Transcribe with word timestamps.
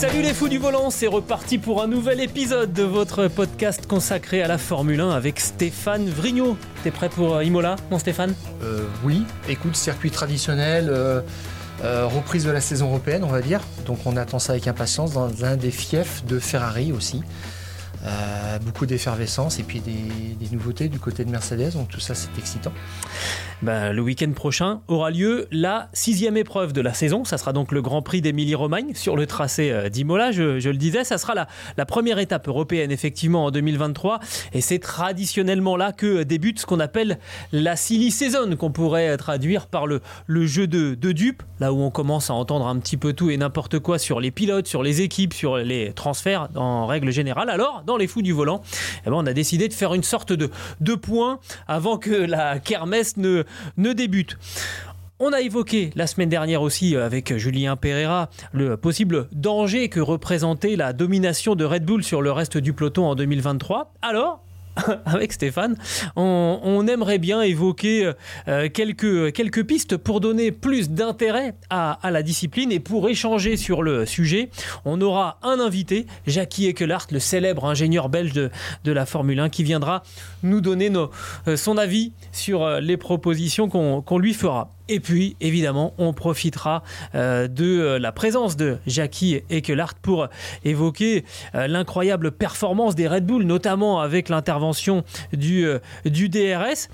Salut 0.00 0.22
les 0.22 0.32
fous 0.32 0.48
du 0.48 0.56
volant, 0.56 0.88
c'est 0.88 1.06
reparti 1.06 1.58
pour 1.58 1.82
un 1.82 1.86
nouvel 1.86 2.20
épisode 2.20 2.72
de 2.72 2.82
votre 2.82 3.28
podcast 3.28 3.86
consacré 3.86 4.40
à 4.40 4.48
la 4.48 4.56
Formule 4.56 4.98
1 4.98 5.10
avec 5.10 5.38
Stéphane 5.38 6.08
Vrignot. 6.08 6.56
T'es 6.82 6.90
prêt 6.90 7.10
pour 7.10 7.34
euh, 7.34 7.44
Imola, 7.44 7.76
mon 7.90 7.98
Stéphane? 7.98 8.34
Euh, 8.62 8.86
oui, 9.04 9.24
écoute, 9.46 9.76
circuit 9.76 10.10
traditionnel, 10.10 10.86
euh, 10.88 11.20
reprise 11.82 12.46
de 12.46 12.50
la 12.50 12.62
saison 12.62 12.86
européenne, 12.86 13.24
on 13.24 13.28
va 13.28 13.42
dire. 13.42 13.60
Donc 13.84 13.98
on 14.06 14.16
attend 14.16 14.38
ça 14.38 14.54
avec 14.54 14.66
impatience 14.68 15.12
dans 15.12 15.44
un 15.44 15.56
des 15.56 15.70
fiefs 15.70 16.24
de 16.24 16.38
Ferrari 16.38 16.92
aussi. 16.92 17.20
Euh, 18.06 18.58
beaucoup 18.60 18.86
d'effervescence 18.86 19.58
et 19.58 19.62
puis 19.62 19.80
des, 19.80 19.92
nouveautés 20.52 20.88
du 20.88 20.98
côté 20.98 21.24
de 21.24 21.30
Mercedes, 21.30 21.74
donc 21.74 21.88
tout 21.88 22.00
ça 22.00 22.14
c'est 22.14 22.30
excitant. 22.38 22.72
Ben, 23.62 23.92
le 23.92 24.00
week-end 24.00 24.32
prochain 24.32 24.80
aura 24.88 25.10
lieu 25.10 25.46
la 25.52 25.90
sixième 25.92 26.38
épreuve 26.38 26.72
de 26.72 26.80
la 26.80 26.94
saison. 26.94 27.24
Ça 27.24 27.36
sera 27.36 27.52
donc 27.52 27.72
le 27.72 27.82
Grand 27.82 28.00
Prix 28.00 28.22
d'Émilie-Romagne 28.22 28.94
sur 28.94 29.16
le 29.16 29.26
tracé 29.26 29.70
euh, 29.70 29.90
d'Imola. 29.90 30.32
Je, 30.32 30.58
je 30.58 30.70
le 30.70 30.78
disais, 30.78 31.04
ça 31.04 31.18
sera 31.18 31.34
la, 31.34 31.86
première 31.86 32.18
étape 32.18 32.48
européenne 32.48 32.90
effectivement 32.90 33.44
en 33.44 33.50
2023. 33.50 34.20
Et 34.54 34.62
c'est 34.62 34.78
traditionnellement 34.78 35.76
là 35.76 35.92
que 35.92 36.22
débute 36.22 36.58
ce 36.58 36.66
qu'on 36.66 36.80
appelle 36.80 37.18
la 37.52 37.76
silly 37.76 38.10
season, 38.10 38.56
qu'on 38.56 38.72
pourrait 38.72 39.14
traduire 39.18 39.66
par 39.66 39.86
le, 39.86 40.00
jeu 40.46 40.66
de, 40.66 40.94
de 40.94 41.12
dupes. 41.12 41.42
Là 41.60 41.74
où 41.74 41.82
on 41.82 41.90
commence 41.90 42.30
à 42.30 42.34
entendre 42.34 42.66
un 42.66 42.78
petit 42.78 42.96
peu 42.96 43.12
tout 43.12 43.30
et 43.30 43.36
n'importe 43.36 43.78
quoi 43.78 43.98
sur 43.98 44.20
les 44.20 44.30
pilotes, 44.30 44.66
sur 44.66 44.82
les 44.82 45.02
équipes, 45.02 45.34
sur 45.34 45.58
les 45.58 45.92
transferts 45.92 46.48
en 46.54 46.86
règle 46.86 47.10
générale. 47.10 47.50
Alors, 47.50 47.82
les 47.96 48.06
fous 48.06 48.22
du 48.22 48.32
volant, 48.32 48.62
eh 49.06 49.10
ben, 49.10 49.16
on 49.16 49.26
a 49.26 49.32
décidé 49.32 49.68
de 49.68 49.74
faire 49.74 49.94
une 49.94 50.02
sorte 50.02 50.32
de, 50.32 50.50
de 50.80 50.94
point 50.94 51.40
avant 51.68 51.98
que 51.98 52.10
la 52.10 52.58
kermesse 52.58 53.16
ne, 53.16 53.44
ne 53.76 53.92
débute. 53.92 54.38
On 55.22 55.34
a 55.34 55.42
évoqué 55.42 55.90
la 55.96 56.06
semaine 56.06 56.30
dernière 56.30 56.62
aussi 56.62 56.96
euh, 56.96 57.04
avec 57.04 57.36
Julien 57.36 57.76
Pereira 57.76 58.30
le 58.52 58.78
possible 58.78 59.28
danger 59.32 59.90
que 59.90 60.00
représentait 60.00 60.76
la 60.76 60.94
domination 60.94 61.54
de 61.54 61.64
Red 61.66 61.84
Bull 61.84 62.02
sur 62.02 62.22
le 62.22 62.32
reste 62.32 62.56
du 62.56 62.72
peloton 62.72 63.04
en 63.04 63.14
2023. 63.14 63.92
Alors, 64.00 64.42
avec 65.04 65.32
Stéphane, 65.32 65.76
on, 66.16 66.86
aimerait 66.86 67.18
bien 67.18 67.42
évoquer 67.42 68.12
euh, 68.48 68.68
quelques, 68.68 69.64
pistes 69.64 69.96
pour 69.96 70.20
donner 70.20 70.50
plus 70.50 70.90
d'intérêt 70.90 71.54
à, 71.68 71.98
la 72.10 72.22
discipline 72.22 72.72
et 72.72 72.80
pour 72.80 73.08
échanger 73.08 73.56
sur 73.56 73.82
le 73.82 74.06
sujet. 74.06 74.50
On 74.84 75.00
aura 75.00 75.38
un 75.42 75.60
invité, 75.60 76.06
Jackie 76.26 76.66
Ekelhart, 76.66 77.06
le 77.10 77.18
célèbre 77.18 77.64
ingénieur 77.64 78.08
belge 78.08 78.32
de, 78.32 78.50
la 78.84 79.06
Formule 79.06 79.40
1, 79.40 79.48
qui 79.50 79.62
viendra 79.62 80.02
nous 80.42 80.60
donner 80.60 80.90
euh, 81.46 81.56
son 81.56 81.76
avis 81.76 82.12
sur 82.32 82.62
euh, 82.62 82.80
les 82.80 82.96
propositions 82.96 83.68
qu'on 83.68 84.18
lui 84.18 84.34
fera. 84.34 84.70
Et 84.92 84.98
puis, 84.98 85.36
évidemment, 85.40 85.94
on 85.98 86.12
profitera 86.12 86.82
euh, 87.14 87.46
de 87.46 87.64
euh, 87.64 87.98
la 88.00 88.10
présence 88.10 88.56
de 88.56 88.78
Jackie 88.88 89.40
Ekelhart 89.48 89.94
pour 90.02 90.26
évoquer 90.64 91.24
euh, 91.54 91.68
l'incroyable 91.68 92.32
performance 92.32 92.96
des 92.96 93.06
Red 93.06 93.24
Bull, 93.24 93.44
notamment 93.44 94.00
avec 94.00 94.28
l'intervention 94.28 95.04
du, 95.32 95.64
DRS. 96.04 96.88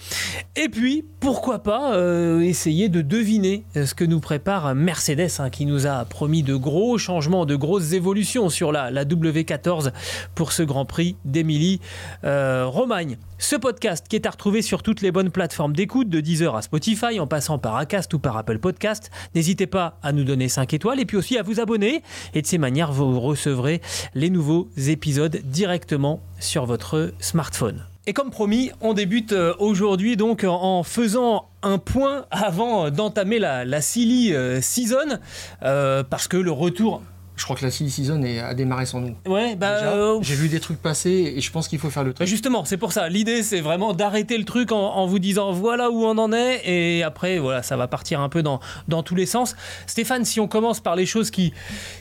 Et 0.57 0.69
puis, 0.69 1.07
pourquoi 1.21 1.63
pas 1.63 1.97
essayer 2.43 2.91
de 2.91 3.01
deviner 3.01 3.65
ce 3.75 3.95
que 3.95 4.05
nous 4.05 4.21
prépare 4.21 4.75
Mercedes, 4.75 5.31
hein, 5.39 5.49
qui 5.49 5.65
nous 5.65 5.87
a 5.87 6.05
promis 6.05 6.43
de 6.43 6.55
gros 6.55 6.99
changements, 6.99 7.47
de 7.47 7.57
grosses 7.57 7.93
évolutions 7.93 8.51
sur 8.51 8.73
la, 8.73 8.91
la 8.91 9.07
W14 9.07 9.93
pour 10.35 10.53
ce 10.53 10.63
Grand 10.63 10.85
Prix 10.85 11.17
d'Émilie 11.25 11.81
euh, 12.25 12.67
Romagne. 12.67 13.17
Ce 13.39 13.55
podcast 13.55 14.07
qui 14.09 14.17
est 14.17 14.25
à 14.25 14.31
retrouver 14.31 14.63
sur 14.63 14.83
toutes 14.83 15.03
les 15.03 15.13
bonnes 15.13 15.31
plateformes 15.31 15.75
d'écoute, 15.75 16.09
de 16.09 16.21
Deezer 16.21 16.57
à 16.57 16.63
Spotify, 16.63 17.21
en 17.21 17.27
passant 17.27 17.59
par 17.59 17.77
Acast 17.77 18.15
ou 18.15 18.19
par 18.19 18.37
Apple 18.39 18.59
Podcast. 18.59 19.11
N'hésitez 19.35 19.67
pas 19.67 19.99
à 20.03 20.13
nous 20.13 20.25
donner 20.25 20.49
5 20.49 20.73
étoiles 20.73 21.01
et 21.01 21.05
puis 21.05 21.19
aussi 21.19 21.37
à 21.37 21.43
vous 21.43 21.61
abonner. 21.61 22.03
Et 22.33 22.41
de 22.41 22.47
ces 22.47 22.57
manières, 22.57 22.93
vous 22.93 23.21
recevrez 23.21 23.83
les 24.15 24.31
nouveaux 24.31 24.69
épisodes 24.89 25.39
directement 25.45 26.23
sur 26.41 26.65
votre 26.65 27.13
smartphone. 27.21 27.85
Et 28.07 28.15
comme 28.15 28.31
promis, 28.31 28.71
on 28.81 28.95
débute 28.95 29.33
euh, 29.33 29.53
aujourd'hui 29.59 30.17
donc 30.17 30.45
en 30.45 30.83
faisant 30.83 31.49
un 31.63 31.79
point 31.79 32.25
avant 32.31 32.91
d'entamer 32.91 33.39
la, 33.39 33.81
silly 33.83 34.33
euh, 34.33 34.63
season, 34.63 35.19
euh, 35.63 36.03
parce 36.05 36.27
que 36.27 36.39
le 36.39 36.53
retour... 36.53 37.03
Je 37.37 37.45
crois 37.45 37.55
que 37.55 37.65
la 37.65 37.71
silly 37.71 37.91
season 37.91 38.23
est, 38.23 38.41
a 38.41 38.55
démarré 38.55 38.87
sans 38.87 39.01
nous. 39.01 39.15
Ouais, 39.27 39.57
bah... 39.57 39.83
Euh, 39.85 40.19
J'ai 40.23 40.35
vu 40.35 40.49
des 40.49 40.59
trucs 40.61 40.81
passer 40.81 41.35
et 41.37 41.41
je 41.41 41.51
pense 41.53 41.69
qu'il 41.69 41.79
faut 41.79 41.91
faire 41.91 42.03
le 42.05 42.15
truc. 42.15 42.27
justement, 42.27 42.65
c'est 42.65 42.79
pour 42.79 42.93
ça. 42.93 43.09
L'idée, 43.09 43.43
c'est 43.43 43.61
vraiment 43.61 43.93
d'arrêter 43.93 44.39
le 44.39 44.45
truc 44.45 44.73
en, 44.73 44.79
en 44.95 45.07
vous 45.07 45.19
disant 45.19 45.53
voilà 45.53 45.91
où 45.91 46.05
on 46.05 46.17
en 46.19 46.33
est. 46.33 46.63
Et 46.65 47.03
après, 47.03 47.39
voilà, 47.39 47.63
ça 47.63 47.77
va 47.77 47.89
partir 47.89 48.21
un 48.21 48.29
peu 48.31 48.43
dans, 48.43 48.61
dans 48.89 49.03
tous 49.03 49.15
les 49.15 49.27
sens. 49.27 49.55
Stéphane, 49.87 50.25
si 50.25 50.41
on 50.41 50.49
commence 50.49 50.81
par 50.81 50.97
les 50.97 51.07
choses 51.07 51.31
qui 51.31 51.53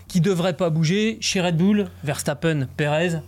qui 0.07 0.21
devraient 0.21 0.55
pas 0.55 0.69
bouger, 0.69 1.17
chez 1.19 1.41
Red 1.41 1.57
Bull, 1.57 1.87
Verstappen, 2.03 2.67
Perez, 2.77 3.19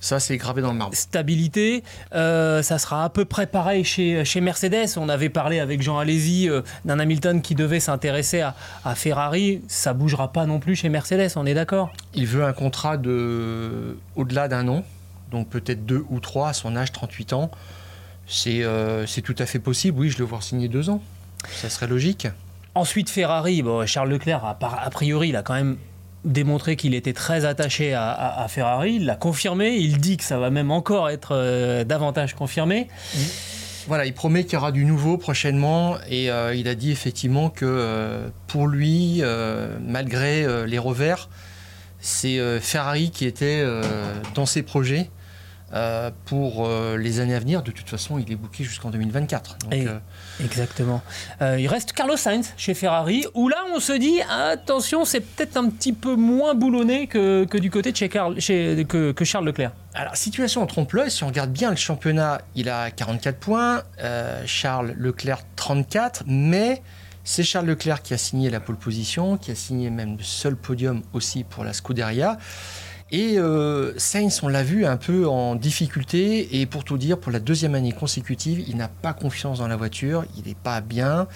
Ça 0.00 0.20
c'est 0.20 0.36
gravé 0.36 0.62
dans 0.62 0.72
le 0.72 0.78
marbre. 0.78 0.94
stabilité. 0.94 1.82
Euh, 2.14 2.62
ça 2.62 2.78
sera 2.78 3.04
à 3.04 3.08
peu 3.08 3.24
près 3.24 3.46
pareil 3.46 3.84
chez, 3.84 4.24
chez 4.24 4.40
Mercedes. 4.40 4.96
On 4.96 5.08
avait 5.08 5.28
parlé 5.28 5.58
avec 5.58 5.82
Jean 5.82 5.98
Alési 5.98 6.48
euh, 6.48 6.62
d'un 6.84 6.98
Hamilton 7.00 7.42
qui 7.42 7.54
devait 7.54 7.80
s'intéresser 7.80 8.40
à, 8.40 8.54
à 8.84 8.94
Ferrari. 8.94 9.62
Ça 9.66 9.94
bougera 9.94 10.32
pas 10.32 10.46
non 10.46 10.60
plus 10.60 10.76
chez 10.76 10.88
Mercedes, 10.88 11.32
on 11.36 11.46
est 11.46 11.54
d'accord? 11.54 11.90
Il 12.14 12.26
veut 12.26 12.44
un 12.44 12.52
contrat 12.52 12.96
de 12.96 13.96
au-delà 14.14 14.46
d'un 14.48 14.68
an, 14.68 14.84
donc 15.30 15.48
peut-être 15.48 15.84
deux 15.84 16.04
ou 16.10 16.20
trois 16.20 16.50
à 16.50 16.52
son 16.52 16.76
âge, 16.76 16.92
38 16.92 17.32
ans. 17.32 17.50
C'est 18.26 18.62
euh, 18.62 19.06
tout 19.24 19.34
à 19.38 19.46
fait 19.46 19.58
possible, 19.58 19.98
oui, 19.98 20.10
je 20.10 20.18
le 20.18 20.24
vois 20.24 20.40
signer 20.42 20.68
deux 20.68 20.90
ans. 20.90 21.02
Ça 21.50 21.70
serait 21.70 21.86
logique. 21.86 22.28
Ensuite, 22.74 23.10
Ferrari, 23.10 23.62
bon, 23.62 23.86
Charles 23.86 24.10
Leclerc, 24.10 24.44
a, 24.44 24.58
a 24.60 24.90
priori, 24.90 25.30
il 25.30 25.36
a 25.36 25.42
quand 25.42 25.54
même 25.54 25.78
démontré 26.24 26.76
qu'il 26.76 26.94
était 26.94 27.12
très 27.12 27.44
attaché 27.44 27.94
à, 27.94 28.46
Ferrari. 28.48 28.96
Il 28.96 29.06
l'a 29.06 29.16
confirmé. 29.16 29.76
Il 29.76 29.98
dit 29.98 30.16
que 30.16 30.24
ça 30.24 30.38
va 30.38 30.50
même 30.50 30.70
encore 30.70 31.08
être 31.08 31.30
euh, 31.32 31.84
davantage 31.84 32.34
confirmé. 32.34 32.88
Voilà, 33.86 34.04
il 34.04 34.12
promet 34.12 34.44
qu'il 34.44 34.54
y 34.54 34.56
aura 34.56 34.72
du 34.72 34.84
nouveau 34.84 35.16
prochainement 35.16 35.96
et 36.10 36.30
euh, 36.30 36.54
il 36.54 36.68
a 36.68 36.74
dit 36.74 36.90
effectivement 36.90 37.48
que 37.48 37.64
euh, 37.64 38.28
pour 38.46 38.66
lui, 38.66 39.22
malgré 39.80 40.66
les 40.66 40.78
revers, 40.78 41.28
c'est 42.00 42.38
Ferrari 42.60 43.10
qui 43.10 43.24
était 43.24 43.64
dans 44.34 44.46
ses 44.46 44.62
projets 44.62 45.10
euh, 45.74 46.10
pour 46.24 46.66
euh, 46.66 46.96
les 46.96 47.20
années 47.20 47.34
à 47.34 47.38
venir. 47.40 47.62
De 47.62 47.70
toute 47.70 47.88
façon, 47.88 48.18
il 48.18 48.30
est 48.32 48.36
booké 48.36 48.64
jusqu'en 48.64 48.90
2024. 48.90 49.58
Donc, 49.58 49.74
Et- 49.74 49.86
euh, 49.86 49.98
Exactement. 50.42 51.02
Il 51.40 51.66
reste 51.68 51.92
Carlos 51.92 52.16
Sainz 52.16 52.52
chez 52.56 52.74
Ferrari, 52.74 53.26
où 53.34 53.48
là, 53.48 53.56
on 53.74 53.80
se 53.80 53.92
dit 53.92 54.20
attention, 54.30 55.04
c'est 55.04 55.20
peut-être 55.20 55.56
un 55.56 55.68
petit 55.68 55.92
peu 55.92 56.14
moins 56.16 56.54
boulonné 56.54 57.06
que, 57.06 57.44
que 57.44 57.58
du 57.58 57.70
côté 57.70 57.92
de 57.92 57.96
chez, 57.96 58.08
que, 58.08 59.12
que 59.12 59.24
Charles 59.24 59.46
Leclerc. 59.46 59.72
Alors, 59.94 60.16
situation 60.16 60.62
en 60.62 60.66
trompe-l'œil, 60.66 61.10
si 61.10 61.24
on 61.24 61.28
regarde 61.28 61.50
bien 61.52 61.70
le 61.70 61.76
championnat, 61.76 62.40
il 62.54 62.68
a 62.68 62.90
44 62.90 63.36
points, 63.38 63.82
Charles 64.46 64.94
Leclerc 64.96 65.40
34, 65.56 66.22
mais 66.26 66.82
c'est 67.24 67.42
Charles 67.42 67.66
Leclerc 67.66 68.00
qui 68.02 68.14
a 68.14 68.18
signé 68.18 68.48
la 68.48 68.60
pole 68.60 68.76
position, 68.76 69.36
qui 69.36 69.50
a 69.50 69.54
signé 69.54 69.90
même 69.90 70.16
le 70.16 70.22
seul 70.24 70.56
podium 70.56 71.02
aussi 71.12 71.44
pour 71.44 71.62
la 71.64 71.72
Scuderia. 71.74 72.38
Et 73.10 73.38
euh, 73.38 73.94
Sainz, 73.96 74.40
on 74.42 74.48
l'a 74.48 74.62
vu 74.62 74.84
un 74.84 74.98
peu 74.98 75.26
en 75.26 75.54
difficulté, 75.54 76.60
et 76.60 76.66
pour 76.66 76.84
tout 76.84 76.98
dire, 76.98 77.18
pour 77.18 77.32
la 77.32 77.40
deuxième 77.40 77.74
année 77.74 77.92
consécutive, 77.92 78.62
il 78.68 78.76
n'a 78.76 78.88
pas 78.88 79.14
confiance 79.14 79.60
dans 79.60 79.68
la 79.68 79.76
voiture, 79.76 80.26
il 80.36 80.46
n'est 80.46 80.54
pas 80.54 80.80
bien, 80.80 81.26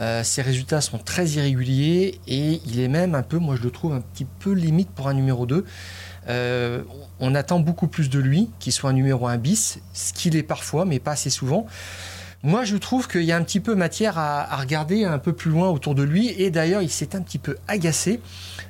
Euh, 0.00 0.22
ses 0.22 0.42
résultats 0.42 0.80
sont 0.80 0.98
très 0.98 1.26
irréguliers, 1.30 2.20
et 2.28 2.60
il 2.66 2.78
est 2.78 2.86
même 2.86 3.16
un 3.16 3.24
peu, 3.24 3.38
moi 3.38 3.56
je 3.56 3.62
le 3.62 3.70
trouve 3.72 3.94
un 3.94 4.00
petit 4.00 4.26
peu 4.38 4.52
limite 4.52 4.90
pour 4.90 5.08
un 5.08 5.14
numéro 5.14 5.44
2. 5.44 5.64
Euh, 6.28 6.82
on 7.18 7.34
attend 7.34 7.58
beaucoup 7.58 7.88
plus 7.88 8.10
de 8.10 8.20
lui, 8.20 8.48
qu'il 8.60 8.72
soit 8.72 8.90
un 8.90 8.92
numéro 8.92 9.26
1 9.26 9.38
bis, 9.38 9.80
ce 9.92 10.12
qu'il 10.12 10.36
est 10.36 10.44
parfois, 10.44 10.84
mais 10.84 11.00
pas 11.00 11.12
assez 11.12 11.30
souvent. 11.30 11.66
Moi, 12.44 12.64
je 12.64 12.76
trouve 12.76 13.08
qu'il 13.08 13.24
y 13.24 13.32
a 13.32 13.36
un 13.36 13.42
petit 13.42 13.58
peu 13.58 13.74
matière 13.74 14.16
à, 14.16 14.56
regarder 14.56 15.04
un 15.04 15.18
peu 15.18 15.32
plus 15.32 15.50
loin 15.50 15.70
autour 15.70 15.96
de 15.96 16.04
lui. 16.04 16.32
Et 16.40 16.50
d'ailleurs, 16.50 16.82
il 16.82 16.90
s'est 16.90 17.16
un 17.16 17.20
petit 17.20 17.38
peu 17.38 17.56
agacé 17.66 18.20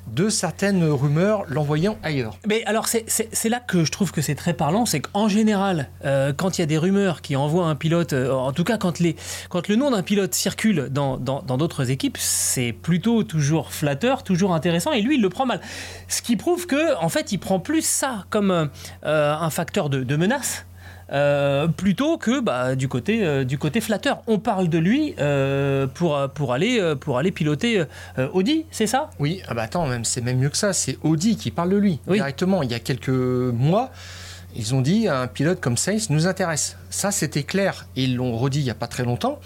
de 0.07 0.29
certaines 0.29 0.83
rumeurs 0.83 1.43
l'envoyant 1.47 1.97
ailleurs. 2.01 2.35
Mais 2.47 2.63
alors, 2.65 2.87
c'est 2.87 3.49
là 3.49 3.59
que 3.59 3.85
je 3.85 3.91
trouve 3.91 4.11
que 4.11 4.21
c'est 4.21 4.33
très 4.33 4.55
parlant. 4.55 4.87
C'est 4.87 5.01
qu'en 5.01 5.27
général, 5.27 5.89
euh, 6.03 6.33
quand 6.33 6.57
il 6.57 6.61
y 6.61 6.63
a 6.63 6.65
des 6.65 6.79
rumeurs 6.79 7.21
qui 7.21 7.35
envoient 7.35 7.67
un 7.67 7.75
pilote, 7.75 8.13
euh, 8.13 8.31
en 8.31 8.53
tout 8.53 8.63
cas 8.63 8.77
quand, 8.79 8.99
le 8.99 9.75
nom 9.75 9.91
d'un 9.91 10.01
pilote 10.01 10.33
circule 10.33 10.89
dans 10.89 11.17
d'autres 11.17 11.91
équipes, 11.91 12.17
c'est 12.19 12.73
plutôt 12.73 13.21
toujours 13.21 13.71
flatteur, 13.71 14.23
toujours 14.23 14.55
intéressant. 14.55 14.93
Et 14.93 15.01
lui, 15.03 15.15
il 15.17 15.21
le 15.21 15.29
prend 15.29 15.45
mal. 15.45 15.61
Ce 16.07 16.23
qui 16.23 16.37
prouve 16.37 16.65
que, 16.65 16.97
en 16.97 17.09
fait, 17.09 17.31
il 17.31 17.37
prend 17.37 17.59
plus 17.59 17.85
ça 17.85 18.25
comme 18.31 18.49
euh, 18.51 19.35
un 19.35 19.49
facteur 19.51 19.91
de 19.91 20.15
menace 20.15 20.65
euh, 21.11 21.67
plutôt 21.67 22.17
que 22.17 22.39
bah, 22.39 22.75
du, 22.75 22.87
côté, 22.87 23.25
euh, 23.25 23.43
du 23.43 23.57
côté 23.57 23.81
flatteur. 23.81 24.21
On 24.27 24.39
parle 24.39 24.69
de 24.69 24.77
lui 24.77 25.15
euh, 25.19 25.87
pour, 25.87 26.17
pour, 26.33 26.53
aller, 26.53 26.95
pour 26.99 27.17
aller 27.17 27.31
piloter 27.31 27.83
Audi, 28.33 28.65
c'est 28.71 28.87
ça? 28.87 29.09
Oui, 29.19 29.41
ah 29.47 29.53
bah 29.53 29.63
attends, 29.63 29.87
même, 29.87 30.05
c'est 30.05 30.21
même 30.21 30.37
mieux 30.37 30.49
que 30.49 30.57
ça, 30.57 30.73
c'est 30.73 30.97
Audi 31.03 31.37
qui 31.37 31.51
parle 31.51 31.69
de 31.69 31.77
lui 31.77 31.99
directement. 32.07 32.63
Il 32.63 32.71
y 32.71 32.75
a 32.75 32.79
quelques 32.79 33.09
mois, 33.09 33.91
ils 34.55 34.75
ont 34.75 34.81
dit 34.81 35.07
un 35.07 35.27
pilote 35.27 35.59
comme 35.59 35.77
Sainz 35.77 36.09
nous 36.09 36.27
intéresse. 36.27 36.77
Ça, 36.89 37.11
c'était 37.11 37.43
clair. 37.43 37.87
Et 37.95 38.03
ils 38.03 38.15
l'ont 38.15 38.37
redit 38.37 38.59
il 38.59 38.65
n'y 38.65 38.69
a 38.69 38.75
pas 38.75 38.87
très 38.87 39.03
longtemps. 39.03 39.39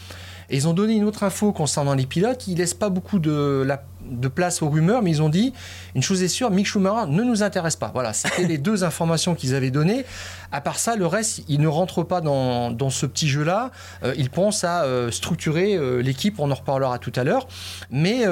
Et 0.49 0.57
ils 0.57 0.67
ont 0.67 0.73
donné 0.73 0.93
une 0.93 1.05
autre 1.05 1.23
info 1.23 1.51
concernant 1.51 1.93
les 1.93 2.05
pilotes. 2.05 2.47
Ils 2.47 2.57
laissent 2.57 2.73
pas 2.73 2.89
beaucoup 2.89 3.19
de, 3.19 3.63
la, 3.65 3.83
de 4.09 4.27
place 4.27 4.61
aux 4.61 4.69
rumeurs, 4.69 5.01
mais 5.01 5.11
ils 5.11 5.21
ont 5.21 5.29
dit 5.29 5.53
une 5.95 6.01
chose 6.01 6.23
est 6.23 6.27
sûre, 6.27 6.51
Mick 6.51 6.65
Schumacher 6.65 7.09
ne 7.09 7.23
nous 7.23 7.43
intéresse 7.43 7.75
pas. 7.75 7.91
Voilà, 7.93 8.13
c'était 8.13 8.45
les 8.45 8.57
deux 8.57 8.83
informations 8.83 9.35
qu'ils 9.35 9.55
avaient 9.55 9.71
données. 9.71 10.05
À 10.51 10.61
part 10.61 10.77
ça, 10.77 10.95
le 10.95 11.07
reste, 11.07 11.43
ils 11.47 11.59
ne 11.59 11.67
rentrent 11.67 12.03
pas 12.03 12.21
dans, 12.21 12.71
dans 12.71 12.89
ce 12.89 13.05
petit 13.05 13.27
jeu-là. 13.27 13.71
Euh, 14.03 14.13
ils 14.17 14.29
pensent 14.29 14.63
à 14.63 14.83
euh, 14.83 15.11
structurer 15.11 15.75
euh, 15.75 15.99
l'équipe. 15.99 16.39
On 16.39 16.51
en 16.51 16.55
reparlera 16.55 16.99
tout 16.99 17.11
à 17.15 17.23
l'heure. 17.23 17.47
Mais 17.91 18.23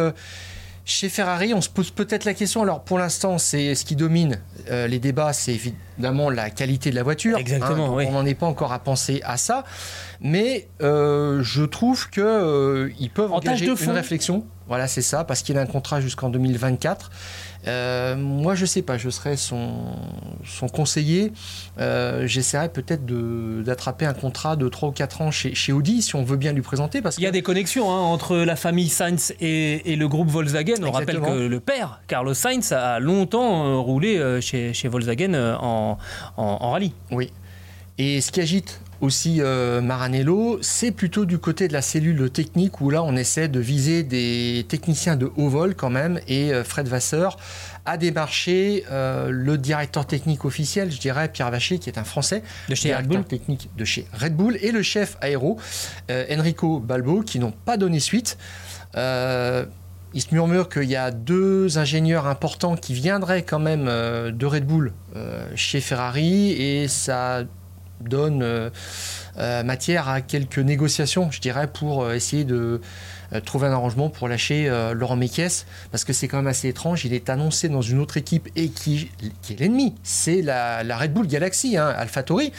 chez 0.84 1.10
Ferrari, 1.10 1.54
on 1.54 1.62
se 1.62 1.70
pose 1.70 1.92
peut-être 1.92 2.26
la 2.26 2.34
question. 2.34 2.64
Alors 2.64 2.84
pour 2.84 3.00
l'instant, 3.00 3.38
c'est 3.38 3.76
ce 3.76 3.86
qui 3.86 3.96
domine 3.96 4.40
les 4.70 5.00
débats, 5.00 5.34
c'est 5.34 5.54
évidemment 5.54 6.30
la 6.30 6.50
qualité 6.50 6.90
de 6.90 6.96
la 6.96 7.04
voiture. 7.04 7.38
Exactement. 7.38 7.98
Hein, 7.98 8.06
on 8.08 8.12
n'en 8.12 8.26
est 8.26 8.34
pas 8.34 8.46
encore 8.46 8.74
à 8.74 8.80
penser 8.80 9.22
à 9.24 9.38
ça, 9.38 9.64
mais 10.20 10.68
je 10.80 11.64
trouve 11.66 12.10
que 12.10 12.92
ils 13.00 13.10
peuvent 13.10 13.32
engager 13.32 13.66
une 13.68 13.92
réflexion 13.92 14.46
voilà, 14.72 14.88
c'est 14.88 15.02
ça, 15.02 15.26
parce 15.26 15.42
qu'il 15.42 15.58
a 15.58 15.62
un 15.62 15.66
contrat 15.66 16.00
jusqu'en 16.00 16.30
2024. 16.30 17.12
Euh, 17.68 18.16
moi, 18.16 18.56
je 18.56 18.66
sais 18.66 18.82
pas, 18.82 18.98
je 18.98 19.10
serais 19.10 19.36
son, 19.36 19.70
son 20.46 20.70
conseiller. 20.70 21.34
Euh, 21.78 22.26
j'essaierais 22.26 22.70
peut-être 22.70 23.06
d'attraper 23.66 24.06
un 24.06 24.14
contrat 24.14 24.56
de 24.56 24.70
3 24.70 24.88
ou 24.88 24.92
4 24.94 25.24
ans 25.24 25.30
chez, 25.30 25.54
chez, 25.56 25.74
Audi, 25.74 26.02
si 26.02 26.16
on 26.16 26.24
veut 26.24 26.38
bien 26.38 26.54
lui 26.54 26.62
présenter. 26.62 27.02
Parce 27.02 27.18
Il 27.18 27.24
y 27.24 27.28
a 27.28 27.32
des 27.32 27.42
connexions 27.42 27.92
hein, 27.92 28.00
entre 28.00 28.38
la 28.38 28.56
famille 28.56 28.88
Sainz 28.88 29.34
et, 29.42 29.98
le 29.98 30.08
groupe 30.08 30.30
Volkswagen. 30.30 30.82
On 30.86 30.92
rappelle 30.92 31.20
que 31.20 31.48
le 31.48 31.60
père, 31.60 32.00
Carlos 32.08 32.34
Sainz, 32.34 32.72
a 32.72 33.02
longtemps 33.02 33.66
euh, 33.66 33.76
roulé 33.76 34.40
chez, 34.40 34.74
chez 34.74 34.88
Volkswagen 34.88 35.34
en, 35.60 35.98
en, 36.38 36.44
en 36.62 36.72
rallye. 36.72 36.94
Oui. 37.12 37.30
Et 37.98 38.22
ce 38.22 38.32
qui 38.32 38.40
agite 38.40 38.80
aussi 39.02 39.42
euh, 39.42 39.82
Maranello, 39.82 40.60
c'est 40.62 40.92
plutôt 40.92 41.26
du 41.26 41.40
côté 41.40 41.68
de 41.68 41.74
la 41.74 41.82
cellule 41.82 42.30
technique 42.30 42.82
où 42.82 42.90
là 42.90 43.04
on 43.04 43.16
essaie 43.16 43.48
de 43.48 43.60
viser 43.60 44.04
des 44.04 44.66
techniciens 44.70 45.16
de 45.16 45.32
haut 45.36 45.50
vol 45.50 45.76
quand 45.76 45.90
même 45.90 46.20
et 46.28 46.54
euh, 46.54 46.64
Fred 46.64 46.88
Vasseur 46.88 47.38
a 47.86 47.98
démarché 47.98 48.86
euh, 48.92 49.30
le 49.32 49.58
directeur 49.58 50.06
technique 50.06 50.46
officiel, 50.46 50.92
je 50.92 51.00
dirais 51.00 51.30
Pierre 51.30 51.50
Vacher 51.50 51.80
qui 51.80 51.90
est 51.90 51.98
un 51.98 52.04
Français, 52.04 52.44
de 52.70 52.76
chez 52.76 52.96
Red 52.96 53.08
Bull. 53.08 53.24
technique 53.24 53.70
de 53.76 53.86
chez 53.86 54.06
Red 54.14 54.36
Bull 54.36 54.58
et 54.62 54.72
le 54.72 54.84
chef 54.84 55.18
aéro 55.22 55.58
Enrico 56.10 56.80
Balbo 56.80 57.22
qui 57.22 57.40
n'ont 57.40 57.54
pas 57.54 57.78
donné 57.78 58.00
suite. 58.00 58.38
Il 58.96 60.22
se 60.22 60.34
murmure 60.34 60.70
qu'il 60.70 60.90
y 60.90 60.96
a 60.96 61.10
deux 61.10 61.78
ingénieurs 61.78 62.28
importants 62.28 62.76
qui 62.76 62.94
viendraient 62.94 63.44
quand 63.44 63.60
même 63.60 63.86
de 63.86 64.46
Red 64.46 64.66
Bull 64.66 64.94
chez 65.56 65.82
Ferrari 65.82 66.52
et 66.52 66.88
ça 66.88 67.46
donne 68.02 68.42
euh, 68.44 68.70
euh, 69.38 69.64
matière 69.64 70.10
à 70.10 70.22
quelques 70.22 70.60
négociations, 70.60 71.32
je 71.32 71.40
dirais, 71.40 71.68
pour 71.68 72.04
euh, 72.04 72.14
essayer 72.14 72.44
de 72.44 72.82
trouver 73.46 73.68
un 73.68 73.72
arrangement 73.72 74.10
pour 74.10 74.28
lâcher 74.28 74.70
Laurent 74.94 75.16
Mekies, 75.16 75.64
parce 75.90 76.04
que 76.04 76.12
c'est 76.12 76.28
quand 76.28 76.36
même 76.36 76.48
assez 76.48 76.68
étrange. 76.68 77.06
Il 77.06 77.14
est 77.14 77.30
annoncé 77.30 77.70
dans 77.70 77.82
une 77.82 78.00
autre 78.00 78.18
équipe 78.18 78.50
et 78.58 78.68
qui, 78.68 79.10
qui 79.42 79.54
est 79.54 79.60
l'ennemi. 79.62 79.96
C'est 80.04 80.42
la, 80.42 80.84
Red 80.98 81.14
Bull 81.14 81.28
Galaxy, 81.28 81.78
hein, 81.78 81.88
AlphaTauri. 81.96 82.52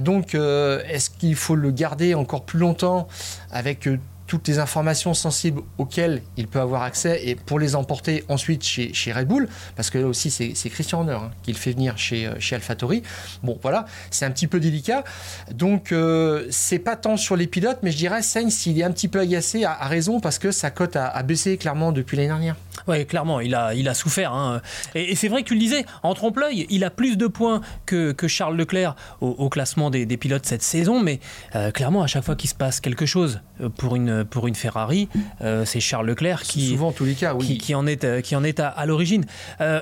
donc, 0.00 0.34
est-ce 0.34 1.10
qu'il 1.10 1.36
faut 1.36 1.54
le 1.54 1.70
garder 1.70 2.14
encore 2.14 2.44
plus 2.44 2.58
longtemps 2.58 3.06
avec 3.52 3.88
toutes 4.26 4.48
les 4.48 4.58
informations 4.58 5.14
sensibles 5.14 5.62
auxquelles 5.78 6.22
il 6.36 6.48
peut 6.48 6.60
avoir 6.60 6.82
accès 6.82 7.20
et 7.24 7.34
pour 7.34 7.58
les 7.58 7.76
emporter 7.76 8.24
ensuite 8.28 8.62
chez, 8.62 9.12
Red 9.12 9.28
Bull, 9.28 9.48
parce 9.76 9.90
que 9.90 9.98
là 9.98 10.06
aussi 10.06 10.30
c'est 10.30 10.70
Christian 10.70 11.00
Horner 11.00 11.12
hein, 11.12 11.30
qui 11.42 11.52
le 11.52 11.58
fait 11.58 11.72
venir 11.72 11.98
chez, 11.98 12.26
euh, 12.26 12.34
chez 12.38 12.56
AlphaTauri. 12.56 13.02
Bon 13.42 13.58
voilà, 13.62 13.84
c'est 14.10 14.24
un 14.24 14.30
petit 14.30 14.46
peu 14.46 14.60
délicat. 14.60 15.04
Donc 15.52 15.92
euh, 15.92 16.46
c'est 16.50 16.78
pas 16.78 16.96
tant 16.96 17.16
sur 17.16 17.36
les 17.36 17.46
pilotes, 17.46 17.78
mais 17.82 17.90
je 17.90 17.96
dirais 17.96 18.22
Sainz, 18.22 18.66
il 18.66 18.80
est 18.80 18.84
un 18.84 18.90
petit 18.90 19.08
peu 19.08 19.20
agacé, 19.20 19.64
a, 19.64 19.74
raison, 19.86 20.20
parce 20.20 20.38
que 20.38 20.50
sa 20.50 20.70
cote 20.70 20.96
a, 20.96 21.22
baissé 21.22 21.56
clairement 21.56 21.92
depuis 21.92 22.16
l'année 22.16 22.28
dernière. 22.28 22.56
Oui, 22.86 23.06
clairement, 23.06 23.40
il 23.40 23.54
a, 23.54 23.74
il 23.74 23.88
a 23.88 23.94
souffert. 23.94 24.32
Hein. 24.32 24.60
Et, 24.94 25.14
c'est 25.14 25.28
vrai 25.28 25.42
que 25.42 25.48
tu 25.48 25.54
le 25.54 25.60
disais, 25.60 25.84
en 26.02 26.14
trompe-l'œil, 26.14 26.66
il 26.70 26.84
a 26.84 26.90
plus 26.90 27.16
de 27.16 27.26
points 27.26 27.60
que, 27.86 28.12
que 28.12 28.28
Charles 28.28 28.56
Leclerc 28.56 28.96
au, 29.20 29.48
classement 29.48 29.90
des, 29.90 30.06
des, 30.06 30.16
pilotes 30.16 30.46
cette 30.46 30.62
saison, 30.62 31.00
mais 31.00 31.20
euh, 31.54 31.70
clairement, 31.70 32.02
à 32.02 32.06
chaque 32.06 32.24
fois 32.24 32.36
qu'il 32.36 32.50
se 32.50 32.54
passe 32.54 32.80
quelque 32.80 33.06
chose 33.06 33.40
pour 33.76 33.96
une 33.96 34.24
pour 34.24 34.46
une 34.46 34.54
Ferrari, 34.54 35.08
euh, 35.42 35.64
c'est 35.64 35.80
Charles 35.80 36.06
Leclerc 36.06 36.42
qui, 36.42 36.68
souvent 36.68 36.92
tous 36.92 37.04
les 37.04 37.14
cas, 37.14 37.34
qui, 37.34 37.74
en 37.74 37.86
est, 37.86 38.22
qui 38.22 38.36
en 38.36 38.44
est 38.44 38.60
à, 38.60 38.86
l'origine. 38.86 39.24
Euh, 39.60 39.80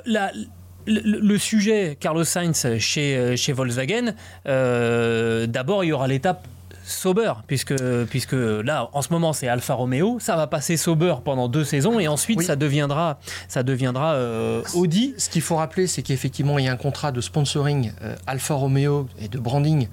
le, 0.86 1.38
sujet 1.38 1.96
Carlos 1.98 2.24
Sainz 2.24 2.78
chez, 2.78 3.16
euh, 3.16 3.36
chez 3.36 3.52
Volkswagen, 3.52 4.14
d'abord 4.44 5.84
il 5.84 5.88
y 5.88 5.92
aura 5.92 6.08
l'étape 6.08 6.46
Sauber, 6.84 7.32
puisque, 7.46 7.74
puisque 8.06 8.32
là, 8.32 8.88
en 8.92 9.02
ce 9.02 9.12
moment, 9.12 9.32
c'est 9.32 9.48
Alfa 9.48 9.74
Romeo. 9.74 10.18
Ça 10.20 10.36
va 10.36 10.46
passer 10.46 10.76
Sauber 10.76 11.14
pendant 11.24 11.48
deux 11.48 11.64
saisons 11.64 12.00
et 12.00 12.08
ensuite, 12.08 12.42
ça 12.42 12.56
deviendra, 12.56 13.18
ça 13.48 13.62
deviendra 13.62 14.18
Audi. 14.74 15.14
Ce 15.18 15.28
qu'il 15.28 15.42
faut 15.42 15.56
rappeler, 15.56 15.86
c'est 15.86 16.02
qu'effectivement, 16.02 16.58
il 16.58 16.64
y 16.64 16.68
a 16.68 16.72
un 16.72 16.76
contrat 16.76 17.12
de 17.12 17.20
sponsoring 17.20 17.92
Alfa 18.26 18.54
Romeo 18.54 19.08
et 19.20 19.28
de 19.28 19.38
branding 19.38 19.88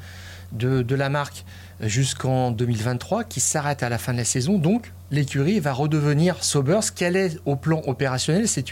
de, 0.52 0.82
de 0.82 0.96
la 0.96 1.10
marque 1.10 1.46
jusqu'en 1.82 2.52
2023 2.52 3.24
qui 3.24 3.40
s'arrête 3.40 3.84
à 3.84 3.90
la 3.90 3.98
fin 3.98 4.14
de 4.14 4.18
la 4.18 4.26
saison. 4.26 4.58
Donc 4.58 4.92
l'écurie 5.12 5.60
va 5.60 5.74
redevenir 5.74 6.44
Sauber. 6.44 6.80
Ce 6.82 6.92
qu'elle 6.92 7.16
est 7.16 7.38
au 7.46 7.56
plan 7.56 7.82
opérationnel, 7.86 8.48
c'est 8.48 8.72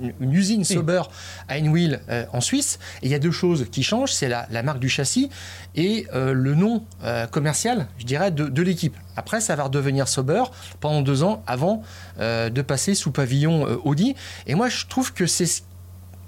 une, 0.00 0.32
usine 0.32 0.64
Sauber 0.64 1.02
à 1.48 1.58
Einwil 1.58 2.00
euh, 2.08 2.24
en 2.32 2.40
Suisse. 2.40 2.78
Et 3.02 3.06
il 3.06 3.10
y 3.10 3.14
a 3.14 3.18
deux 3.18 3.30
choses 3.30 3.66
qui 3.70 3.82
changent, 3.82 4.12
c'est 4.12 4.28
la, 4.28 4.62
marque 4.62 4.78
du 4.78 4.88
châssis 4.88 5.30
et 5.74 6.06
euh, 6.14 6.32
le 6.32 6.54
nom 6.54 6.84
euh, 7.04 7.26
commercial, 7.26 7.86
je 7.98 8.04
dirais, 8.04 8.30
de, 8.30 8.48
de 8.48 8.62
l'équipe. 8.62 8.96
Après, 9.16 9.40
ça 9.40 9.56
va 9.56 9.64
redevenir 9.64 10.08
Sauber 10.08 10.44
pendant 10.80 11.02
deux 11.02 11.22
ans 11.22 11.42
avant 11.46 11.82
de 12.18 12.62
passer 12.62 12.94
sous 12.94 13.12
pavillon 13.12 13.64
Audi. 13.84 14.14
Et 14.46 14.54
moi, 14.54 14.68
je 14.68 14.86
trouve 14.86 15.12
que 15.12 15.26
c'est 15.26 15.46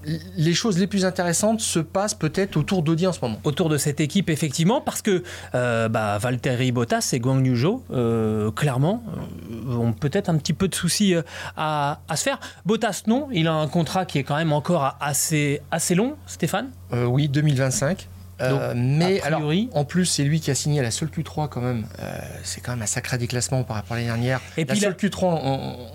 les 0.04 0.54
choses 0.54 0.78
les 0.78 0.86
plus 0.86 1.04
intéressantes 1.04 1.60
se 1.60 1.78
passent 1.78 2.14
peut-être 2.14 2.56
autour 2.56 2.82
d'Audi 2.82 3.06
en 3.06 3.12
ce 3.12 3.20
moment. 3.20 3.38
Autour 3.44 3.68
de 3.68 3.76
cette 3.76 4.00
équipe, 4.00 4.30
effectivement, 4.30 4.80
parce 4.80 5.02
que 5.02 5.22
euh, 5.54 5.88
bah, 5.88 6.18
Valtteri 6.18 6.72
Bottas 6.72 7.10
et 7.12 7.20
Guang 7.20 7.42
euh, 7.90 8.50
clairement, 8.52 9.02
euh, 9.50 9.76
ont 9.76 9.92
peut-être 9.92 10.28
un 10.28 10.36
petit 10.36 10.52
peu 10.52 10.68
de 10.68 10.74
soucis 10.74 11.14
à, 11.56 11.98
se 12.14 12.22
faire. 12.22 12.38
Bottas, 12.64 13.02
non, 13.06 13.28
il 13.32 13.48
a 13.48 13.54
un 13.54 13.68
contrat 13.68 14.04
qui 14.04 14.18
est 14.18 14.24
quand 14.24 14.36
même 14.36 14.52
encore 14.52 14.96
assez, 15.00 15.60
assez 15.70 15.94
long, 15.94 16.16
Stéphane? 16.26 16.70
Oui, 16.92 17.28
2025. 17.28 18.08
Euh, 18.40 18.72
mais 18.76 19.20
alors, 19.22 19.50
en 19.72 19.84
plus, 19.84 20.06
c'est 20.06 20.24
lui 20.24 20.40
qui 20.40 20.50
a 20.50 20.54
signé 20.54 20.82
la 20.82 20.90
seule 20.90 21.08
Q3 21.08 21.48
quand 21.48 21.60
même. 21.60 21.86
Euh, 22.00 22.18
c'est 22.44 22.60
quand 22.60 22.72
même 22.72 22.82
un 22.82 22.86
sacré 22.86 23.18
déclassement 23.18 23.64
par 23.64 23.76
rapport 23.76 23.92
à 23.92 23.96
l'année 23.96 24.08
dernière. 24.08 24.40
Et 24.56 24.64
la 24.64 24.72
puis 24.74 24.80
seule 24.80 24.94
Q3 24.94 25.24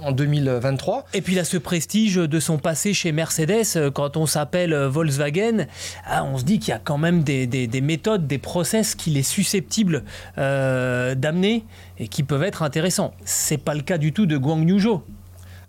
en, 0.04 0.12
2023. 0.12 1.06
Et 1.14 1.22
puis 1.22 1.34
il 1.34 1.40
a 1.40 1.44
ce 1.44 1.58
prestige 1.58 2.16
de 2.16 2.40
son 2.40 2.58
passé 2.58 2.94
chez 2.94 3.12
Mercedes. 3.12 3.64
Euh, 3.76 3.92
quand 3.92 4.18
on 4.18 4.26
s'appelle 4.26 4.74
Volkswagen, 4.76 5.68
ah, 6.06 6.24
on 6.24 6.38
se 6.38 6.44
dit 6.44 6.60
qu'il 6.60 6.70
y 6.70 6.76
a 6.76 6.82
quand 6.84 6.98
même 6.98 7.24
des, 7.24 7.48
des, 7.48 7.82
méthodes, 7.82 8.28
des 8.28 8.38
process 8.38 8.96
qu'il 8.96 9.18
est 9.18 9.24
susceptible 9.24 10.04
d'amener 10.38 11.66
et 11.98 12.08
qui 12.08 12.24
peuvent 12.24 12.44
être 12.44 12.64
intéressants. 12.64 13.14
C'est 13.26 13.58
pas 13.58 13.74
le 13.74 13.82
cas 13.82 13.98
du 13.98 14.14
tout 14.14 14.26
de 14.26 14.38
Guang 14.38 14.68
Yu 14.68 14.80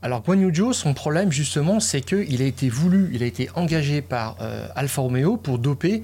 alors 0.04 0.20
Guan 0.20 0.38
Yu 0.38 0.52
son 0.74 0.92
problème 0.92 1.32
justement, 1.32 1.80
c'est 1.80 2.02
qu'il 2.02 2.42
a 2.42 2.44
été 2.44 2.68
voulu, 2.68 3.10
il 3.14 3.22
a 3.22 3.26
été 3.26 3.48
engagé 3.54 4.02
par 4.02 4.36
euh, 4.42 4.68
Alfa 4.76 5.00
Romeo 5.00 5.38
pour 5.38 5.58
doper 5.58 6.02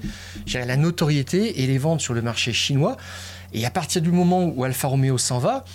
la 0.51 0.75
notoriété 0.75 1.61
et 1.61 1.67
les 1.67 1.77
ventes 1.77 2.01
sur 2.01 2.15
le 2.15 2.23
marché 2.23 2.51
chinois. 2.51 2.97
Et 3.53 3.63
à 3.63 3.69
partir 3.69 4.01
du 4.01 4.11
moment 4.11 4.45
où 4.45 4.63
Alfa 4.63 4.87
Romeo 4.87 5.19
s'en 5.19 5.37
va, 5.37 5.65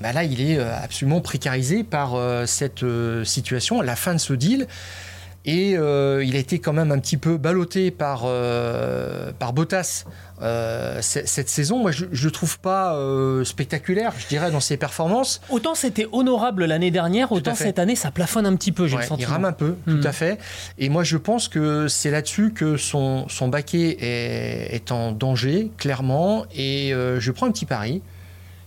bah 0.00 0.12
là, 0.12 0.24
il 0.24 0.40
est 0.40 0.58
euh, 0.58 0.76
absolument 0.76 1.20
précarisé 1.20 1.84
par 1.84 2.16
euh, 2.16 2.44
cette 2.44 2.84
situation, 3.22 3.80
la 3.80 3.94
fin 3.94 4.14
de 4.14 4.20
ce 4.20 4.32
deal. 4.32 4.66
Et 5.46 5.70
il 5.70 6.36
a 6.36 6.38
été 6.38 6.58
quand 6.58 6.72
même 6.72 6.90
un 6.92 6.98
petit 6.98 7.16
peu 7.16 7.36
ballotté 7.36 7.90
par, 7.90 8.26
par 9.38 9.52
Bottas 9.52 10.04
euh, 10.42 10.98
cette 11.00 11.48
saison, 11.48 11.78
moi, 11.78 11.92
je 11.92 12.04
ne 12.04 12.30
trouve 12.30 12.58
pas 12.58 12.94
euh, 12.94 13.44
spectaculaire, 13.44 14.12
je 14.18 14.26
dirais, 14.26 14.50
dans 14.50 14.60
ses 14.60 14.76
performances. 14.76 15.40
Autant 15.48 15.74
c'était 15.74 16.06
honorable 16.12 16.66
l'année 16.66 16.90
dernière, 16.90 17.32
autant 17.32 17.54
cette 17.54 17.78
année, 17.78 17.96
ça 17.96 18.10
plafonne 18.10 18.46
un 18.46 18.56
petit 18.56 18.72
peu, 18.72 18.86
j'ai 18.86 18.96
le 18.96 19.02
sentiment. 19.02 19.28
Il 19.28 19.32
rame 19.32 19.44
un 19.44 19.52
peu, 19.52 19.76
tout 19.86 19.96
hmm. 19.96 20.06
à 20.06 20.12
fait. 20.12 20.38
Et 20.78 20.88
moi, 20.88 21.04
je 21.04 21.16
pense 21.16 21.48
que 21.48 21.88
c'est 21.88 22.10
là-dessus 22.10 22.52
que 22.52 22.76
son, 22.76 23.28
son 23.28 23.48
baquet 23.48 23.96
est, 24.00 24.92
en 24.92 25.12
danger, 25.12 25.70
clairement. 25.78 26.44
Et 26.54 26.92
euh, 26.92 27.18
je 27.18 27.32
prends 27.32 27.46
un 27.46 27.50
petit 27.52 27.66
pari 27.66 28.02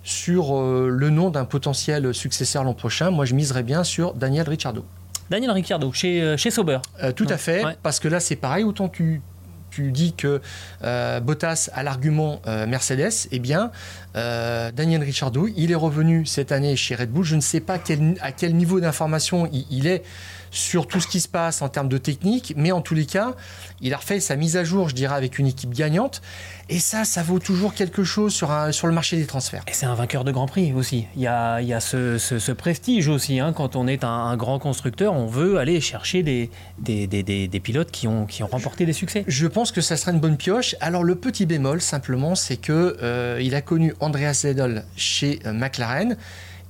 sur 0.03 0.59
le 0.59 1.09
nom 1.09 1.29
d'un 1.29 1.45
potentiel 1.45 2.13
successeur 2.13 2.63
l'an 2.63 2.73
prochain. 2.73 3.11
Moi, 3.11 3.25
je 3.25 3.35
miserais 3.35 3.63
bien 3.63 3.83
sur 3.83 4.13
Daniel 4.13 4.49
Ricciardo. 4.49 4.83
Daniel 5.29 5.51
Ricciardo, 5.51 5.91
chez, 5.93 6.35
chez 6.37 6.51
Sauber. 6.51 6.79
tout 7.15 7.27
à 7.29 7.37
fait, 7.37 7.63
parce 7.83 7.99
que 7.99 8.07
là, 8.07 8.19
c'est 8.19 8.35
pareil, 8.35 8.63
autant 8.63 8.89
tu, 8.89 9.21
tu 9.69 9.91
dis 9.91 10.13
que 10.13 10.41
euh, 10.83 11.19
Bottas 11.19 11.69
a 11.73 11.83
l'argument 11.83 12.41
euh, 12.47 12.65
Mercedes, 12.65 13.27
eh 13.31 13.39
bien, 13.39 13.71
euh, 14.15 14.71
Daniel 14.71 15.03
Ricciardo, 15.03 15.47
il 15.55 15.71
est 15.71 15.75
revenu 15.75 16.25
cette 16.25 16.51
année 16.51 16.75
chez 16.75 16.95
Red 16.95 17.11
Bull. 17.11 17.23
Je 17.23 17.35
ne 17.35 17.41
sais 17.41 17.59
pas 17.59 17.77
à 18.21 18.31
quel 18.31 18.55
niveau 18.55 18.79
d'information 18.79 19.49
il, 19.51 19.87
est 19.87 20.03
sur 20.51 20.87
tout 20.87 20.99
ce 20.99 21.07
qui 21.07 21.19
se 21.19 21.27
passe 21.27 21.61
en 21.61 21.69
termes 21.69 21.89
de 21.89 21.97
technique, 21.97 22.53
mais 22.55 22.71
en 22.71 22.81
tous 22.81 22.95
les 22.95 23.05
cas, 23.05 23.35
il 23.81 23.93
a 23.93 23.97
refait 23.97 24.19
sa 24.19 24.35
mise 24.35 24.57
à 24.57 24.63
jour, 24.63 24.89
je 24.89 24.95
dirais, 24.95 25.15
avec 25.15 25.39
une 25.39 25.47
équipe 25.47 25.73
gagnante. 25.73 26.21
Et 26.69 26.79
ça, 26.79 27.03
ça 27.03 27.23
vaut 27.23 27.39
toujours 27.39 27.73
quelque 27.73 28.03
chose 28.03 28.33
sur, 28.33 28.51
un, 28.51 28.71
sur 28.71 28.87
le 28.87 28.93
marché 28.93 29.17
des 29.17 29.25
transferts. 29.25 29.63
Et 29.67 29.73
c'est 29.73 29.87
un 29.87 29.95
vainqueur 29.95 30.23
de 30.23 30.31
Grand 30.31 30.45
Prix 30.45 30.73
aussi. 30.73 31.07
Il 31.15 31.21
y 31.21 31.27
a, 31.27 31.61
il 31.61 31.67
y 31.67 31.73
a 31.73 31.79
ce, 31.79 32.51
prestige 32.51 33.07
aussi. 33.07 33.39
Hein. 33.39 33.53
Quand 33.53 33.75
on 33.75 33.87
est 33.87 34.03
un, 34.03 34.37
grand 34.37 34.59
constructeur, 34.59 35.13
on 35.13 35.25
veut 35.25 35.57
aller 35.57 35.81
chercher 35.81 36.21
des, 36.21 36.49
des, 36.77 37.07
des, 37.07 37.23
des, 37.23 37.59
pilotes 37.59 37.91
qui 37.91 38.07
ont, 38.07 38.25
qui 38.25 38.43
ont 38.43 38.47
remporté 38.47 38.85
des 38.85 38.93
succès. 38.93 39.23
Je 39.27 39.47
pense 39.47 39.71
que 39.71 39.81
ça 39.81 39.97
serait 39.97 40.11
une 40.11 40.19
bonne 40.19 40.37
pioche. 40.37 40.75
Alors 40.79 41.03
le 41.03 41.15
petit 41.15 41.45
bémol, 41.45 41.81
simplement, 41.81 42.35
c'est 42.35 42.57
que 42.57 42.97
euh, 43.01 43.39
il 43.41 43.55
a 43.55 43.61
connu 43.61 43.93
Andreas 43.99 44.35
Seidel 44.35 44.85
chez 44.95 45.39
euh, 45.45 45.53
McLaren. 45.53 46.17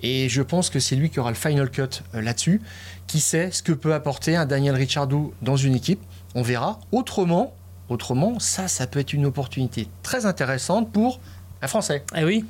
Et 0.02 0.30
je 0.30 0.42
pense 0.42 0.70
que 0.70 0.80
c'est 0.80 0.96
lui 0.96 1.10
qui 1.10 1.20
aura 1.20 1.30
le 1.30 1.36
final 1.36 1.70
cut 1.70 1.82
euh, 2.16 2.22
là-dessus. 2.22 2.62
Qui 3.10 3.22
sait 3.22 3.50
ce 3.50 3.64
que 3.64 3.72
peut 3.72 3.96
apporter 3.96 4.36
un 4.36 4.46
Daniel 4.46 4.76
Ricciardo 4.76 5.34
dans 5.42 5.56
une 5.56 5.74
équipe 5.74 6.00
On 6.36 6.44
verra. 6.44 6.80
Autrement, 6.92 7.56
autrement, 7.90 8.40
ça, 8.40 8.68
ça 8.68 8.86
peut 8.86 9.00
être 9.00 9.14
une 9.14 9.26
opportunité 9.26 9.88
très 10.04 10.28
intéressante 10.28 10.92
pour 10.92 11.20
un 11.64 11.68
Français. 11.68 12.04
Eh 12.16 12.24
oui. 12.24 12.46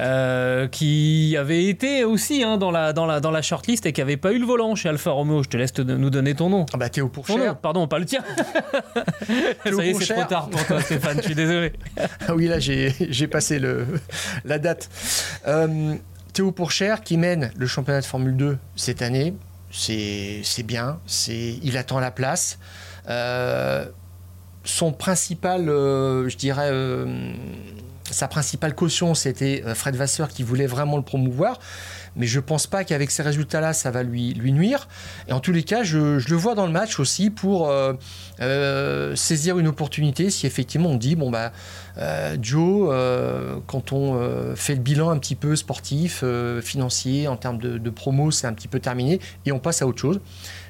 Euh, 0.00 0.66
qui 0.66 1.36
avait 1.38 1.66
été 1.66 2.02
aussi 2.02 2.42
hein, 2.42 2.56
dans, 2.56 2.72
la, 2.72 2.92
dans, 2.92 3.06
la, 3.06 3.20
dans 3.20 3.30
la 3.30 3.40
shortlist 3.40 3.86
et 3.86 3.92
qui 3.92 4.00
n'avait 4.00 4.16
pas 4.16 4.32
eu 4.32 4.40
le 4.40 4.44
volant 4.46 4.74
chez 4.74 4.88
Alfa 4.88 5.12
Romeo. 5.12 5.44
Je 5.44 5.48
te 5.48 5.56
laisse 5.56 5.78
nous 5.78 6.10
donner 6.10 6.34
ton 6.34 6.50
nom. 6.50 6.66
Ah 6.72 6.76
bah 6.76 6.88
Théo 6.88 7.08
Pourchère. 7.08 7.56
Pardon, 7.56 7.86
pas 7.86 8.00
le 8.00 8.06
tien. 8.06 8.24
Ça 9.64 9.70
y 9.84 9.90
est, 9.90 9.94
c'est 9.94 10.12
trop 10.12 10.24
tard 10.24 10.50
pour 10.50 10.66
toi, 10.66 10.80
Stéphane. 10.80 11.18
Je 11.18 11.26
suis 11.26 11.34
désolé. 11.36 11.72
ah 12.26 12.34
oui, 12.34 12.48
là, 12.48 12.58
j'ai 12.58 13.28
passé 13.28 13.60
le, 13.60 13.86
la 14.44 14.58
date. 14.58 14.90
Euh, 15.46 15.94
Théo 16.32 16.50
Pourchère 16.50 17.02
qui 17.02 17.16
mène 17.16 17.52
le 17.56 17.68
championnat 17.68 18.00
de 18.00 18.06
Formule 18.06 18.36
2 18.36 18.58
cette 18.74 19.02
année, 19.02 19.34
c'est 19.74 20.62
bien, 20.64 21.00
il 21.26 21.76
attend 21.76 22.00
la 22.00 22.10
place. 22.10 22.58
Euh, 23.08 23.86
son 24.64 24.92
principal, 24.92 25.68
euh, 25.68 26.28
je 26.28 26.36
dirais, 26.36 26.70
euh, 26.72 27.34
sa 28.10 28.28
principale 28.28 28.74
caution, 28.74 29.14
c'était 29.14 29.62
Fred 29.74 29.96
Vasseur 29.96 30.28
qui 30.28 30.42
voulait 30.42 30.66
vraiment 30.66 30.96
le 30.96 31.02
promouvoir 31.02 31.58
mais 32.16 32.26
je 32.26 32.40
pense 32.40 32.66
pas 32.66 32.84
qu'avec 32.84 33.10
ces 33.10 33.22
résultats-là, 33.22 33.72
ça 33.72 33.90
va 33.90 34.02
lui, 34.02 34.34
nuire. 34.52 34.88
Et 35.28 35.32
en 35.32 35.40
tous 35.40 35.52
les 35.52 35.62
cas, 35.62 35.82
je, 35.82 35.98
le 35.98 36.36
vois 36.36 36.54
dans 36.54 36.66
le 36.66 36.72
match 36.72 37.00
aussi 37.00 37.30
pour 37.30 37.68
euh, 37.68 37.94
euh, 38.40 39.16
saisir 39.16 39.58
une 39.58 39.68
opportunité 39.68 40.30
si 40.30 40.46
effectivement 40.46 40.90
on 40.90 40.96
dit, 40.96 41.16
bon, 41.16 41.30
bah, 41.30 41.52
euh, 41.98 42.36
Joe, 42.40 42.94
quand 43.66 43.92
on 43.92 44.54
fait 44.54 44.74
le 44.74 44.80
bilan 44.80 45.10
un 45.10 45.18
petit 45.18 45.36
peu 45.36 45.56
sportif, 45.56 46.24
financier, 46.62 47.28
en 47.28 47.36
termes 47.36 47.58
de, 47.58 47.78
de 47.78 47.90
promo, 47.90 48.30
c'est 48.30 48.46
un 48.46 48.52
petit 48.52 48.68
peu 48.68 48.80
terminé, 48.80 49.20
et 49.46 49.52
on 49.52 49.58
passe 49.58 49.82
à 49.82 49.86
autre 49.86 50.00
chose. 50.00 50.20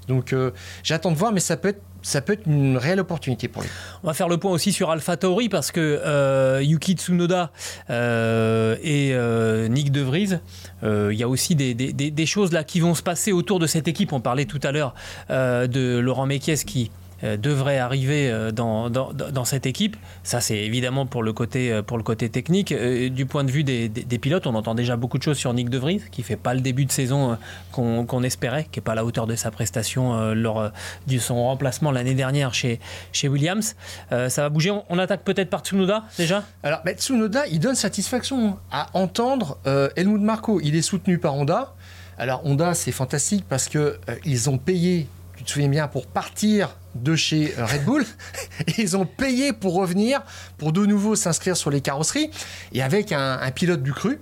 Donc 0.09 0.35
j'attends 0.83 1.11
de 1.11 1.17
voir, 1.17 1.33
mais 1.33 1.41
ça 1.41 1.57
peut 1.57 1.69
être 1.69 1.83
ça 2.05 2.21
peut 2.21 2.35
être 2.35 2.47
une 2.47 2.77
réelle 2.77 3.01
opportunité 3.01 3.49
pour 3.49 3.63
lui. 3.63 3.71
On 4.03 4.07
va 4.07 4.15
faire 4.15 4.29
le 4.29 4.37
point 4.37 4.53
aussi 4.53 4.73
sur 4.73 4.91
Alpha 4.91 5.17
Tauri 5.17 5.49
parce 5.49 5.73
que 5.73 5.81
euh, 5.81 6.63
Yuki 6.63 6.93
Tsunoda 6.93 7.51
euh, 7.91 8.77
et 8.83 9.11
euh, 9.15 9.69
Nick 9.69 9.91
De 9.91 10.03
Vries, 10.03 10.39
il 10.83 11.17
y 11.17 11.23
a 11.23 11.29
aussi 11.29 11.55
des, 11.55 11.75
des, 11.75 12.27
choses 12.27 12.53
là 12.53 12.63
qui 12.63 12.79
vont 12.81 12.95
se 12.95 13.03
passer 13.03 13.33
autour 13.33 13.59
de 13.59 13.67
cette 13.67 13.89
équipe. 13.89 14.13
On 14.13 14.21
parlait 14.21 14.45
tout 14.45 14.61
à 14.63 14.71
l'heure 14.71 14.95
de 15.31 15.99
Laurent 15.99 16.27
Mekies 16.27 16.65
qui 16.67 16.91
devrait 17.23 17.79
arriver 17.79 18.31
euh, 18.31 18.51
dans, 18.51 18.91
dans, 18.91 19.45
cette 19.45 19.67
équipe. 19.67 19.97
Ça, 20.23 20.41
c'est 20.41 20.59
évidemment 20.59 21.07
pour 21.07 21.23
le 21.23 21.33
côté, 21.33 21.73
euh, 21.73 21.83
pour 21.83 21.97
le 21.97 22.03
côté 22.03 22.29
technique. 22.29 22.75
Du 22.75 23.27
point 23.27 23.45
de 23.45 23.51
vue 23.51 23.65
des, 23.65 23.89
des, 23.89 24.19
pilotes, 24.19 24.47
on 24.47 24.55
entend 24.55 24.75
déjà 24.75 24.97
beaucoup 24.97 25.19
de 25.19 25.23
choses 25.23 25.37
sur 25.37 25.53
Nick 25.53 25.71
De 25.71 25.79
Vries, 25.79 26.03
qui 26.11 26.23
fait 26.23 26.37
pas 26.37 26.55
le 26.55 26.61
début 26.61 26.85
de 26.85 26.93
saison 26.93 27.39
qu'on 27.73 28.23
espérait, 28.23 28.65
qui 28.71 28.79
n'est 28.79 28.85
pas 28.85 28.93
à 28.93 28.95
la 28.95 29.05
hauteur 29.05 29.27
de 29.27 29.37
sa 29.37 29.51
prestation 29.51 30.35
lors 30.35 30.71
de 31.07 31.19
son 31.19 31.43
remplacement 31.45 31.91
l'année 31.91 32.15
dernière 32.15 32.55
chez, 32.55 32.81
chez 33.13 33.29
Williams. 33.29 33.75
ça 34.11 34.43
va 34.43 34.49
bouger. 34.49 34.73
On, 34.89 34.99
attaque 34.99 35.23
peut-être 35.23 35.51
par 35.51 35.61
Tsunoda 35.61 36.05
déjà? 36.17 36.45
Alors, 36.63 36.81
Tsunoda, 36.97 37.47
il 37.49 37.61
donne 37.61 37.75
satisfaction 37.75 38.59
à 38.71 38.89
entendre 38.95 39.59
Helmut 39.97 40.21
Marco. 40.21 40.61
Il 40.63 40.77
est 40.77 40.83
soutenu 40.83 41.19
par 41.19 41.35
Honda. 41.35 41.75
Alors 42.17 42.43
Honda, 42.45 42.75
c'est 42.75 42.93
fantastique 42.93 43.45
parce 43.49 43.69
que 43.69 43.99
ils 44.25 44.49
ont 44.49 44.59
payé, 44.59 45.09
tu 45.45 45.49
te 45.49 45.53
souviens 45.53 45.69
bien, 45.69 45.89
pour 45.89 46.07
partir 46.07 46.75
de 46.95 47.17
chez 47.17 47.55
euh, 47.59 47.67
Red 47.67 47.85
Bull. 47.85 48.05
Ils 48.79 48.97
ont 48.97 49.05
payé 49.05 49.53
pour 49.53 49.75
revenir, 49.75 50.23
pour 50.57 50.73
de 50.73 50.87
nouveau 50.87 51.17
s'inscrire 51.17 51.55
sur 51.55 51.71
les 51.71 51.83
carrosseries. 51.83 52.31
Et 52.73 52.83
avec 52.83 53.13
un, 53.13 53.39
pilote 53.55 53.83
du 53.83 53.93
cru. 53.93 54.21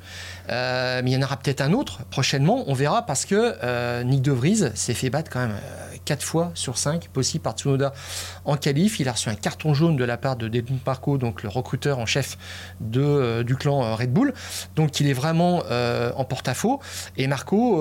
Euh, 0.51 1.01
mais 1.05 1.13
il 1.13 1.15
y 1.15 1.17
en 1.17 1.23
aura 1.23 1.37
peut-être 1.37 1.61
un 1.61 1.73
autre 1.73 2.05
prochainement, 2.11 2.65
on 2.67 2.75
verra, 2.75 3.07
parce 3.07 3.25
que 3.25 3.55
euh, 3.63 4.03
Nick 4.03 4.23
De 4.23 4.33
Vries 4.33 4.65
s'est 4.75 4.95
fait 4.95 5.09
battre 5.09 5.31
quand 5.31 5.39
même 5.39 5.57
4 6.05 6.23
fois 6.23 6.51
sur 6.55 6.77
5 6.77 7.09
possible 7.09 7.43
par 7.43 7.53
Tsunoda 7.53 7.93
en 8.45 8.57
qualif. 8.57 8.99
Il 8.99 9.09
a 9.09 9.13
reçu 9.13 9.29
un 9.29 9.37
carton 9.37 9.73
jaune 9.73 9.97
de 9.97 10.05
la 10.05 10.17
part 10.17 10.35
de 10.35 10.49
Devin 10.49 10.79
Parco, 10.85 11.17
donc 11.17 11.45
le 11.45 11.49
recruteur 11.49 12.01
en 12.01 12.07
chef 12.07 12.37
de, 12.81 13.45
du 13.45 13.55
clan 13.55 13.95
Red 13.95 14.13
Bull. 14.13 14.35
Donc 14.75 14.99
il 14.99 15.09
est 15.09 15.13
vraiment 15.13 15.63
en 16.17 16.25
porte-à-faux. 16.25 16.81
Et 17.17 17.29
Marco, 17.29 17.81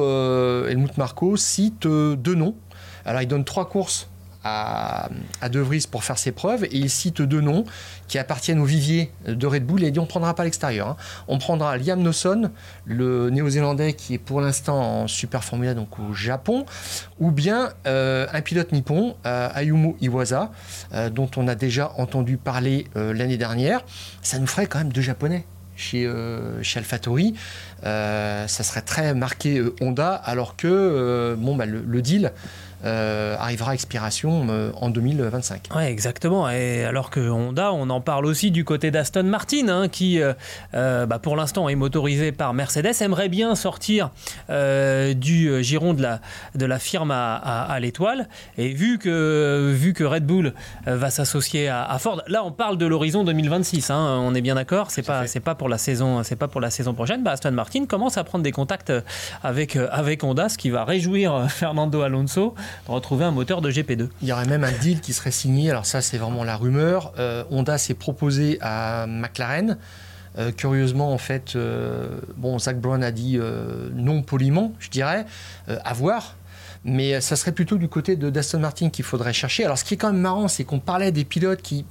Helmut 0.68 0.98
Marco 0.98 1.36
cite 1.38 1.88
deux 1.88 2.36
noms. 2.36 2.56
Alors 3.06 3.22
il 3.22 3.28
donne 3.28 3.46
trois 3.46 3.68
courses 3.68 4.08
à, 4.44 5.10
De 5.50 5.60
Vries 5.60 5.86
pour 5.90 6.04
faire 6.04 6.18
ses 6.18 6.32
preuves 6.32 6.64
et 6.66 6.78
il 6.78 6.90
cite 6.90 7.22
deux 7.22 7.42
noms 7.42 7.66
qui 8.08 8.18
appartiennent 8.18 8.60
au 8.60 8.66
vivier 8.66 9.12
de 9.28 9.48
Red 9.48 9.66
Bull 9.66 9.84
et 9.84 9.88
il 9.88 9.92
dit 9.92 10.00
on 10.00 10.04
ne 10.04 10.08
prendra 10.08 10.34
pas 10.34 10.44
l'extérieur. 10.44 10.88
Hein. 10.88 10.98
On 11.28 11.38
prendra 11.38 11.78
Liam 11.78 12.04
Lawson, 12.04 12.52
le 12.86 13.30
néo-zélandais 13.30 13.94
qui 13.94 14.16
est 14.16 14.18
pour 14.18 14.42
l'instant 14.42 15.04
en 15.04 15.08
Super 15.08 15.44
Formula 15.44 15.74
donc 15.74 16.00
au 16.00 16.14
Japon, 16.14 16.66
ou 17.20 17.32
bien 17.32 17.70
euh, 17.86 18.28
un 18.34 18.42
pilote 18.42 18.72
nippon, 18.72 19.16
euh, 19.26 19.50
Ayumu 19.54 19.96
Iwasa, 20.02 20.52
euh, 20.94 21.10
dont 21.10 21.30
on 21.38 21.48
a 21.48 21.56
déjà 21.56 21.92
entendu 21.98 22.38
parler 22.38 22.88
l'année 22.96 23.38
dernière. 23.38 23.82
Ça 24.22 24.40
nous 24.40 24.48
ferait 24.48 24.66
quand 24.66 24.80
même 24.80 24.92
deux 24.92 25.02
japonais 25.02 25.46
chez, 25.76 26.10
chez 26.62 26.80
AlphaTauri. 26.80 27.34
ça 27.84 28.48
serait 28.48 28.82
très 28.82 29.14
marqué 29.14 29.64
Honda 29.82 30.14
alors 30.14 30.56
que 30.56 31.36
bon, 31.38 31.56
bah, 31.56 31.66
le 31.66 32.02
deal 32.02 32.32
euh, 32.84 33.36
arrivera 33.38 33.72
à 33.72 33.74
expiration 33.76 34.48
euh, 34.50 34.72
en 34.76 34.90
2025. 34.90 35.70
Oui, 35.76 35.84
exactement. 35.84 36.50
Et 36.50 36.84
alors 36.84 37.12
que 37.12 37.20
Honda, 37.20 37.74
on 37.74 37.92
en 37.92 38.02
parle 38.02 38.26
aussi 38.26 38.50
du 38.50 38.66
côté 38.66 38.90
d'Aston 38.90 39.24
Martin, 39.24 39.68
hein, 39.70 39.88
qui 39.88 40.20
euh, 40.20 41.06
bah, 41.06 41.20
pour 41.20 41.36
l'instant 41.36 41.70
est 41.70 41.76
motorisé 41.76 42.32
par 42.32 42.54
Mercedes, 42.56 43.02
aimerait 43.02 43.30
bien 43.30 43.54
sortir 43.56 44.10
du 44.50 45.64
giron 45.64 45.94
de 45.94 46.02
la, 46.02 46.22
de 46.56 46.66
la 46.66 46.80
firme 46.80 47.12
à, 47.12 47.78
l'étoile. 47.80 48.28
Et 48.58 48.70
vu 48.70 48.98
que, 48.98 49.72
vu 49.74 49.94
que 49.94 50.04
Red 50.04 50.26
Bull 50.26 50.54
va 50.86 51.10
s'associer 51.10 51.70
à, 51.70 51.98
Ford, 52.00 52.22
là 52.28 52.44
on 52.44 52.52
parle 52.52 52.78
de 52.78 52.86
l'horizon 52.86 53.24
2026, 53.24 53.90
hein, 53.90 54.20
on 54.22 54.34
est 54.34 54.42
bien 54.42 54.56
d'accord, 54.56 54.92
c'est 54.92 55.04
pas, 55.04 55.26
pas 55.44 55.56
pour 55.56 55.70
la 55.70 55.78
saison, 55.78 56.24
c'est 56.24 56.36
pas 56.36 56.48
pour 56.48 56.62
la 56.62 56.70
saison 56.70 56.94
prochaine. 56.94 57.24
Bah, 57.24 57.32
Aston 57.32 57.52
Martin 57.52 57.86
commence 57.86 58.18
à 58.18 58.24
prendre 58.24 58.44
des 58.44 58.52
contacts 58.52 58.92
avec, 59.44 59.76
avec 59.76 60.24
Honda, 60.24 60.50
ce 60.50 60.58
qui 60.58 60.70
va 60.70 60.84
réjouir 60.84 61.50
Fernando 61.50 62.02
Alonso 62.02 62.56
retrouver 62.88 63.26
un 63.26 63.32
moteur 63.32 63.62
de 63.62 63.72
GP2. 63.72 64.10
Il 64.22 64.28
y 64.28 64.32
aurait 64.32 64.46
même 64.46 64.64
un 64.64 64.72
deal 64.72 65.02
qui 65.02 65.14
serait 65.14 65.32
signé, 65.32 65.70
alors 65.70 65.86
ça 65.86 66.02
c'est 66.02 66.18
vraiment 66.18 66.44
la 66.44 66.56
rumeur. 66.56 67.14
Euh, 67.20 67.44
Honda 67.52 67.78
s'est 67.78 67.94
proposé 67.94 68.58
à 68.62 69.06
McLaren. 69.08 69.78
Euh, 70.38 70.52
curieusement, 70.52 71.14
en 71.14 71.18
fait, 71.18 71.56
euh, 71.56 72.08
bon, 72.38 72.58
Zach 72.58 72.80
Brown 72.80 73.04
a 73.04 73.12
dit 73.12 73.40
non 73.94 74.22
poliment, 74.22 74.74
je 74.80 74.90
dirais, 74.90 75.26
à 75.68 75.94
voir. 75.94 76.36
Mais 76.84 77.22
ça 77.22 77.36
serait 77.36 77.52
plutôt 77.52 77.78
du 77.78 77.88
côté 77.88 78.16
de 78.16 78.32
d'Aston 78.32 78.60
Martin 78.60 78.90
qu'il 78.90 79.06
faudrait 79.06 79.34
chercher. 79.34 79.66
Alors, 79.66 79.78
ce 79.78 79.84
qui 79.84 79.94
est 79.94 79.98
quand 79.98 80.12
même 80.12 80.22
marrant, 80.22 80.48
c'est 80.48 80.64
qu'on 80.64 80.80
parlait 80.80 81.12
des 81.12 81.26
pilotes 81.26 81.62
qui 81.62 81.86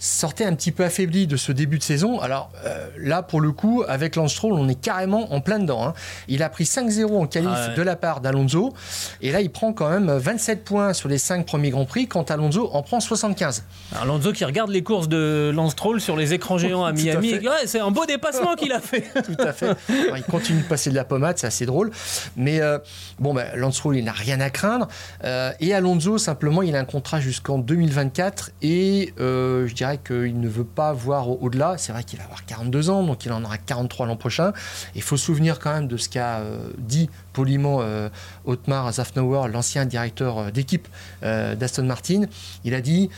sortait 0.00 0.46
un 0.46 0.54
petit 0.54 0.72
peu 0.72 0.82
affaibli 0.82 1.26
de 1.26 1.36
ce 1.36 1.52
début 1.52 1.78
de 1.78 1.82
saison. 1.84 2.18
Alors 2.20 2.50
euh, 2.64 2.88
là, 2.98 3.22
pour 3.22 3.40
le 3.40 3.52
coup, 3.52 3.84
avec 3.86 4.16
Lance 4.16 4.32
Stroll, 4.32 4.54
on 4.54 4.66
est 4.68 4.80
carrément 4.80 5.32
en 5.32 5.40
plein 5.40 5.58
dedans. 5.58 5.86
hein. 5.86 5.94
Il 6.26 6.42
a 6.42 6.48
pris 6.48 6.64
5-0 6.64 7.04
en 7.16 7.26
qualif 7.26 7.50
Ah 7.52 7.68
ouais. 7.68 7.74
de 7.74 7.82
la 7.82 7.96
part 7.96 8.20
d'Alonso. 8.22 8.72
Et 9.20 9.30
là, 9.30 9.42
il 9.42 9.50
prend 9.50 9.72
quand 9.74 9.90
même 9.90 10.10
27 10.10 10.64
points 10.64 10.94
sur 10.94 11.08
les 11.08 11.18
5 11.18 11.44
premiers 11.46 11.68
Grands 11.70 11.84
Prix, 11.84 12.08
quand 12.08 12.30
Alonso 12.30 12.70
en 12.72 12.82
prend 12.82 12.98
75. 12.98 13.64
Alors, 13.92 14.04
Alonso 14.04 14.32
qui 14.32 14.44
regarde 14.46 14.70
les 14.70 14.82
courses 14.82 15.08
de 15.08 15.52
Lance 15.54 15.72
Stroll 15.72 16.00
sur 16.00 16.16
les 16.16 16.32
écrans 16.32 16.56
géants 16.58 16.84
à 16.84 16.92
Miami. 16.92 17.34
Ouais, 17.34 17.66
c'est 17.66 17.80
un 17.80 17.90
beau 17.90 18.06
dépassement 18.06 18.54
qu'il 18.54 18.72
a 18.72 18.80
fait. 18.80 19.02
Tout 19.22 19.36
à 19.38 19.52
fait. 19.52 19.66
Alors, 19.66 20.16
il 20.16 20.24
continue 20.24 20.62
de 20.62 20.66
passer 20.66 20.88
de 20.88 20.94
la 20.94 21.04
pommade, 21.04 21.36
c'est 21.38 21.46
assez 21.46 21.66
drôle. 21.66 21.90
Mais 22.36 22.60
euh, 22.62 22.78
bon, 23.18 23.34
ben, 23.34 23.46
Lance 23.54 23.76
Stroll, 23.76 23.98
il 23.98 24.04
n'a 24.04 24.12
rien 24.12 24.40
à 24.40 24.48
craindre. 24.48 24.88
Euh, 25.24 25.52
et 25.60 25.74
Alonso, 25.74 26.16
simplement, 26.16 26.62
il 26.62 26.74
a 26.74 26.78
un 26.80 26.84
contrat 26.86 27.20
jusqu'en 27.20 27.58
2024. 27.58 28.50
Et 28.62 29.12
je 29.18 29.74
dirais 29.74 29.89
qu'il 29.98 30.38
ne 30.40 30.48
veut 30.48 30.64
pas 30.64 30.92
voir 30.92 31.28
au- 31.28 31.38
au-delà. 31.40 31.76
C'est 31.78 31.92
vrai 31.92 32.04
qu'il 32.04 32.18
va 32.18 32.24
avoir 32.24 32.44
42 32.46 32.90
ans, 32.90 33.02
donc 33.02 33.24
il 33.24 33.32
en 33.32 33.42
aura 33.44 33.58
43 33.58 34.06
l'an 34.06 34.16
prochain. 34.16 34.52
Il 34.94 35.02
faut 35.02 35.16
se 35.16 35.24
souvenir 35.26 35.58
quand 35.58 35.72
même 35.72 35.88
de 35.88 35.96
ce 35.96 36.08
qu'a 36.08 36.38
euh, 36.38 36.70
dit 36.78 37.08
poliment 37.32 37.78
euh, 37.80 38.08
Otmar 38.44 38.92
Zafnauer, 38.92 39.48
l'ancien 39.48 39.84
directeur 39.86 40.38
euh, 40.38 40.50
d'équipe 40.50 40.88
d'Aston 41.22 41.84
Martin. 41.84 42.22
Il 42.64 42.74
a 42.74 42.80
dit 42.80 43.10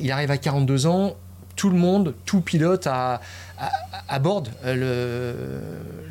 il 0.00 0.10
arrive 0.12 0.30
à 0.30 0.38
42 0.38 0.86
ans. 0.86 1.14
Tout 1.56 1.70
le 1.70 1.76
monde, 1.76 2.14
tout 2.24 2.40
pilote 2.40 2.86
a- 2.88 3.20
aborde 4.08 4.48
euh, 4.64 4.74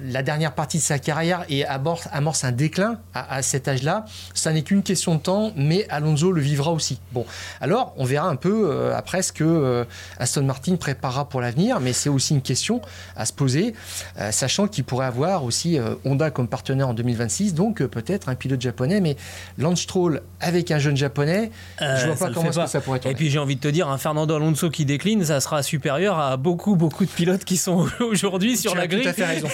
le- 0.04 0.12
la 0.12 0.22
dernière 0.22 0.54
partie 0.54 0.78
de 0.78 0.84
sa 0.84 1.00
carrière 1.00 1.46
et 1.50 1.66
aborde- 1.66 2.02
amorce 2.12 2.44
un 2.44 2.52
déclin 2.52 2.98
à, 3.14 3.36
à 3.36 3.42
cet 3.42 3.68
âge-là. 3.68 4.06
Ça 4.34 4.52
n'est 4.52 4.62
qu'une 4.64 4.84
question 4.84 5.16
de 5.16 5.20
temps, 5.22 5.52
mais 5.56 5.86
Alonso 5.90 6.32
le 6.32 6.42
vivra 6.42 6.72
aussi. 6.72 7.00
Bon, 7.14 7.26
alors 7.62 7.94
on 7.98 8.04
verra 8.04 8.28
un 8.28 8.36
peu 8.36 8.70
euh, 8.70 8.96
après 8.96 9.22
ce 9.22 9.32
que 9.32 9.44
euh, 9.46 9.86
Aston 10.20 10.44
Martin 10.44 10.76
préparera 10.76 11.30
pour 11.30 11.40
l'avenir, 11.42 11.80
mais 11.80 11.94
c'est 11.94 12.10
aussi 12.10 12.34
une 12.34 12.42
question 12.42 12.82
à 13.16 13.26
se 13.26 13.32
poser, 13.34 13.74
euh, 14.20 14.32
sachant 14.32 14.68
qu'il 14.68 14.84
pourrait 14.84 15.06
avoir 15.06 15.44
aussi 15.46 15.80
Honda 16.06 16.32
comme 16.32 16.48
partenaire 16.48 16.90
en 16.90 16.94
2026, 16.94 17.54
donc 17.54 17.82
peut-être 17.84 18.30
un 18.30 18.36
pilote 18.36 18.62
japonais, 18.62 19.00
mais 19.00 19.16
Lance 19.58 19.82
Stroll 19.82 20.22
avec 20.42 20.70
un 20.72 20.80
jeune 20.80 20.98
japonais, 20.98 21.52
je 21.80 22.08
vois 22.08 22.16
pas 22.16 22.34
comment 22.34 22.50
que 22.50 22.68
ça 22.68 22.82
pourrait 22.82 22.98
Et 22.98 23.02
tourner. 23.02 23.16
puis 23.16 23.30
j'ai 23.30 23.40
envie 23.40 23.56
de 23.56 23.62
te 23.62 23.68
dire, 23.70 23.88
un 23.90 23.98
Fernando 23.98 24.36
Alonso 24.36 24.70
qui 24.70 24.86
décline, 24.86 25.24
ça 25.24 25.40
sera 25.40 25.64
supérieur 25.64 26.20
à 26.20 26.36
beaucoup, 26.38 26.76
beaucoup 26.76 27.06
de 27.06 27.10
pilotes 27.10 27.46
qui 27.46 27.58
sont 27.58 27.73
aujourd'hui 28.02 28.58
sur 28.58 28.72
Tu 28.72 28.78
la 28.78 28.88
grille. 28.88 29.08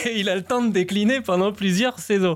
Et 0.06 0.20
il 0.20 0.30
a 0.30 0.36
le 0.36 0.42
temps 0.42 0.62
de 0.64 0.72
décliner 0.72 1.22
pendant 1.22 1.52
plusieurs 1.52 2.00
saisons. 2.00 2.36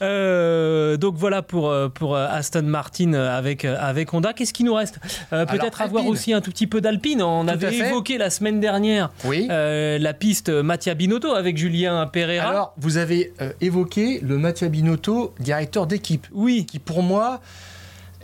Euh, 0.00 0.96
donc 0.96 1.14
voilà 1.16 1.42
pour, 1.42 1.70
euh, 1.70 1.88
pour 1.88 2.16
euh, 2.16 2.26
Aston 2.30 2.62
Martin 2.62 3.12
avec, 3.14 3.64
avec 3.64 4.12
Honda. 4.14 4.32
Qu'est-ce 4.32 4.52
qui 4.52 4.64
nous 4.64 4.74
reste? 4.74 4.98
Euh, 5.32 5.46
Peut-être 5.46 5.80
avoir 5.82 6.06
aussi 6.06 6.32
un 6.32 6.40
tout 6.40 6.50
petit 6.50 6.66
peu 6.66 6.80
d'Alpine. 6.80 7.22
On 7.22 7.44
Tout 7.44 7.50
avait 7.50 7.76
évoqué 7.76 8.18
la 8.18 8.30
semaine 8.30 8.60
dernière 8.60 9.10
Oui. 9.24 9.48
euh, 9.50 9.98
la 9.98 10.12
piste 10.14 10.48
Mattia 10.48 10.94
Binotto 10.94 11.32
avec 11.34 11.56
Julien 11.56 12.06
Pereira. 12.06 12.48
Alors, 12.48 12.74
vous 12.78 12.96
avez 12.96 13.32
évoqué 13.60 14.20
le 14.22 14.38
Mattia 14.38 14.68
Binotto, 14.68 15.34
directeur 15.40 15.86
d'équipe, 15.86 16.26
oui, 16.32 16.66
qui 16.66 16.78
pour 16.78 17.02
moi 17.02 17.40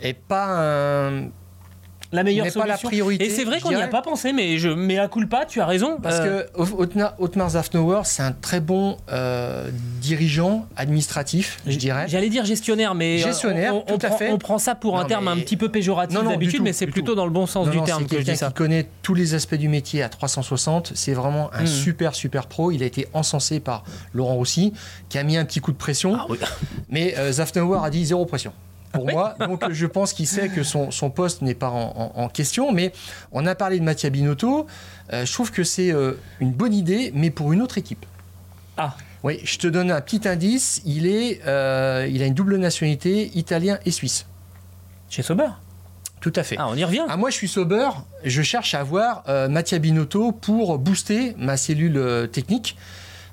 est 0.01 0.13
pas 0.17 0.45
un. 0.49 1.29
La 2.11 2.23
meilleure 2.23 2.45
pas 2.47 2.51
solution. 2.51 2.71
la 2.71 2.77
priorité, 2.77 3.25
Et 3.25 3.29
c'est 3.29 3.43
vrai 3.43 3.59
qu'on 3.61 3.69
n'y 3.69 3.75
a 3.81 3.87
pas 3.87 4.01
pensé, 4.01 4.33
mais 4.33 4.57
je 4.57 4.69
mets 4.69 4.97
à 4.97 5.07
coup 5.07 5.25
pas, 5.27 5.45
tu 5.45 5.61
as 5.61 5.65
raison. 5.65 5.97
Parce 6.01 6.19
Euh, 6.19 6.43
que 6.55 7.19
Otmar, 7.19 7.49
Zafnauer, 7.51 8.01
c'est 8.05 8.23
un 8.23 8.31
très 8.31 8.59
bon 8.59 8.97
euh, 9.11 9.69
dirigeant 10.01 10.65
administratif, 10.75 11.59
je 11.67 11.77
dirais. 11.77 12.05
J'allais 12.07 12.29
dire 12.29 12.45
gestionnaire, 12.45 12.95
mais 12.95 13.21
euh, 13.21 13.25
Gestionnaire, 13.25 13.75
on, 13.75 13.83
on 13.87 13.97
tout 13.97 14.05
à 14.05 14.09
prend, 14.09 14.17
fait. 14.17 14.31
on 14.31 14.37
prend 14.37 14.57
ça 14.57 14.75
pour 14.75 14.99
un 14.99 15.05
terme 15.05 15.25
mais- 15.25 15.31
un 15.31 15.37
petit 15.43 15.57
peu 15.57 15.69
péjoratif 15.69 16.17
d'habitude, 16.23 16.61
mais 16.63 16.73
c'est 16.73 16.87
plutôt 16.87 17.11
tout. 17.11 17.15
dans 17.15 17.25
le 17.25 17.31
bon 17.31 17.45
sens 17.45 17.65
Non, 17.67 17.71
du 17.71 17.77
non, 17.77 17.83
terme 17.83 18.05
que 18.07 18.17
je 18.19 18.23
dis 18.23 18.35
ça. 18.37 18.47
qui 18.47 18.53
connaît 18.53 18.87
tous 19.03 19.13
les 19.13 19.33
aspects 19.35 19.55
du 19.55 19.67
métier 19.69 20.01
à 20.03 20.09
360. 20.09 20.93
C'est 20.95 21.13
vraiment 21.13 21.49
un 21.53 21.61
Mhm. 21.61 21.67
super, 21.67 22.15
super 22.15 22.47
pro. 22.47 22.71
Il 22.71 22.81
a 22.83 22.85
été 22.85 23.07
encensé 23.13 23.59
par 23.59 23.83
Laurent 24.13 24.35
Rossi, 24.35 24.73
qui 25.09 25.17
a 25.17 25.23
mis 25.23 25.37
un 25.37 25.45
petit 25.45 25.59
coup 25.59 25.71
de 25.71 25.77
pression. 25.77 26.15
Ah 26.19 26.25
oui. 26.29 26.37
Mais 26.89 27.15
euh, 27.17 27.31
Zafnauer 27.31 27.79
a 27.83 27.89
dit 27.89 28.05
zéro 28.05 28.25
pression. 28.25 28.51
Pour 28.91 29.05
moi, 29.09 29.35
donc 29.39 29.71
je 29.71 29.85
pense 29.85 30.13
qu'il 30.13 30.25
sait 30.27 30.49
que 30.49 30.63
son, 30.63 30.89
son 30.91 31.09
poste 31.11 31.41
n'est 31.43 31.53
pas 31.53 31.69
en, 31.69 32.11
en- 32.15 32.23
en 32.23 32.27
question. 32.29 32.71
Mais 32.71 32.91
on 33.31 33.45
a 33.45 33.53
parlé 33.55 33.77
de 33.79 33.83
Mattia 33.83 34.09
Binotto. 34.09 34.65
Euh, 35.13 35.25
je 35.25 35.31
trouve 35.33 35.51
que 35.51 35.63
c'est 35.63 35.91
euh, 35.91 36.13
une 36.39 36.51
bonne 36.51 36.73
idée, 36.73 37.11
mais 37.13 37.29
pour 37.29 37.53
une 37.53 37.61
autre 37.61 37.77
équipe. 37.77 38.05
Ah, 38.77 38.95
Oui, 39.23 39.39
je 39.43 39.57
te 39.57 39.67
donne 39.67 39.91
un 39.91 40.01
petit 40.01 40.27
indice. 40.27 40.81
Il, 40.85 41.05
est, 41.05 41.41
euh, 41.45 42.07
il 42.09 42.23
a 42.23 42.25
une 42.25 42.33
double 42.33 42.57
nationalité, 42.57 43.29
italien 43.35 43.77
et 43.85 43.91
suisse. 43.91 44.25
chez 45.09 45.21
Sauber. 45.21 45.49
Tout 46.21 46.33
à 46.35 46.43
fait. 46.43 46.55
Ah, 46.57 46.67
on 46.69 46.75
y 46.75 46.83
revient. 46.83 47.05
Ah, 47.07 47.15
moi, 47.15 47.29
je 47.29 47.35
suis 47.35 47.47
sober. 47.47 47.89
Je 48.25 48.41
cherche 48.41 48.73
à 48.73 48.79
avoir 48.81 49.23
Mattia 49.49 49.77
Binotto 49.79 50.31
pour 50.33 50.77
booster 50.79 51.33
ma 51.37 51.55
cellule 51.57 52.27
technique. 52.33 52.75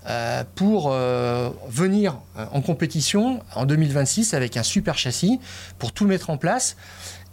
Euh, 0.09 0.45
pour 0.55 0.93
euh, 0.93 1.51
venir 1.69 2.21
euh, 2.39 2.45
en 2.53 2.61
compétition 2.61 3.43
en 3.57 3.67
2026 3.67 4.35
avec 4.35 4.57
un 4.57 4.63
super 4.63 4.97
châssis 4.97 5.41
pour 5.81 5.91
tout 5.91 6.07
mettre 6.07 6.31
en 6.31 6.37
place. 6.37 6.77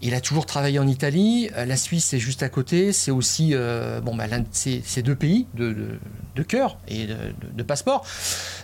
Il 0.02 0.16
a 0.16 0.22
toujours 0.22 0.48
travaillé 0.48 0.80
en 0.80 0.88
Italie, 0.88 1.50
la 1.56 1.78
Suisse 1.78 2.06
c'est 2.06 2.20
juste 2.20 2.44
à 2.44 2.50
côté, 2.50 2.92
c'est 2.92 3.12
aussi 3.12 3.56
bon, 4.04 4.16
bah, 4.16 4.26
ces, 4.52 5.02
deux 5.02 5.16
pays 5.16 5.48
de, 5.54 6.44
cœur 6.44 6.78
et 6.90 7.08
de, 7.08 7.64
passeport. 7.64 8.06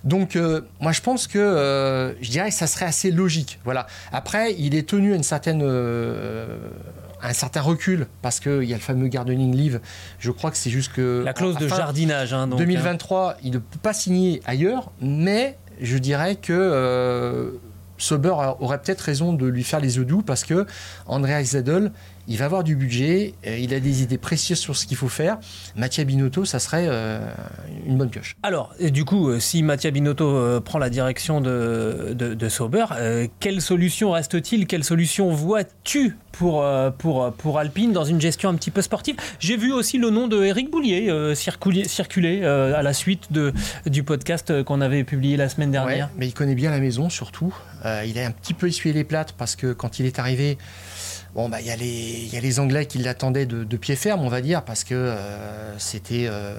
Donc 0.04 0.38
moi 0.82 0.92
je 0.92 1.00
pense 1.00 1.28
que 1.28 2.14
je 2.20 2.30
dirais 2.30 2.50
que 2.50 2.56
ça 2.56 2.68
serait 2.68 2.88
assez 2.88 3.10
logique. 3.10 3.58
Voilà. 3.64 3.88
Après 4.12 4.54
il 4.60 4.76
est 4.76 4.90
tenu 4.90 5.14
à 5.14 5.16
une 5.16 5.24
certaine 5.24 5.62
un 7.22 7.34
certain 7.34 7.62
recul 7.62 8.08
parce 8.22 8.40
qu'il 8.40 8.64
y 8.64 8.74
a 8.74 8.78
le 8.78 8.82
fameux 8.82 9.08
gardening 9.08 9.56
leave. 9.56 9.80
Je 10.20 10.32
crois 10.32 10.52
que 10.52 10.58
c'est 10.58 10.70
juste 10.70 10.94
que 10.94 11.22
La 11.24 11.34
clause 11.34 11.58
de 11.58 11.68
jardinage. 11.68 12.34
Hein, 12.34 12.48
donc, 12.48 12.60
2023, 12.60 13.38
il 13.44 13.52
ne 13.52 13.58
peut 13.58 13.80
pas 13.82 13.94
signer 13.94 14.42
ailleurs, 14.46 14.92
mais 15.02 15.58
je 15.82 15.98
dirais 15.98 16.36
que 16.36 16.54
euh, 16.54 17.52
Sauber 17.98 18.36
aurait 18.60 18.82
peut-être 18.82 19.02
raison 19.02 19.34
de 19.34 19.46
lui 19.46 19.64
faire 19.64 19.80
les 19.80 19.98
yeux 19.98 20.06
doux 20.06 20.22
parce 20.22 20.44
que 20.44 20.66
Andreas 21.06 21.44
Zedel, 21.44 21.92
il 22.30 22.38
va 22.38 22.46
avoir 22.46 22.64
du 22.64 22.78
budget, 22.78 23.34
euh, 23.46 23.58
il 23.58 23.74
a 23.74 23.82
des 23.82 24.04
idées 24.04 24.18
précises 24.18 24.60
sur 24.60 24.78
ce 24.78 24.86
qu'il 24.86 24.96
faut 24.96 25.10
faire. 25.10 25.38
Mattia 25.76 26.06
Binotto, 26.06 26.46
ça 26.46 26.60
serait 26.60 26.86
euh, 26.88 27.20
une 27.86 27.98
bonne 27.98 28.10
pioche. 28.10 28.38
Alors, 28.44 28.74
du 28.80 29.04
coup, 29.04 29.30
euh, 29.30 29.40
si 29.42 29.64
Mattia 29.64 29.92
Binotto 29.92 30.26
euh, 30.26 30.62
prend 30.62 30.80
la 30.80 30.90
direction 30.90 31.42
de, 31.42 32.14
de, 32.14 32.36
de 32.36 32.50
Sauber, 32.50 32.86
euh, 32.94 33.28
quelle 33.42 33.62
solution 33.62 34.12
reste-t-il? 34.12 34.68
Quelle 34.68 34.84
solution 34.86 35.30
vois-tu 35.32 36.16
pour, 36.32 36.64
pour, 37.00 37.34
pour 37.34 37.60
Alpine 37.60 37.92
dans 37.92 38.06
une 38.06 38.22
gestion 38.22 38.50
un 38.50 38.56
petit 38.56 38.72
peu 38.72 38.82
sportive? 38.82 39.16
J'ai 39.40 39.58
vu 39.58 39.74
aussi 39.74 39.98
le 39.98 40.10
nom 40.10 40.28
de 40.28 40.42
Eric 40.44 40.70
Boulier 40.72 41.12
circuler, 41.36 41.86
circuler 41.88 42.46
à 42.46 42.82
la 42.82 42.94
suite 42.94 43.34
de, 43.34 43.52
du 43.88 44.04
podcast 44.04 44.64
qu'on 44.64 44.80
avait 44.80 45.04
publié 45.04 45.36
la 45.36 45.50
semaine 45.50 45.72
dernière. 45.72 46.06
Ouais, 46.06 46.14
mais 46.18 46.28
il 46.28 46.34
connaît 46.34 46.56
bien 46.56 46.70
la 46.72 46.80
maison 46.80 47.10
surtout. 47.10 47.54
Il 48.06 48.20
a 48.20 48.26
un 48.26 48.32
petit 48.32 48.54
peu 48.54 48.68
essuyé 48.68 48.94
les 48.94 49.04
plates 49.04 49.34
parce 49.34 49.56
que 49.56 49.74
quand 49.74 50.00
il 50.00 50.06
est 50.06 50.20
arrivé, 50.20 50.58
bon 51.34 51.50
bah 51.50 51.62
il 51.62 51.68
y 51.68 51.72
a 51.72 51.76
les 51.76 51.86
il 51.86 52.34
y 52.34 52.38
a 52.38 52.42
les 52.42 52.60
Anglais 52.60 52.86
qui 52.86 52.98
l'attendaient 53.00 53.46
de, 53.46 53.64
de 53.64 53.78
pied 53.78 53.96
ferme, 53.96 54.22
on 54.22 54.30
va 54.30 54.42
dire, 54.42 54.64
parce 54.64 54.84
que 54.84 54.96
euh, 54.96 55.78
c'était 55.78 56.26
euh, 56.28 56.56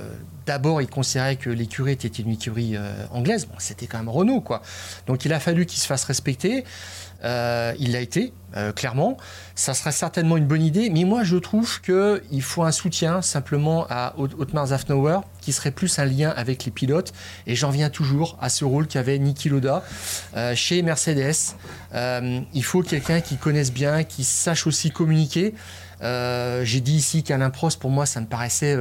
d'abord 0.46 0.80
ils 0.82 0.88
considéraient 0.88 1.36
que 1.36 1.50
l'écurie 1.50 1.92
était 1.92 2.08
une 2.08 2.30
écurie 2.30 2.76
euh, 2.76 3.04
anglaise. 3.12 3.46
Bon, 3.46 3.54
c'était 3.58 3.86
quand 3.86 3.98
même 3.98 4.08
Renault 4.08 4.40
quoi. 4.40 4.62
Donc 5.06 5.24
il 5.24 5.32
a 5.32 5.40
fallu 5.40 5.66
qu'il 5.66 5.80
se 5.80 5.86
fasse 5.86 6.04
respecter. 6.04 6.64
Euh, 7.22 7.74
il 7.78 7.92
l'a 7.92 8.00
été, 8.00 8.32
euh, 8.56 8.72
clairement. 8.72 9.18
Ça 9.54 9.74
serait 9.74 9.92
certainement 9.92 10.38
une 10.38 10.46
bonne 10.46 10.62
idée, 10.62 10.88
mais 10.88 11.04
moi 11.04 11.22
je 11.22 11.36
trouve 11.36 11.80
qu'il 11.82 12.42
faut 12.42 12.62
un 12.62 12.72
soutien 12.72 13.20
simplement 13.20 13.86
à 13.90 14.14
Ot- 14.16 14.40
Otmar 14.40 14.68
Zafnauer, 14.68 15.20
qui 15.42 15.52
serait 15.52 15.70
plus 15.70 15.98
un 15.98 16.06
lien 16.06 16.30
avec 16.30 16.64
les 16.64 16.70
pilotes. 16.70 17.12
Et 17.46 17.54
j'en 17.56 17.70
viens 17.70 17.90
toujours 17.90 18.38
à 18.40 18.48
ce 18.48 18.64
rôle 18.64 18.86
qu'avait 18.86 19.18
Niki 19.18 19.50
Loda 19.50 19.82
euh, 20.36 20.54
chez 20.54 20.80
Mercedes. 20.82 21.34
Il 21.92 22.64
faut 22.64 22.82
quelqu'un 22.82 23.20
qui 23.20 23.36
connaisse 23.36 23.72
bien, 23.72 24.04
qui 24.04 24.24
sache 24.24 24.66
aussi 24.66 24.90
communiquer. 24.90 25.54
J'ai 26.02 26.80
dit 26.80 26.94
ici 26.94 27.22
qu'Alain 27.22 27.50
Prost, 27.50 27.78
pour 27.78 27.90
moi, 27.90 28.06
ça 28.06 28.20
me 28.22 28.26
paraissait 28.26 28.74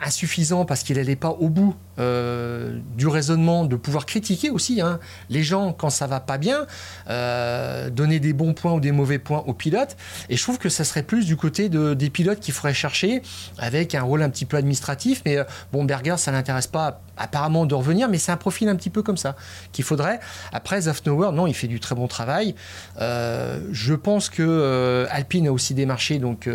insuffisant 0.00 0.64
parce 0.64 0.82
qu'il 0.82 0.96
n'allait 0.96 1.16
pas 1.16 1.30
au 1.30 1.48
bout 1.48 1.74
euh, 1.98 2.78
du 2.96 3.06
raisonnement 3.06 3.64
de 3.64 3.74
pouvoir 3.74 4.04
critiquer 4.04 4.50
aussi 4.50 4.82
hein, 4.82 5.00
les 5.30 5.42
gens 5.42 5.72
quand 5.72 5.88
ça 5.88 6.06
va 6.06 6.20
pas 6.20 6.36
bien, 6.36 6.66
euh, 7.08 7.88
donner 7.88 8.20
des 8.20 8.34
bons 8.34 8.52
points 8.52 8.72
ou 8.74 8.80
des 8.80 8.92
mauvais 8.92 9.18
points 9.18 9.42
aux 9.46 9.54
pilotes. 9.54 9.96
Et 10.28 10.36
je 10.36 10.42
trouve 10.42 10.58
que 10.58 10.68
ça 10.68 10.84
serait 10.84 11.02
plus 11.02 11.24
du 11.24 11.36
côté 11.36 11.70
de, 11.70 11.94
des 11.94 12.10
pilotes 12.10 12.40
qu'il 12.40 12.52
faudrait 12.52 12.74
chercher 12.74 13.22
avec 13.56 13.94
un 13.94 14.02
rôle 14.02 14.22
un 14.22 14.28
petit 14.28 14.44
peu 14.44 14.58
administratif. 14.58 15.22
Mais 15.24 15.38
euh, 15.38 15.44
bon, 15.72 15.84
Berger, 15.84 16.16
ça 16.18 16.32
l'intéresse 16.32 16.66
pas 16.66 17.00
apparemment 17.16 17.64
de 17.64 17.74
revenir, 17.74 18.10
mais 18.10 18.18
c'est 18.18 18.32
un 18.32 18.36
profil 18.36 18.68
un 18.68 18.76
petit 18.76 18.90
peu 18.90 19.02
comme 19.02 19.16
ça 19.16 19.36
qu'il 19.72 19.84
faudrait. 19.84 20.20
Après, 20.52 20.82
Zafnauer, 20.82 21.32
non, 21.32 21.46
il 21.46 21.54
fait 21.54 21.66
du 21.66 21.80
très 21.80 21.94
bon 21.94 22.08
travail. 22.08 22.54
Je 22.98 23.94
pense 23.94 24.28
que 24.28 25.06
Alpine 25.10 25.48
a 25.48 25.52
aussi 25.52 25.72
démarché 25.72 26.18
donc 26.18 26.46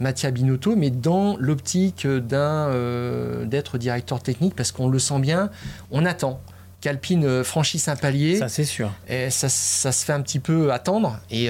Mattia 0.00 0.30
Binotto, 0.30 0.76
mais 0.76 0.88
dans 0.88 1.36
l'optique 1.36 2.06
euh, 2.32 3.44
d'être 3.44 3.78
directeur 3.78 4.22
technique, 4.22 4.54
parce 4.54 4.72
qu'on 4.72 4.88
le 4.88 4.98
sent 4.98 5.18
bien, 5.20 5.50
on 5.90 6.04
attend 6.04 6.40
qu'Alpine 6.84 7.42
franchisse 7.42 7.88
un 7.88 7.96
palier. 7.96 8.36
Ça, 8.36 8.48
c'est 8.48 8.64
sûr. 8.64 8.92
Et 9.08 9.30
ça, 9.30 9.48
ça, 9.48 9.90
se 9.90 10.04
fait 10.04 10.12
un 10.12 10.20
petit 10.20 10.38
peu 10.38 10.70
attendre. 10.70 11.18
Et 11.30 11.48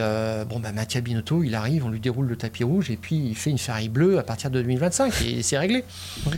bon, 0.49 0.61
bah, 0.61 0.73
Mattia 0.73 1.01
Binotto, 1.01 1.42
il 1.42 1.55
arrive, 1.55 1.85
on 1.85 1.88
lui 1.88 2.01
déroule 2.01 2.27
le 2.27 2.37
tapis 2.37 2.62
rouge 2.62 2.90
et 2.90 2.97
puis 2.97 3.16
il 3.16 3.35
fait 3.35 3.51
une 3.51 3.59
Ferrari 3.59 3.88
bleue 3.88 4.18
à 4.18 4.23
partir 4.23 4.51
de 4.51 4.61
2025 4.61 5.23
et 5.23 5.42
c'est 5.42 5.59
réglé. 5.59 5.85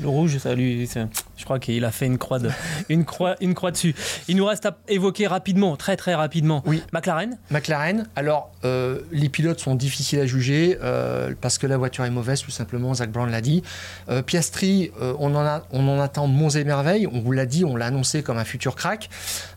Le 0.00 0.08
rouge, 0.08 0.38
ça 0.38 0.54
lui, 0.54 0.88
je 1.36 1.44
crois 1.44 1.58
qu'il 1.58 1.84
a 1.84 1.90
fait 1.90 2.06
une 2.06 2.18
croix, 2.18 2.38
de, 2.38 2.50
une, 2.88 3.04
croix, 3.04 3.36
une 3.40 3.54
croix 3.54 3.70
dessus. 3.70 3.94
Il 4.28 4.36
nous 4.36 4.46
reste 4.46 4.66
à 4.66 4.76
évoquer 4.88 5.26
rapidement, 5.26 5.76
très 5.76 5.96
très 5.96 6.14
rapidement, 6.14 6.62
oui. 6.66 6.82
McLaren. 6.92 7.36
McLaren, 7.50 8.06
alors 8.16 8.52
euh, 8.64 9.00
les 9.12 9.28
pilotes 9.28 9.60
sont 9.60 9.74
difficiles 9.74 10.20
à 10.20 10.26
juger 10.26 10.78
euh, 10.82 11.34
parce 11.40 11.58
que 11.58 11.66
la 11.66 11.76
voiture 11.76 12.04
est 12.04 12.10
mauvaise, 12.10 12.42
tout 12.42 12.50
simplement, 12.50 12.94
Zach 12.94 13.10
Brown 13.10 13.30
l'a 13.30 13.40
dit. 13.40 13.62
Euh, 14.08 14.22
Piastri, 14.22 14.90
on, 15.00 15.34
en 15.34 15.44
a, 15.44 15.64
on 15.72 15.86
en 15.88 16.00
attend 16.00 16.26
monts 16.26 16.50
et 16.50 16.64
merveilles, 16.64 17.06
on 17.06 17.20
vous 17.20 17.32
l'a 17.32 17.46
dit, 17.46 17.64
on 17.64 17.76
l'a 17.76 17.86
annoncé 17.86 18.22
comme 18.22 18.38
un 18.38 18.44
futur 18.44 18.74
crack. 18.74 18.85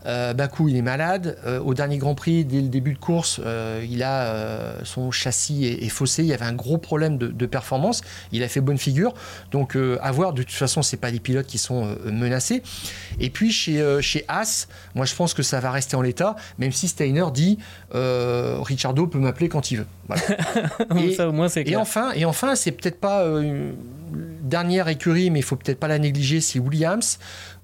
Bakou, 0.04 0.68
il 0.68 0.76
est 0.76 0.82
malade. 0.82 1.38
au 1.64 1.74
dernier 1.74 1.98
Grand 1.98 2.14
Prix, 2.14 2.44
dès 2.44 2.60
le 2.60 2.68
début 2.68 2.94
de 2.94 2.98
course, 2.98 3.40
il 3.88 4.02
a 4.02 4.74
son 4.84 5.10
châssis 5.10 5.66
est, 5.66 5.88
faussé, 5.88 6.22
il 6.22 6.28
y 6.28 6.32
avait 6.32 6.44
un 6.44 6.52
gros 6.52 6.78
problème 6.78 7.18
de, 7.18 7.28
de 7.28 7.46
performance, 7.46 8.02
il 8.32 8.42
a 8.42 8.48
fait 8.48 8.60
bonne 8.60 8.78
figure. 8.78 9.14
Donc 9.50 9.76
à 9.76 10.12
voir, 10.12 10.32
de 10.32 10.42
toute 10.42 10.52
façon, 10.52 10.82
c'est 10.82 10.96
pas 10.96 11.10
les 11.10 11.20
pilotes 11.20 11.46
qui 11.46 11.58
sont 11.58 11.96
menacés. 12.04 12.62
Et 13.18 13.30
puis 13.30 13.52
chez, 13.52 13.98
chez 14.00 14.24
As, 14.28 14.68
moi 14.94 15.06
je 15.06 15.14
pense 15.14 15.34
que 15.34 15.42
ça 15.42 15.60
va 15.60 15.70
rester 15.70 15.96
en 15.96 16.02
l'état, 16.02 16.36
même 16.58 16.72
si 16.72 16.88
Steiner 16.88 17.26
dit 17.32 17.58
euh, 17.94 18.58
Richardo 18.60 19.06
peut 19.06 19.18
m'appeler 19.18 19.48
quand 19.48 19.70
il 19.70 19.78
veut. 19.78 19.86
et, 20.96 21.14
ça, 21.14 21.28
au 21.28 21.32
moins, 21.32 21.48
c'est 21.48 21.68
Et 21.68 21.76
enfin, 21.76 22.12
et 22.14 22.24
enfin 22.24 22.54
c'est 22.54 22.72
peut-être 22.72 23.00
pas 23.00 23.22
euh, 23.22 23.40
une 23.42 23.74
dernière 24.42 24.88
écurie, 24.88 25.30
mais 25.30 25.40
il 25.40 25.42
faut 25.42 25.56
peut-être 25.56 25.78
pas 25.78 25.88
la 25.88 25.98
négliger, 25.98 26.40
c'est 26.40 26.58
Williams, 26.58 27.18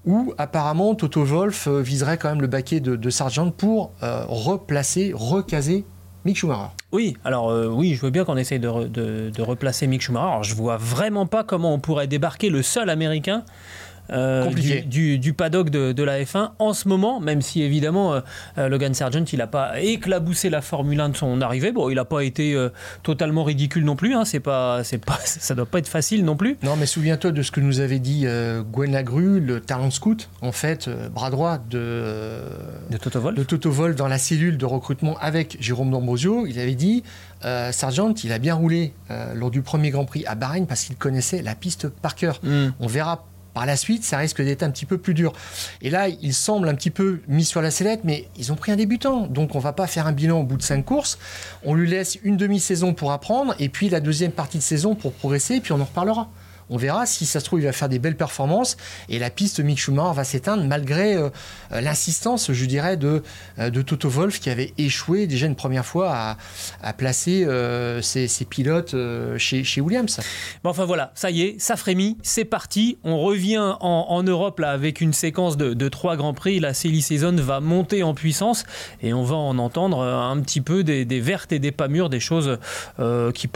où 0.07 0.33
apparemment 0.39 0.95
Toto 0.95 1.23
Wolf 1.23 1.67
euh, 1.67 1.81
viserait 1.81 2.17
quand 2.17 2.29
même 2.29 2.41
le 2.41 2.47
baquet 2.47 2.79
de, 2.79 3.09
Sargent 3.09 3.51
pour 3.51 3.91
replacer, 4.01 5.11
recaser 5.13 5.85
Mick 6.25 6.37
Schumacher. 6.37 6.71
Oui, 6.91 7.15
alors 7.23 7.53
oui, 7.71 7.93
je 7.93 8.01
veux 8.01 8.09
bien 8.09 8.25
qu'on 8.25 8.37
essaye 8.37 8.59
de, 8.59 8.87
de, 8.87 9.41
replacer 9.41 9.87
Mick 9.87 10.01
Schumacher. 10.01 10.27
Alors, 10.27 10.43
je 10.43 10.55
vois 10.55 10.77
vraiment 10.77 11.25
pas 11.25 11.43
comment 11.43 11.73
on 11.73 11.79
pourrait 11.79 12.07
débarquer 12.07 12.49
le 12.49 12.63
seul 12.63 12.89
Américain 12.89 13.43
euh, 14.11 14.49
du, 14.85 15.33
paddock 15.33 15.69
de, 15.69 16.03
la 16.03 16.21
F1 16.21 16.51
en 16.59 16.73
ce 16.73 16.87
moment, 16.87 17.19
même 17.19 17.41
si 17.41 17.61
évidemment 17.61 18.13
euh, 18.13 18.19
euh, 18.57 18.69
Logan 18.69 18.93
Sargent 18.93 19.25
il 19.31 19.39
n'a 19.39 19.47
pas 19.47 19.79
éclaboussé 19.81 20.49
la 20.49 20.61
Formule 20.61 20.99
1 20.99 21.09
de 21.09 21.17
son 21.17 21.41
arrivée. 21.41 21.71
Bon, 21.71 21.89
il 21.89 21.95
n'a 21.95 22.05
pas 22.05 22.23
été 22.23 22.55
totalement 23.03 23.43
ridicule 23.43 23.83
non 23.83 23.95
plus. 23.95 24.13
Hein, 24.13 24.25
c'est 24.25 24.39
pas, 24.39 24.83
c'est 24.83 25.03
pas, 25.03 25.19
ça 25.25 25.55
doit 25.55 25.65
pas 25.65 25.79
être 25.79 25.87
facile 25.87 26.23
non 26.23 26.35
plus. 26.35 26.57
Non, 26.63 26.75
mais 26.75 26.85
souviens-toi 26.85 27.31
de 27.31 27.41
ce 27.41 27.51
que 27.51 27.59
nous 27.59 27.79
avait 27.79 27.99
dit 27.99 28.25
Gwen 28.71 28.91
Lagru, 28.91 29.39
le 29.39 29.59
talent 29.59 29.91
scout, 29.91 30.29
en 30.41 30.51
fait, 30.51 30.89
bras 31.13 31.29
droit 31.29 31.57
de 31.57 32.41
de 32.89 32.97
Toto 32.97 33.19
Wolff. 33.19 33.37
De 33.37 33.43
Toto 33.43 33.71
Wolff 33.71 33.95
dans 33.95 34.07
la 34.07 34.17
cellule 34.17 34.57
de 34.57 34.65
recrutement 34.65 35.17
avec 35.19 35.57
Jérôme 35.59 35.91
D'Ambrosio. 35.91 36.45
Il 36.45 36.59
avait 36.59 36.75
dit. 36.75 37.03
Sargent, 37.71 38.15
il 38.23 38.31
a 38.31 38.39
bien 38.39 38.55
roulé 38.55 38.93
lors 39.35 39.51
du 39.51 39.61
premier 39.61 39.91
Grand 39.91 40.05
Prix 40.05 40.25
à 40.25 40.35
Bahreïn 40.35 40.65
parce 40.65 40.83
qu'il 40.85 40.95
connaissait 40.95 41.41
la 41.41 41.55
piste 41.55 41.87
par 41.87 42.15
cœur. 42.15 42.39
Hmm. 42.43 42.69
On 42.79 42.87
verra 42.87 43.25
par 43.57 43.65
la 43.65 43.75
suite, 43.75 44.03
ça 44.03 44.19
risque 44.19 44.39
d'être 44.39 44.61
un 44.61 44.69
petit 44.69 44.85
peu 44.85 44.99
plus 44.99 45.15
dur. 45.15 45.33
Et 45.81 45.89
là, 45.89 46.09
il 46.09 46.35
semble 46.35 46.69
un 46.69 46.75
petit 46.75 46.91
peu 46.91 47.21
mis 47.27 47.43
sur 47.43 47.59
la 47.59 47.71
sellette, 47.71 48.01
mais 48.03 48.27
ils 48.37 48.51
ont 48.51 48.55
pris 48.55 48.71
un 48.71 48.75
débutant. 48.75 49.25
Donc, 49.25 49.55
on 49.55 49.59
va 49.59 49.73
pas 49.73 49.87
faire 49.87 50.05
un 50.05 50.11
bilan 50.11 50.41
au 50.41 50.43
bout 50.43 50.57
de 50.57 50.61
cinq 50.61 50.85
courses. 50.85 51.17
On 51.63 51.73
lui 51.73 51.89
laisse 51.89 52.19
une 52.21 52.37
demi-saison 52.37 52.93
pour 52.93 53.11
apprendre, 53.11 53.55
et 53.57 53.69
puis 53.69 53.89
la 53.89 53.99
deuxième 53.99 54.31
partie 54.31 54.59
de 54.59 54.63
saison 54.63 54.93
pour 54.93 55.11
progresser, 55.11 55.55
et 55.55 55.59
puis 55.59 55.71
on 55.71 55.81
en 55.81 55.85
reparlera. 55.85 56.29
On 56.69 56.77
verra 56.77 57.05
si 57.05 57.25
ça 57.25 57.39
se 57.39 57.45
trouve, 57.45 57.59
il 57.59 57.65
va 57.65 57.71
faire 57.71 57.89
des 57.89 57.99
belles 57.99 58.17
performances 58.17 58.75
et 59.09 59.19
la 59.19 59.29
piste 59.29 59.59
Mick 59.61 59.79
Schumacher 59.79 60.13
va 60.13 60.23
s'éteindre 60.23 60.63
malgré 60.65 61.15
euh, 61.15 61.29
euh, 61.71 61.81
l'insistance, 61.81 62.51
je 62.51 62.65
dirais, 62.65 62.97
de, 62.97 63.23
euh, 63.59 63.69
de 63.69 63.81
Toto 63.81 64.09
Wolf 64.09 64.39
qui 64.39 64.49
avait 64.49 64.73
échoué 64.77 65.27
déjà 65.27 65.47
une 65.47 65.55
première 65.55 65.85
fois 65.85 66.37
à, 66.81 66.93
placer 66.93 67.45
ses, 68.01 68.45
pilotes 68.45 68.95
chez, 69.37 69.63
chez, 69.63 69.81
Williams. 69.81 70.19
Bon, 70.63 70.71
enfin 70.71 70.85
voilà, 70.85 71.11
ça 71.15 71.29
y 71.29 71.41
est, 71.41 71.59
ça 71.59 71.75
frémit, 71.75 72.17
c'est 72.23 72.45
parti. 72.45 72.97
On 73.03 73.19
revient 73.19 73.75
en, 73.79 74.23
Europe 74.23 74.59
là 74.59 74.71
avec 74.71 74.99
une 74.99 75.13
séquence 75.13 75.57
de, 75.57 75.89
trois 75.89 76.17
grands 76.17 76.33
prix. 76.33 76.59
La 76.59 76.73
Silly 76.73 77.01
Season 77.01 77.35
va 77.35 77.59
monter 77.59 78.03
en 78.03 78.13
puissance 78.13 78.65
et 79.01 79.13
on 79.13 79.23
va 79.23 79.35
en 79.35 79.57
entendre 79.59 80.01
un 80.01 80.39
petit 80.41 80.61
peu 80.61 80.83
des, 80.83 81.19
vertes 81.19 81.51
et 81.51 81.59
des 81.59 81.71
pas 81.71 81.87
mûres, 81.87 82.09
des 82.09 82.19
choses 82.19 82.57
qui, 83.33 83.47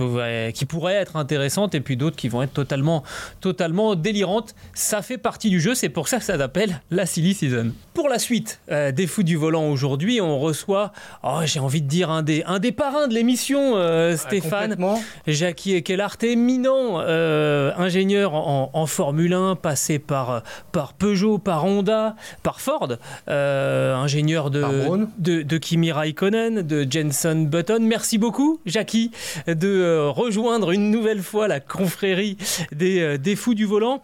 qui 0.53 0.65
pourraient 0.65 0.93
être 0.93 1.15
intéressantes 1.15 1.73
et 1.73 1.81
puis 1.81 1.97
d'autres 1.97 2.15
qui 2.15 2.29
vont 2.29 2.43
être 2.43 2.53
totalement 2.53 3.00
totalement, 3.39 3.95
délirante. 3.95 4.55
Ça 4.73 5.01
fait 5.01 5.17
partie 5.17 5.49
du 5.49 5.59
jeu, 5.59 5.75
c'est 5.75 5.89
pour 5.89 6.07
ça 6.07 6.17
que 6.17 6.25
ça 6.25 6.37
s'appelle 6.37 6.81
la 6.89 7.05
Silly 7.05 7.33
Season. 7.33 7.71
Pour 7.93 8.09
la 8.09 8.19
suite 8.19 8.59
euh, 8.71 8.91
des 8.91 9.07
fous 9.07 9.23
du 9.23 9.35
volant 9.35 9.69
aujourd'hui, 9.69 10.21
on 10.21 10.39
reçoit, 10.39 10.91
oh, 11.23 11.39
j'ai 11.45 11.59
envie 11.59 11.81
de 11.81 11.87
dire, 11.87 12.09
un 12.09 12.23
des, 12.23 12.43
un 12.45 12.59
des 12.59 12.71
parrains 12.71 13.07
de 13.07 13.13
l'émission, 13.13 13.75
euh, 13.75 14.15
Stéphane. 14.15 14.77
Jackie 15.27 15.75
Ekelart, 15.75 16.17
éminent 16.21 17.01
euh, 17.01 17.71
ingénieur 17.77 18.33
en, 18.33 18.85
Formule 18.85 19.33
1, 19.33 19.55
passé 19.55 19.99
par, 19.99 20.43
par 20.71 20.93
Peugeot, 20.93 21.37
par 21.37 21.65
Honda, 21.65 22.15
par 22.43 22.59
Ford, 22.59 22.89
ingénieur 23.27 24.49
de, 24.49 24.63
de, 25.17 25.43
de, 25.43 25.57
Kimi 25.57 25.91
Raikkonen, 25.91 26.61
de 26.61 26.87
Jenson 26.89 27.47
Button. 27.49 27.79
Merci 27.81 28.17
beaucoup, 28.17 28.59
Jackie, 28.65 29.11
de 29.47 30.07
rejoindre 30.07 30.71
une 30.71 30.91
nouvelle 30.91 31.21
fois 31.21 31.47
la 31.47 31.59
confrérie 31.59 32.37
des 32.71 32.90
euh, 32.99 33.17
des, 33.17 33.35
fous 33.35 33.53
du 33.53 33.65
volant. 33.65 34.01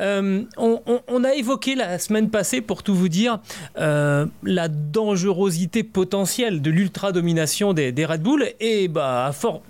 Euh, 0.00 0.42
on, 0.56 1.24
a 1.24 1.34
évoqué 1.34 1.74
la 1.74 1.98
semaine 1.98 2.30
passée, 2.30 2.60
pour 2.60 2.82
tout 2.82 2.94
vous 2.94 3.08
dire, 3.08 3.40
euh, 3.78 4.26
la 4.42 4.68
dangerosité 4.68 5.82
potentielle 5.82 6.62
de 6.62 6.70
l'ultra-domination 6.70 7.72
des, 7.72 7.92
des, 7.92 8.04
Red 8.04 8.22
Bull. 8.22 8.46
Et 8.60 8.88
bah, 8.88 9.30
fort 9.32 9.62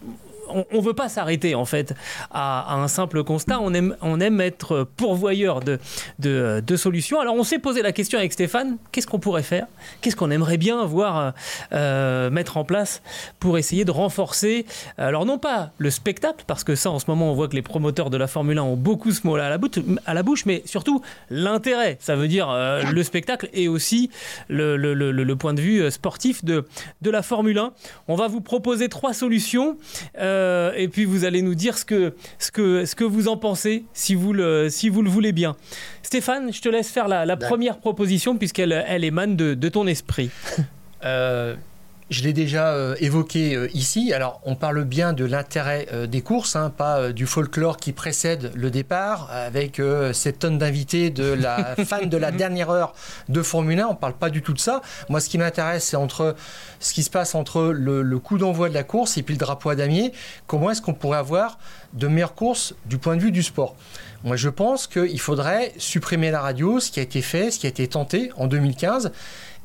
on 0.51 0.77
ne 0.77 0.83
veut 0.83 0.95
pas 0.95 1.09
s'arrêter 1.09 1.55
en 1.55 1.65
fait 1.65 1.95
à, 2.31 2.75
un 2.75 2.89
simple 2.89 3.25
constat. 3.25 3.59
On 3.61 3.73
aime, 3.75 3.97
on 4.03 4.21
aime 4.21 4.41
être 4.41 4.89
pourvoyeur 4.97 5.61
de, 5.61 5.79
de, 6.19 6.77
solutions. 6.77 7.21
Alors 7.21 7.35
on 7.35 7.45
s'est 7.45 7.59
posé 7.59 7.83
la 7.83 7.93
question 7.93 8.19
avec 8.19 8.33
Stéphane 8.33 8.77
qu'est-ce 8.93 9.07
qu'on 9.07 9.19
pourrait 9.19 9.43
faire? 9.43 9.67
Qu'est-ce 10.01 10.17
qu'on 10.17 10.31
aimerait 10.31 10.57
bien 10.57 10.85
voir 10.85 11.33
euh, 11.73 12.31
mettre 12.31 12.57
en 12.57 12.65
place 12.65 13.03
pour 13.41 13.59
essayer 13.59 13.85
de 13.85 13.91
renforcer 13.91 14.67
Alors 14.97 15.27
non 15.27 15.39
pas 15.39 15.71
le 15.79 15.91
spectacle, 15.91 16.45
parce 16.47 16.65
que 16.65 16.75
ça 16.75 16.91
en 16.91 16.99
ce 16.99 17.07
moment 17.09 17.31
on 17.31 17.35
voit 17.35 17.49
que 17.49 17.57
les 17.57 17.63
promoteurs 17.63 18.11
de 18.11 18.17
la 18.17 18.27
Formule 18.27 18.59
1 18.59 18.63
ont 18.63 18.77
beaucoup 18.77 19.13
ce 19.13 19.27
mot-là 19.27 19.47
à 19.47 20.15
la, 20.15 20.23
bouche, 20.23 20.47
mais 20.47 20.63
surtout 20.65 21.03
l'intérêt. 21.31 21.97
Ça 22.01 22.17
veut 22.17 22.29
dire 22.29 22.49
euh, 22.51 22.83
le 22.83 23.03
spectacle 23.03 23.49
et 23.53 23.69
aussi 23.69 24.11
le, 24.49 25.35
point 25.35 25.55
de 25.55 25.61
vue 25.61 25.91
sportif 25.91 26.45
de, 26.45 26.67
de 27.03 27.11
la 27.11 27.23
Formule 27.23 27.59
1. 27.59 27.73
On 28.09 28.17
va 28.17 28.29
vous 28.29 28.41
proposer 28.41 28.89
trois 28.89 29.13
solutions. 29.13 29.77
Euh, 30.19 30.38
euh, 30.39 30.73
et 30.77 30.89
puis 30.89 31.05
vous 31.05 31.25
allez 31.25 31.43
nous 31.43 31.55
dire 31.55 31.77
ce 31.77 31.85
que, 31.85 32.15
ce 32.39 32.51
que, 32.51 32.85
ce 32.85 32.95
que 32.95 33.05
vous 33.05 33.29
en 33.29 33.37
pensez, 33.37 33.85
si 33.93 34.15
vous, 34.15 34.33
le, 34.33 34.69
si 34.71 34.89
vous 34.89 35.03
le 35.03 35.11
voulez 35.11 35.33
bien. 35.33 35.57
Stéphane, 36.03 36.53
je 36.53 36.61
te 36.61 36.69
laisse 36.69 36.91
faire 36.91 37.09
la, 37.09 37.37
première 37.37 37.79
proposition, 37.79 38.37
puisqu'elle 38.37 38.73
elle 38.87 39.05
émane 39.05 39.37
de, 39.37 39.55
de 39.55 39.69
ton 39.69 39.87
esprit. 39.87 40.31
Euh, 41.05 41.55
je 42.11 42.23
l'ai 42.23 42.33
déjà 42.33 42.73
euh, 42.73 42.95
évoqué 43.01 43.55
euh, 43.55 43.69
ici. 43.75 44.13
Alors, 44.13 44.41
on 44.45 44.55
parle 44.55 44.85
bien 44.85 45.13
de 45.13 45.25
l'intérêt 45.25 45.87
euh, 45.93 46.07
des 46.07 46.23
courses, 46.23 46.57
hein, 46.57 46.73
pas 46.75 47.13
du 47.13 47.27
folklore 47.27 47.77
qui 47.77 47.93
précède 47.93 48.51
le 48.55 48.71
départ, 48.71 49.31
avec 49.31 49.81
cette 50.13 50.41
tonne 50.41 50.59
d'invités 50.59 51.11
de 51.11 51.25
la 51.25 51.77
fan 51.85 52.09
de 52.09 52.17
la 52.17 52.31
dernière 52.31 52.71
heure 52.71 52.95
de 53.29 53.43
Formule 53.43 53.81
1. 53.81 53.87
On 53.87 53.91
ne 53.91 53.97
parle 53.97 54.15
pas 54.15 54.31
du 54.31 54.43
tout 54.43 54.53
de 54.53 54.59
ça. 54.59 54.83
Moi, 55.09 55.21
ce 55.21 55.29
qui 55.29 55.39
m'intéresse, 55.39 55.85
c'est 55.85 55.97
entre 55.97 56.35
ce 56.81 56.93
qui 56.93 57.03
se 57.03 57.11
passe 57.11 57.35
entre 57.35 57.73
le, 57.73 58.03
le 58.03 58.19
coup 58.19 58.39
d'envoi 58.39 58.69
de 58.69 58.75
la 58.75 58.85
course 58.85 59.19
et 59.19 59.23
puis 59.23 59.35
le 59.35 59.39
drapeau 59.39 59.71
à 59.71 59.77
damier. 59.77 60.13
Comment 60.47 60.71
est-ce 60.71 60.83
qu'on 60.83 60.95
pourrait 60.95 61.19
avoir 61.19 61.59
de 61.93 62.09
meilleures 62.09 62.35
courses 62.35 62.75
du 62.87 62.99
point 62.99 63.17
de 63.17 63.23
vue 63.23 63.33
du 63.33 63.43
sport? 63.43 63.77
Moi, 64.25 64.37
je 64.37 64.49
pense 64.49 64.87
qu'il 64.87 65.21
faudrait 65.21 65.73
supprimer 65.79 66.31
la 66.31 66.41
radio, 66.41 66.81
ce 66.81 66.91
qui 66.91 66.99
a 66.99 67.03
été 67.03 67.23
fait, 67.23 67.51
ce 67.51 67.59
qui 67.59 67.67
a 67.67 67.69
été 67.69 67.87
tenté 67.87 68.31
en 68.37 68.47
2015 68.47 69.13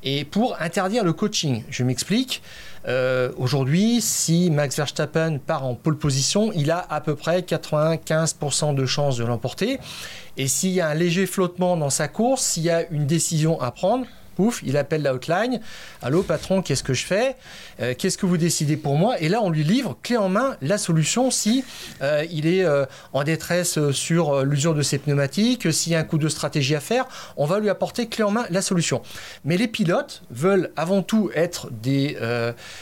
et 0.04 0.26
pour 0.26 0.62
interdire 0.62 1.04
le 1.04 1.14
coaching. 1.14 1.64
Je 1.70 1.84
m'explique. 1.84 2.42
Euh, 2.88 3.32
aujourd'hui, 3.38 4.02
si 4.02 4.50
Max 4.50 4.76
Verstappen 4.76 5.38
part 5.38 5.66
en 5.66 5.76
pole 5.76 5.98
position, 5.98 6.52
il 6.54 6.70
a 6.72 6.86
à 6.90 7.00
peu 7.02 7.16
près 7.16 7.42
95% 7.42 8.76
de 8.76 8.86
chances 8.86 9.18
de 9.18 9.24
l'emporter. 9.24 9.80
Et 10.38 10.48
s'il 10.48 10.72
y 10.72 10.82
a 10.82 10.90
un 10.90 10.94
léger 10.94 11.26
flottement 11.26 11.78
dans 11.78 11.90
sa 11.90 12.08
course, 12.08 12.44
s'il 12.44 12.64
y 12.64 12.70
a 12.70 12.88
une 12.90 13.08
décision 13.08 13.60
à 13.62 13.72
prendre, 13.72 14.06
pouf, 14.36 14.62
il 14.66 14.78
appelle 14.78 15.02
la 15.02 15.14
hotline. 15.14 15.60
Allô, 16.02 16.24
patron, 16.24 16.62
qu'est-ce 16.62 16.84
que 16.84 16.94
je 16.94 17.06
fais? 17.06 17.36
Euh, 17.80 17.94
Qu'est-ce 17.98 18.18
que 18.18 18.26
vous 18.26 18.38
décidez 18.38 18.78
pour 18.78 18.96
moi? 18.96 19.20
Et 19.20 19.30
là, 19.30 19.42
on 19.42 19.50
lui 19.50 19.64
livre 19.64 19.98
clé 20.02 20.18
en 20.18 20.30
main 20.30 20.58
la 20.62 20.78
solution 20.78 21.32
si 21.32 21.64
euh, 22.02 22.26
il 22.32 22.48
est 22.48 22.64
euh, 22.64 22.86
en 23.14 23.24
détresse 23.24 23.80
sur 23.92 24.44
l'usure 24.44 24.74
de 24.74 24.82
ses 24.82 24.98
pneumatiques, 24.98 25.72
s'il 25.72 25.94
y 25.94 25.96
a 25.96 26.00
un 26.00 26.04
coup 26.04 26.18
de 26.18 26.28
stratégie 26.30 26.76
à 26.76 26.80
faire, 26.80 27.06
on 27.38 27.46
va 27.46 27.60
lui 27.60 27.70
apporter 27.70 28.08
clé 28.08 28.24
en 28.24 28.32
main 28.32 28.46
la 28.50 28.62
solution. 28.62 29.02
Mais 29.46 29.58
les 29.58 29.68
pilotes 29.68 30.24
veulent 30.30 30.72
avant 30.76 31.02
tout 31.02 31.30
être 31.36 31.70
des 31.72 32.18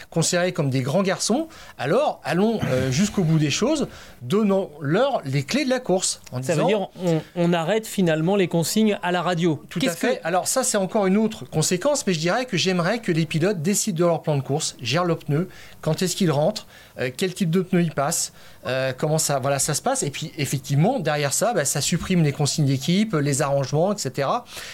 considérés 0.10 0.52
comme 0.54 0.70
des 0.70 0.82
grands 0.82 1.04
garçons. 1.04 1.48
Alors, 1.78 2.22
allons 2.24 2.60
jusqu'au 2.90 3.24
bout 3.24 3.40
des 3.40 3.52
choses, 3.52 3.88
donnons-leur 4.22 5.22
les 5.26 5.44
clés 5.44 5.66
de 5.66 5.70
la 5.70 5.80
course. 5.80 6.22
ça 6.42 6.56
veut 6.56 6.66
dire 6.66 6.88
on, 7.04 7.22
on 7.36 7.54
arrête 7.54 7.88
finalement 7.88 8.36
les 8.36 8.48
consignes 8.48 8.98
à 9.02 9.12
la 9.12 9.22
radio. 9.22 9.62
Tout 9.70 9.80
à 9.84 9.92
fait. 9.92 10.22
Alors 10.24 10.48
ça, 10.48 10.64
c'est 10.64 10.78
encore 10.78 11.06
une 11.06 11.18
autre 11.18 11.41
d'autres 11.42 11.52
conséquences, 11.52 12.06
mais 12.06 12.14
je 12.14 12.20
dirais 12.20 12.46
que 12.46 12.56
j'aimerais 12.56 13.00
que 13.00 13.12
les 13.12 13.26
pilotes 13.26 13.62
décident 13.62 13.98
de 13.98 14.06
leur 14.06 14.22
plan 14.22 14.38
de 14.38 14.42
course, 14.42 14.76
gèrent 14.82 15.06
le 15.06 15.16
pneu, 15.16 15.50
quand 15.82 16.02
est-ce 16.02 16.16
qu'ils 16.16 16.32
rentrent, 16.32 16.68
euh, 17.00 17.10
quel 17.16 17.34
type 17.34 17.50
de 17.50 17.62
pneu 17.62 17.82
ils 17.82 17.92
passent, 17.92 18.32
euh, 18.68 18.94
comment 18.96 19.18
ça, 19.18 19.40
voilà, 19.40 19.58
ça 19.58 19.74
se 19.74 19.82
passe. 19.82 20.04
Et 20.04 20.12
puis 20.12 20.32
effectivement, 20.38 21.00
derrière 21.00 21.34
ça, 21.34 21.54
bah, 21.54 21.66
ça 21.66 21.82
supprime 21.82 22.24
les 22.24 22.32
consignes 22.32 22.66
d'équipe, 22.66 23.14
les 23.14 23.42
arrangements, 23.42 23.92
etc. 23.92 24.28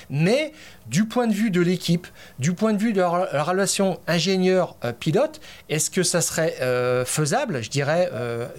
Mais 0.10 0.52
du 0.88 1.06
point 1.06 1.28
de 1.28 1.34
vue 1.34 1.52
de 1.52 1.62
l'équipe, 1.62 2.08
du 2.40 2.54
point 2.54 2.74
de 2.74 2.80
vue 2.80 2.94
de 2.94 3.00
la, 3.00 3.44
relation 3.44 4.00
ingénieur-pilote, 4.08 5.40
est-ce 5.70 5.90
que 5.90 6.04
ça 6.04 6.22
serait 6.22 6.56
faisable, 7.06 7.62
je 7.62 7.70
dirais, 7.70 8.10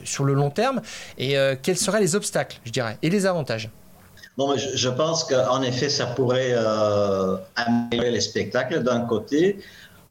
sur 0.05 0.25
le 0.25 0.35
long 0.35 0.51
terme 0.51 0.83
Et 1.17 1.37
quels 1.63 1.79
seraient 1.79 2.01
les 2.01 2.17
obstacles, 2.17 2.59
je 2.65 2.71
dirais, 2.71 2.99
et 3.03 3.09
les 3.09 3.25
avantages? 3.25 3.71
Je, 4.39 4.89
pense 4.89 5.25
qu'en 5.25 5.63
effet, 5.63 5.89
ça 5.89 6.07
pourrait 6.07 6.53
euh, 6.53 7.37
améliorer 7.57 8.13
les 8.13 8.21
spectacles 8.21 8.85
d'un 8.85 9.01
côté. 9.01 9.59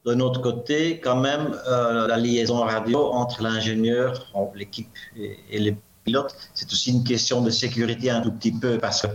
D'un 0.06 0.20
autre 0.20 0.42
côté, 0.42 1.00
quand 1.00 1.16
même, 1.16 1.58
euh, 1.68 2.08
la 2.08 2.18
liaison 2.18 2.62
radio 2.62 3.12
entre 3.14 3.42
l'ingénieur, 3.42 4.34
l'équipe 4.54 4.90
et, 5.16 5.60
les 5.60 5.78
pilotes, 6.04 6.36
c'est 6.54 6.70
aussi 6.72 6.92
une 6.92 7.06
question 7.06 7.42
de 7.42 7.50
sécurité 7.50 8.10
un 8.10 8.22
tout 8.22 8.32
petit 8.32 8.52
peu 8.52 8.78
parce 8.78 9.02
que, 9.04 9.08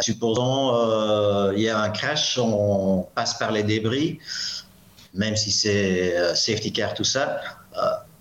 supposons, 0.00 0.74
euh, 0.74 1.52
il 1.56 1.62
y 1.62 1.68
a 1.70 1.80
un 1.80 1.88
crash, 1.90 2.38
on 2.38 3.06
passe 3.14 3.38
par 3.38 3.52
les 3.52 3.62
débris, 3.62 4.18
même 5.14 5.36
si 5.36 5.50
c'est 5.50 6.34
safety 6.34 6.72
car, 6.72 6.92
tout 6.92 7.04
ça 7.04 7.40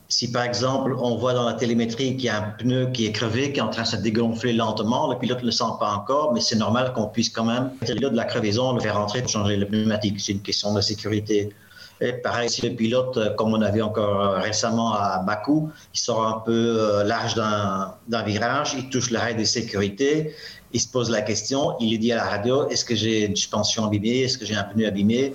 si 0.09 0.31
par 0.31 0.43
exemple 0.43 0.95
on 0.97 1.15
voit 1.15 1.33
dans 1.33 1.45
la 1.45 1.53
télémétrie 1.53 2.17
qu'il 2.17 2.25
y 2.25 2.29
a 2.29 2.37
un 2.37 2.49
pneu 2.57 2.87
qui 2.91 3.05
est 3.05 3.11
crevé, 3.11 3.53
qui 3.53 3.59
est 3.59 3.63
en 3.63 3.69
train 3.69 3.83
de 3.83 3.87
se 3.87 3.95
dégonfler 3.95 4.53
lentement, 4.53 5.09
le 5.09 5.17
pilote 5.17 5.41
ne 5.41 5.45
le 5.45 5.51
sent 5.51 5.71
pas 5.79 5.91
encore, 5.91 6.33
mais 6.33 6.41
c'est 6.41 6.55
normal 6.55 6.93
qu'on 6.93 7.07
puisse 7.07 7.29
quand 7.29 7.45
même, 7.45 7.71
de 7.87 8.15
la 8.15 8.25
crevaison, 8.25 8.73
le 8.73 8.81
faire 8.81 8.95
rentrer 8.95 9.21
pour 9.21 9.29
changer 9.29 9.55
le 9.55 9.67
pneumatique. 9.67 10.19
C'est 10.19 10.31
une 10.31 10.41
question 10.41 10.73
de 10.73 10.81
sécurité. 10.81 11.53
Et 12.01 12.13
pareil, 12.13 12.49
si 12.49 12.61
le 12.67 12.75
pilote, 12.75 13.17
euh, 13.17 13.31
comme 13.31 13.53
on 13.53 13.61
a 13.61 13.71
vu 13.71 13.81
encore 13.81 14.21
euh, 14.21 14.39
récemment 14.39 14.93
à 14.93 15.19
Bakou, 15.19 15.69
il 15.93 15.99
sort 15.99 16.25
un 16.25 16.39
peu 16.39 16.77
euh, 16.79 17.03
large 17.03 17.35
d'un 17.35 18.23
virage, 18.23 18.73
il 18.77 18.89
touche 18.89 19.11
l'arrêt 19.11 19.33
de 19.33 19.43
sécurité, 19.43 20.33
il 20.71 20.79
se 20.79 20.87
pose 20.87 21.09
la 21.09 21.21
question, 21.21 21.75
il 21.79 21.99
dit 21.99 22.13
à 22.13 22.15
la 22.15 22.23
radio, 22.23 22.69
est-ce 22.69 22.85
que 22.85 22.95
j'ai 22.95 23.25
une 23.25 23.35
suspension 23.35 23.85
abîmée, 23.85 24.21
est-ce 24.21 24.37
que 24.37 24.45
j'ai 24.45 24.55
un 24.55 24.63
pneu 24.63 24.87
abîmé? 24.87 25.33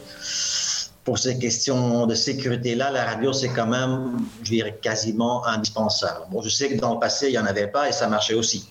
Pour 1.04 1.18
ces 1.18 1.38
questions 1.38 2.06
de 2.06 2.14
sécurité-là, 2.14 2.90
la 2.90 3.04
radio, 3.04 3.32
c'est 3.32 3.50
quand 3.50 3.66
même, 3.66 4.16
je 4.42 4.50
dirais, 4.50 4.78
quasiment 4.80 5.46
indispensable. 5.46 6.22
Bon, 6.30 6.40
je 6.40 6.48
sais 6.48 6.70
que 6.70 6.80
dans 6.80 6.94
le 6.94 6.98
passé, 6.98 7.26
il 7.28 7.32
n'y 7.32 7.38
en 7.38 7.44
avait 7.44 7.66
pas 7.66 7.88
et 7.88 7.92
ça 7.92 8.08
marchait 8.08 8.34
aussi. 8.34 8.66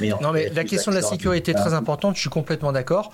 Mais 0.00 0.10
non, 0.20 0.32
mais 0.32 0.48
la 0.50 0.64
question 0.64 0.90
de 0.90 0.96
la 0.96 1.02
sécurité 1.02 1.52
est 1.52 1.54
très 1.54 1.74
importante, 1.74 2.16
je 2.16 2.20
suis 2.20 2.30
complètement 2.30 2.72
d'accord. 2.72 3.12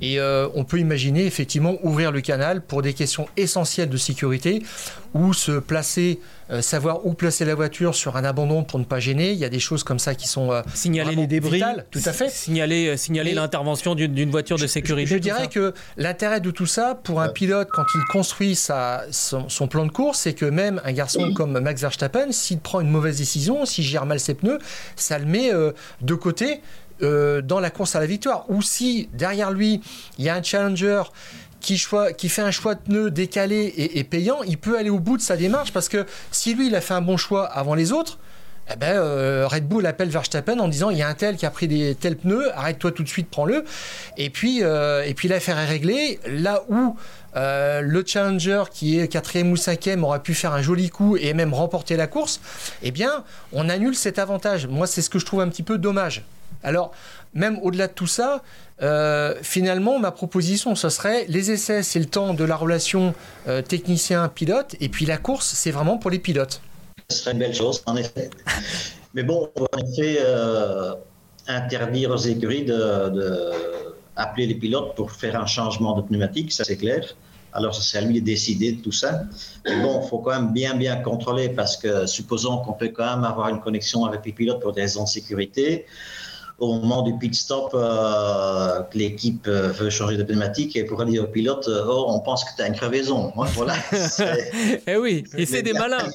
Et 0.00 0.18
euh, 0.18 0.48
on 0.54 0.64
peut 0.64 0.78
imaginer 0.78 1.26
effectivement 1.26 1.76
ouvrir 1.82 2.10
le 2.10 2.20
canal 2.20 2.62
pour 2.62 2.82
des 2.82 2.94
questions 2.94 3.28
essentielles 3.36 3.88
de 3.88 3.96
sécurité 3.96 4.62
ou 5.14 5.32
se 5.32 5.52
placer, 5.58 6.20
euh, 6.52 6.62
savoir 6.62 7.06
où 7.06 7.14
placer 7.14 7.44
la 7.44 7.54
voiture 7.54 7.94
sur 7.94 8.16
un 8.16 8.24
abandon 8.24 8.62
pour 8.62 8.78
ne 8.78 8.84
pas 8.84 9.00
gêner. 9.00 9.32
Il 9.32 9.38
y 9.38 9.44
a 9.44 9.48
des 9.48 9.58
choses 9.58 9.84
comme 9.84 9.98
ça 9.98 10.14
qui 10.14 10.28
sont 10.28 10.52
euh, 10.52 10.62
signaler 10.74 11.14
les 11.14 11.26
débris, 11.26 11.62
tout 11.90 12.00
à 12.04 12.12
fait. 12.12 12.30
Signaler, 12.30 12.96
signaler 12.96 13.34
l'intervention 13.34 13.94
d'une 13.94 14.30
voiture 14.30 14.58
de 14.58 14.66
sécurité. 14.66 15.06
Je, 15.06 15.16
dirais 15.16 15.48
que 15.48 15.72
l'intérêt 15.96 16.40
de 16.40 16.50
tout 16.50 16.66
ça 16.66 16.94
pour 17.02 17.20
un 17.20 17.28
pilote 17.28 17.68
quand 17.72 17.86
il 17.94 18.04
construit 18.10 18.54
sa, 18.54 19.04
son, 19.10 19.66
plan 19.68 19.86
de 19.86 19.92
course, 19.92 20.20
c'est 20.20 20.34
que 20.34 20.44
même 20.44 20.80
un 20.84 20.92
garçon 20.92 21.32
comme 21.34 21.58
Max 21.58 21.80
Verstappen, 21.80 22.32
s'il 22.32 22.60
prend 22.60 22.80
une 22.80 22.90
mauvaise 22.90 23.18
décision, 23.18 23.64
s'il 23.64 23.84
gère 23.84 24.06
mal 24.06 24.20
ses 24.20 24.34
pneus, 24.34 24.58
ça 24.96 25.18
le 25.18 25.26
met 25.26 25.50
de 26.00 26.14
côté 26.14 26.60
euh, 27.02 27.42
dans 27.42 27.58
la 27.58 27.70
course 27.70 27.96
à 27.96 28.00
la 28.00 28.06
victoire. 28.06 28.44
Ou 28.48 28.62
si 28.62 29.08
derrière 29.12 29.50
lui, 29.50 29.80
il 30.18 30.24
y 30.24 30.28
a 30.28 30.36
un 30.36 30.42
challenger 30.42 31.02
qui, 31.62 31.82
qui 32.18 32.28
fait 32.28 32.42
un 32.42 32.50
choix 32.50 32.74
de 32.74 32.80
pneu 32.80 33.10
décalé 33.10 33.72
et, 33.94 34.04
payant, 34.04 34.42
il 34.42 34.58
peut 34.58 34.76
aller 34.76 34.90
au 34.90 34.98
bout 34.98 35.16
de 35.16 35.22
sa 35.22 35.36
démarche 35.36 35.72
parce 35.72 35.88
que 35.88 36.04
si 36.30 36.54
lui, 36.54 36.66
il 36.66 36.74
a 36.74 36.80
fait 36.80 36.94
un 36.94 37.00
bon 37.00 37.16
choix 37.16 37.46
avant 37.46 37.74
les 37.74 37.92
autres, 37.92 38.18
eh 38.72 38.76
ben, 38.76 38.96
euh, 38.96 39.48
Red 39.48 39.66
Bull 39.66 39.86
appelle 39.86 40.08
Verstappen 40.08 40.58
en 40.58 40.68
disant 40.68 40.90
il 40.90 40.98
y 40.98 41.02
a 41.02 41.08
un 41.08 41.14
tel 41.14 41.36
qui 41.36 41.46
a 41.46 41.50
pris 41.50 41.66
des 41.66 41.94
tels 41.94 42.16
pneus, 42.16 42.50
arrête-toi 42.56 42.92
tout 42.92 43.02
de 43.02 43.08
suite, 43.08 43.28
prends-le. 43.30 43.64
Et 44.16 44.30
puis, 44.30 44.62
euh, 44.62 45.04
et 45.04 45.14
puis 45.14 45.28
l'affaire 45.28 45.58
est 45.58 45.66
réglée. 45.66 46.20
Là 46.26 46.62
où 46.68 46.96
le 47.34 48.02
challenger 48.06 48.64
qui 48.70 48.98
est 48.98 49.08
quatrième 49.08 49.50
ou 49.52 49.56
cinquième 49.56 50.04
aurait 50.04 50.20
pu 50.20 50.34
faire 50.34 50.52
un 50.52 50.62
joli 50.62 50.90
coup 50.90 51.16
et 51.16 51.32
même 51.32 51.54
remporter 51.54 51.96
la 51.96 52.06
course, 52.06 52.40
eh 52.82 52.90
bien, 52.90 53.24
on 53.52 53.68
annule 53.68 53.94
cet 53.94 54.18
avantage. 54.18 54.66
Moi, 54.66 54.86
c'est 54.86 55.02
ce 55.02 55.10
que 55.10 55.18
je 55.18 55.26
trouve 55.26 55.40
un 55.40 55.48
petit 55.48 55.62
peu 55.62 55.78
dommage. 55.78 56.24
Alors, 56.62 56.92
même 57.34 57.58
au-delà 57.62 57.88
de 57.88 57.92
tout 57.92 58.06
ça, 58.06 58.42
euh, 58.82 59.34
finalement, 59.42 59.98
ma 59.98 60.10
proposition, 60.10 60.74
ce 60.74 60.88
serait 60.88 61.24
les 61.28 61.50
essais, 61.50 61.82
c'est 61.82 61.98
le 61.98 62.06
temps 62.06 62.34
de 62.34 62.44
la 62.44 62.56
relation 62.56 63.14
euh, 63.46 63.62
technicien-pilote, 63.62 64.76
et 64.80 64.88
puis 64.88 65.06
la 65.06 65.18
course, 65.18 65.52
c'est 65.54 65.70
vraiment 65.70 65.98
pour 65.98 66.10
les 66.10 66.18
pilotes. 66.18 66.60
Ce 67.08 67.18
serait 67.18 67.32
une 67.32 67.38
belle 67.38 67.54
chose, 67.54 67.82
en 67.86 67.96
effet. 67.96 68.30
Mais 69.14 69.22
bon, 69.22 69.50
on 69.56 69.60
va 69.60 69.68
en 69.72 69.78
effet 69.78 70.18
euh, 70.20 70.94
interdire 71.46 72.10
aux 72.10 72.16
écuries 72.16 72.64
de, 72.64 73.52
appeler 74.16 74.46
les 74.46 74.54
pilotes 74.54 74.94
pour 74.94 75.12
faire 75.12 75.40
un 75.40 75.46
changement 75.46 75.96
de 75.96 76.02
pneumatique, 76.02 76.52
ça 76.52 76.64
c'est 76.64 76.76
clair. 76.76 77.14
Alors, 77.54 77.74
c'est 77.74 77.98
à 77.98 78.00
lui 78.00 78.18
de 78.20 78.24
décider 78.24 78.72
de 78.72 78.82
tout 78.82 78.92
ça. 78.92 79.24
Mais 79.66 79.80
bon, 79.82 80.00
il 80.02 80.08
faut 80.08 80.18
quand 80.18 80.30
même 80.30 80.52
bien, 80.52 80.74
bien 80.74 80.96
contrôler 80.96 81.50
parce 81.50 81.76
que 81.76 82.06
supposons 82.06 82.58
qu'on 82.58 82.72
peut 82.72 82.88
quand 82.88 83.16
même 83.16 83.24
avoir 83.24 83.48
une 83.48 83.60
connexion 83.60 84.06
avec 84.06 84.24
les 84.24 84.32
pilotes 84.32 84.60
pour 84.60 84.72
des 84.72 84.80
raisons 84.80 85.04
de 85.04 85.08
sécurité 85.08 85.84
au 86.58 86.74
moment 86.74 87.02
du 87.02 87.16
pit 87.18 87.34
stop, 87.34 87.72
euh, 87.74 88.82
que 88.82 88.98
l'équipe 88.98 89.46
euh, 89.46 89.72
veut 89.72 89.90
changer 89.90 90.16
de 90.16 90.22
pneumatique 90.22 90.76
et 90.76 90.84
pour 90.84 91.04
dire 91.04 91.24
au 91.24 91.26
pilote 91.26 91.68
euh, 91.68 91.84
Oh, 91.86 92.06
on 92.08 92.20
pense 92.20 92.44
que 92.44 92.50
tu 92.56 92.62
as 92.62 92.68
une 92.68 92.74
crevaison. 92.74 93.32
Voilà. 93.54 93.74
eh 94.86 94.96
oui, 94.96 95.24
et 95.36 95.46
c'est 95.46 95.62
des 95.62 95.72
malins. 95.72 95.98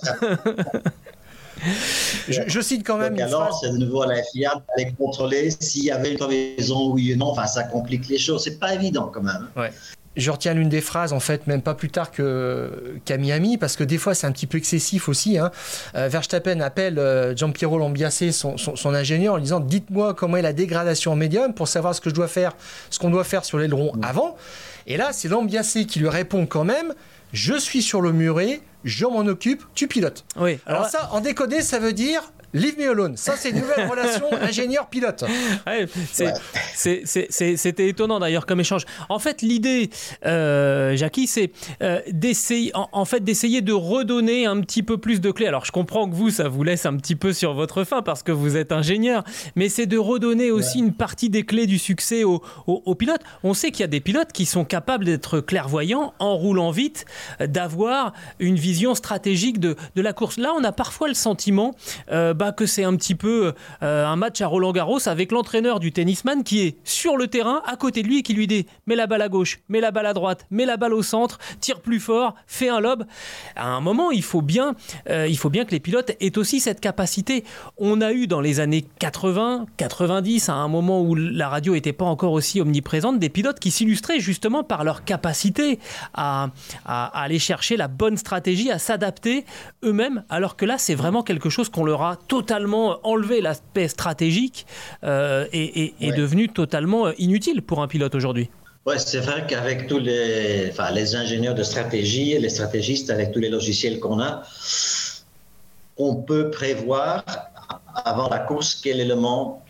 je, 2.27 2.61
cite 2.61 2.85
quand 2.85 2.97
même. 2.97 3.19
alors, 3.19 3.57
c'est 3.59 3.71
de 3.71 3.77
nouveau 3.77 4.03
à 4.03 4.07
la 4.07 4.23
FIA 4.23 4.61
d'aller 4.69 4.93
contrôler 4.97 5.49
s'il 5.59 5.85
y 5.85 5.91
avait 5.91 6.11
une 6.11 6.17
crevaison 6.17 6.91
oui 6.91 7.13
ou 7.13 7.17
non. 7.17 7.27
Enfin, 7.27 7.47
ça 7.47 7.63
complique 7.63 8.07
les 8.07 8.17
choses. 8.17 8.43
C'est 8.43 8.59
pas 8.59 8.73
évident 8.73 9.11
quand 9.13 9.23
même. 9.23 9.47
Ouais 9.55 9.71
je 10.17 10.31
retiens 10.31 10.53
l'une 10.53 10.69
des 10.69 10.81
phrases, 10.81 11.13
en 11.13 11.19
fait, 11.19 11.47
même 11.47 11.61
pas 11.61 11.75
plus 11.75 11.89
tard 11.89 12.11
qu'à 12.11 13.17
Miami, 13.17 13.57
parce 13.57 13.75
que 13.75 13.83
des 13.83 13.97
fois, 13.97 14.13
c'est 14.13 14.27
un 14.27 14.31
petit 14.31 14.47
peu 14.47 14.57
excessif 14.57 15.07
aussi. 15.07 15.37
Hein. 15.37 15.51
Euh, 15.95 16.07
Verstappen 16.07 16.59
appelle 16.59 16.99
euh, 16.99 17.35
Giampiero 17.35 17.77
Lambiase, 17.77 18.31
son, 18.31 18.57
son, 18.57 18.93
ingénieur, 18.93 19.35
en 19.35 19.39
disant 19.39 19.59
Dites-moi 19.59 20.13
comment 20.13 20.37
est 20.37 20.41
la 20.41 20.53
dégradation 20.53 21.13
en 21.13 21.15
médium 21.15 21.53
pour 21.53 21.67
savoir 21.67 21.93
ce 21.95 22.01
que 22.01 22.09
je 22.09 22.15
dois 22.15 22.27
faire, 22.27 22.55
ce 22.89 22.99
qu'on 22.99 23.09
doit 23.09 23.23
faire 23.23 23.45
sur 23.45 23.57
l'aileron 23.57 23.93
mmh. 23.95 24.03
avant. 24.03 24.35
Et 24.87 24.97
là, 24.97 25.09
c'est 25.11 25.27
Lambiase 25.27 25.77
qui 25.87 25.99
lui 25.99 26.09
répond 26.09 26.45
quand 26.45 26.63
même 26.63 26.93
Je 27.31 27.53
suis 27.53 27.81
sur 27.81 28.01
le 28.01 28.11
muret, 28.11 28.61
je 28.83 29.05
m'en 29.05 29.19
occupe, 29.19 29.63
tu 29.75 29.87
pilotes. 29.87 30.25
Oui. 30.37 30.59
Alors, 30.65 30.81
alors 30.81 30.91
ça, 30.91 31.09
en 31.11 31.21
décodé, 31.21 31.61
ça 31.61 31.79
veut 31.79 31.93
dire 31.93 32.31
Leave 32.53 32.77
me 32.77 32.89
alone. 32.89 33.17
Ça, 33.17 33.35
c'est 33.35 33.49
une 33.49 33.59
nouvelle 33.59 33.87
relation 33.89 34.25
ingénieur-pilote. 34.41 35.25
C'était 36.75 37.89
étonnant 37.89 38.19
d'ailleurs 38.19 38.45
comme 38.45 38.59
échange. 38.59 38.85
En 39.09 39.19
fait, 39.19 39.41
l'idée, 39.41 39.89
euh, 40.25 40.95
Jackie, 40.95 41.27
c'est 41.27 41.51
euh, 41.83 41.99
d'essayer 42.09 42.71
en, 42.73 43.05
fait, 43.05 43.23
d'essayer 43.23 43.61
de 43.61 43.73
redonner 43.73 44.45
un 44.45 44.61
petit 44.61 44.81
peu 44.81 44.97
plus 44.97 45.19
de 45.19 45.31
clés. 45.31 45.47
Alors, 45.47 45.65
je 45.65 45.71
comprends 45.71 46.09
que 46.09 46.15
vous, 46.15 46.29
ça 46.29 46.47
vous 46.47 46.63
laisse 46.63 46.85
un 46.85 46.95
petit 46.95 47.15
peu 47.15 47.33
sur 47.33 47.53
votre 47.53 47.83
faim 47.83 48.01
parce 48.01 48.23
que 48.23 48.31
vous 48.31 48.55
êtes 48.55 48.71
ingénieur, 48.71 49.23
mais 49.55 49.67
c'est 49.67 49.85
de 49.85 49.97
redonner 49.97 50.51
aussi 50.51 50.79
une 50.79 50.93
partie 50.93 51.29
des 51.29 51.43
clés 51.43 51.67
du 51.67 51.77
succès 51.77 52.23
aux, 52.23 52.41
pilotes. 52.95 53.21
On 53.43 53.53
sait 53.53 53.71
qu'il 53.71 53.81
y 53.81 53.83
a 53.83 53.87
des 53.87 53.99
pilotes 53.99 54.31
qui 54.31 54.45
sont 54.45 54.63
capables 54.63 55.05
d'être 55.05 55.41
clairvoyants 55.41 56.13
en 56.19 56.35
roulant 56.35 56.71
vite, 56.71 57.05
d'avoir 57.39 58.13
une 58.39 58.55
vision 58.55 58.95
stratégique 58.95 59.59
de, 59.59 59.75
de, 59.95 60.01
la 60.01 60.13
course. 60.13 60.37
Là, 60.37 60.53
on 60.57 60.63
a 60.63 60.71
parfois 60.71 61.07
le 61.07 61.13
sentiment. 61.13 61.75
Euh, 62.11 62.33
que 62.55 62.65
c'est 62.65 62.83
un 62.83 62.95
petit 62.95 63.15
peu 63.15 63.53
euh, 63.83 64.05
un 64.05 64.15
match 64.15 64.41
à 64.41 64.47
Roland 64.47 64.71
Garros 64.71 65.07
avec 65.07 65.31
l'entraîneur 65.31 65.79
du 65.79 65.91
tennisman 65.91 66.43
qui 66.43 66.61
est 66.61 66.77
sur 66.83 67.17
le 67.17 67.27
terrain 67.27 67.61
à 67.65 67.75
côté 67.75 68.03
de 68.03 68.07
lui 68.07 68.19
et 68.19 68.23
qui 68.23 68.33
lui 68.33 68.47
dit 68.47 68.65
mets 68.85 68.95
la 68.95 69.07
balle 69.07 69.21
à 69.21 69.29
gauche, 69.29 69.59
mets 69.69 69.81
la 69.81 69.91
balle 69.91 70.05
à 70.05 70.13
droite, 70.13 70.45
mets 70.51 70.65
la 70.65 70.77
balle 70.77 70.93
au 70.93 71.03
centre, 71.03 71.39
tire 71.59 71.81
plus 71.81 71.99
fort, 71.99 72.35
fais 72.47 72.69
un 72.69 72.79
lob. 72.79 73.05
À 73.55 73.67
un 73.67 73.81
moment, 73.81 74.11
il 74.11 74.23
faut 74.23 74.41
bien, 74.41 74.75
euh, 75.09 75.27
il 75.27 75.37
faut 75.37 75.49
bien 75.49 75.65
que 75.65 75.71
les 75.71 75.79
pilotes 75.79 76.11
aient 76.19 76.37
aussi 76.37 76.59
cette 76.59 76.79
capacité. 76.79 77.43
On 77.77 78.01
a 78.01 78.13
eu 78.13 78.27
dans 78.27 78.41
les 78.41 78.59
années 78.59 78.85
80, 78.99 79.65
90, 79.77 80.49
à 80.49 80.53
un 80.53 80.67
moment 80.67 81.01
où 81.01 81.15
la 81.15 81.49
radio 81.49 81.73
n'était 81.73 81.93
pas 81.93 82.05
encore 82.05 82.33
aussi 82.33 82.61
omniprésente, 82.61 83.19
des 83.19 83.29
pilotes 83.29 83.59
qui 83.59 83.71
s'illustraient 83.71 84.19
justement 84.19 84.63
par 84.63 84.83
leur 84.83 85.03
capacité 85.03 85.79
à, 86.13 86.49
à 86.85 87.21
aller 87.21 87.39
chercher 87.39 87.77
la 87.77 87.87
bonne 87.87 88.17
stratégie, 88.17 88.71
à 88.71 88.79
s'adapter 88.79 89.45
eux-mêmes, 89.83 90.23
alors 90.29 90.55
que 90.55 90.65
là, 90.65 90.77
c'est 90.77 90.95
vraiment 90.95 91.23
quelque 91.23 91.49
chose 91.49 91.69
qu'on 91.69 91.83
leur 91.83 92.03
a 92.03 92.15
totalement 92.27 92.99
enlevé 93.03 93.41
l'aspect 93.41 93.87
stratégique 93.87 94.65
euh, 95.03 95.45
et, 95.53 95.93
est 95.99 96.11
devenu 96.11 96.49
totalement 96.49 97.07
euh, 97.07 97.11
inutile 97.17 97.61
pour 97.61 97.81
un 97.81 97.87
pilote 97.87 98.15
aujourd'hui. 98.15 98.49
Oui, 98.85 98.95
c'est 98.97 99.19
vrai 99.19 99.45
qu'avec 99.47 99.87
tous 99.87 99.99
les, 99.99 100.69
enfin, 100.69 100.91
les 100.91 101.15
ingénieurs 101.15 101.55
de 101.55 101.63
stratégie 101.63 102.31
et 102.31 102.39
les 102.39 102.49
stratégistes, 102.49 103.09
avec 103.09 103.31
tous 103.31 103.39
les 103.39 103.49
logiciels 103.49 103.99
qu'on 103.99 104.21
a, 104.21 104.43
on 105.97 106.15
peut 106.15 106.49
prévoir 106.51 107.23
avant 108.05 108.29
la 108.29 108.39
course 108.39 108.75
quel 108.75 108.99
est 108.99 109.05
le 109.05 109.15
moment, 109.15 109.61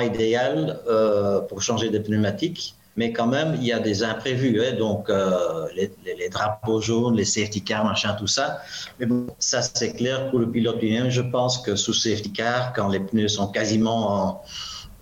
idéal 0.00 0.78
euh, 0.88 1.40
pour 1.40 1.62
changer 1.62 1.90
de 1.90 1.98
pneumatique. 1.98 2.75
Mais 2.96 3.12
quand 3.12 3.26
même, 3.26 3.54
il 3.56 3.64
y 3.64 3.72
a 3.72 3.78
des 3.78 4.02
imprévus. 4.02 4.60
Hein, 4.60 4.76
donc, 4.78 5.10
euh, 5.10 5.66
les, 5.74 6.28
drapeaux 6.30 6.80
jaunes, 6.80 7.16
les 7.16 7.24
safety 7.24 7.62
cars, 7.62 7.84
machin, 7.84 8.14
tout 8.18 8.26
ça. 8.26 8.60
Mais 8.98 9.06
bon, 9.06 9.26
ça, 9.38 9.62
c'est 9.62 9.92
clair 9.92 10.30
pour 10.30 10.38
le 10.38 10.50
pilote 10.50 10.80
lui-même. 10.80 11.10
Je 11.10 11.20
pense 11.20 11.58
que 11.58 11.76
sous 11.76 11.92
safety 11.92 12.32
car, 12.32 12.72
quand 12.72 12.88
les 12.88 13.00
pneus 13.00 13.28
sont 13.28 13.48
quasiment 13.48 14.42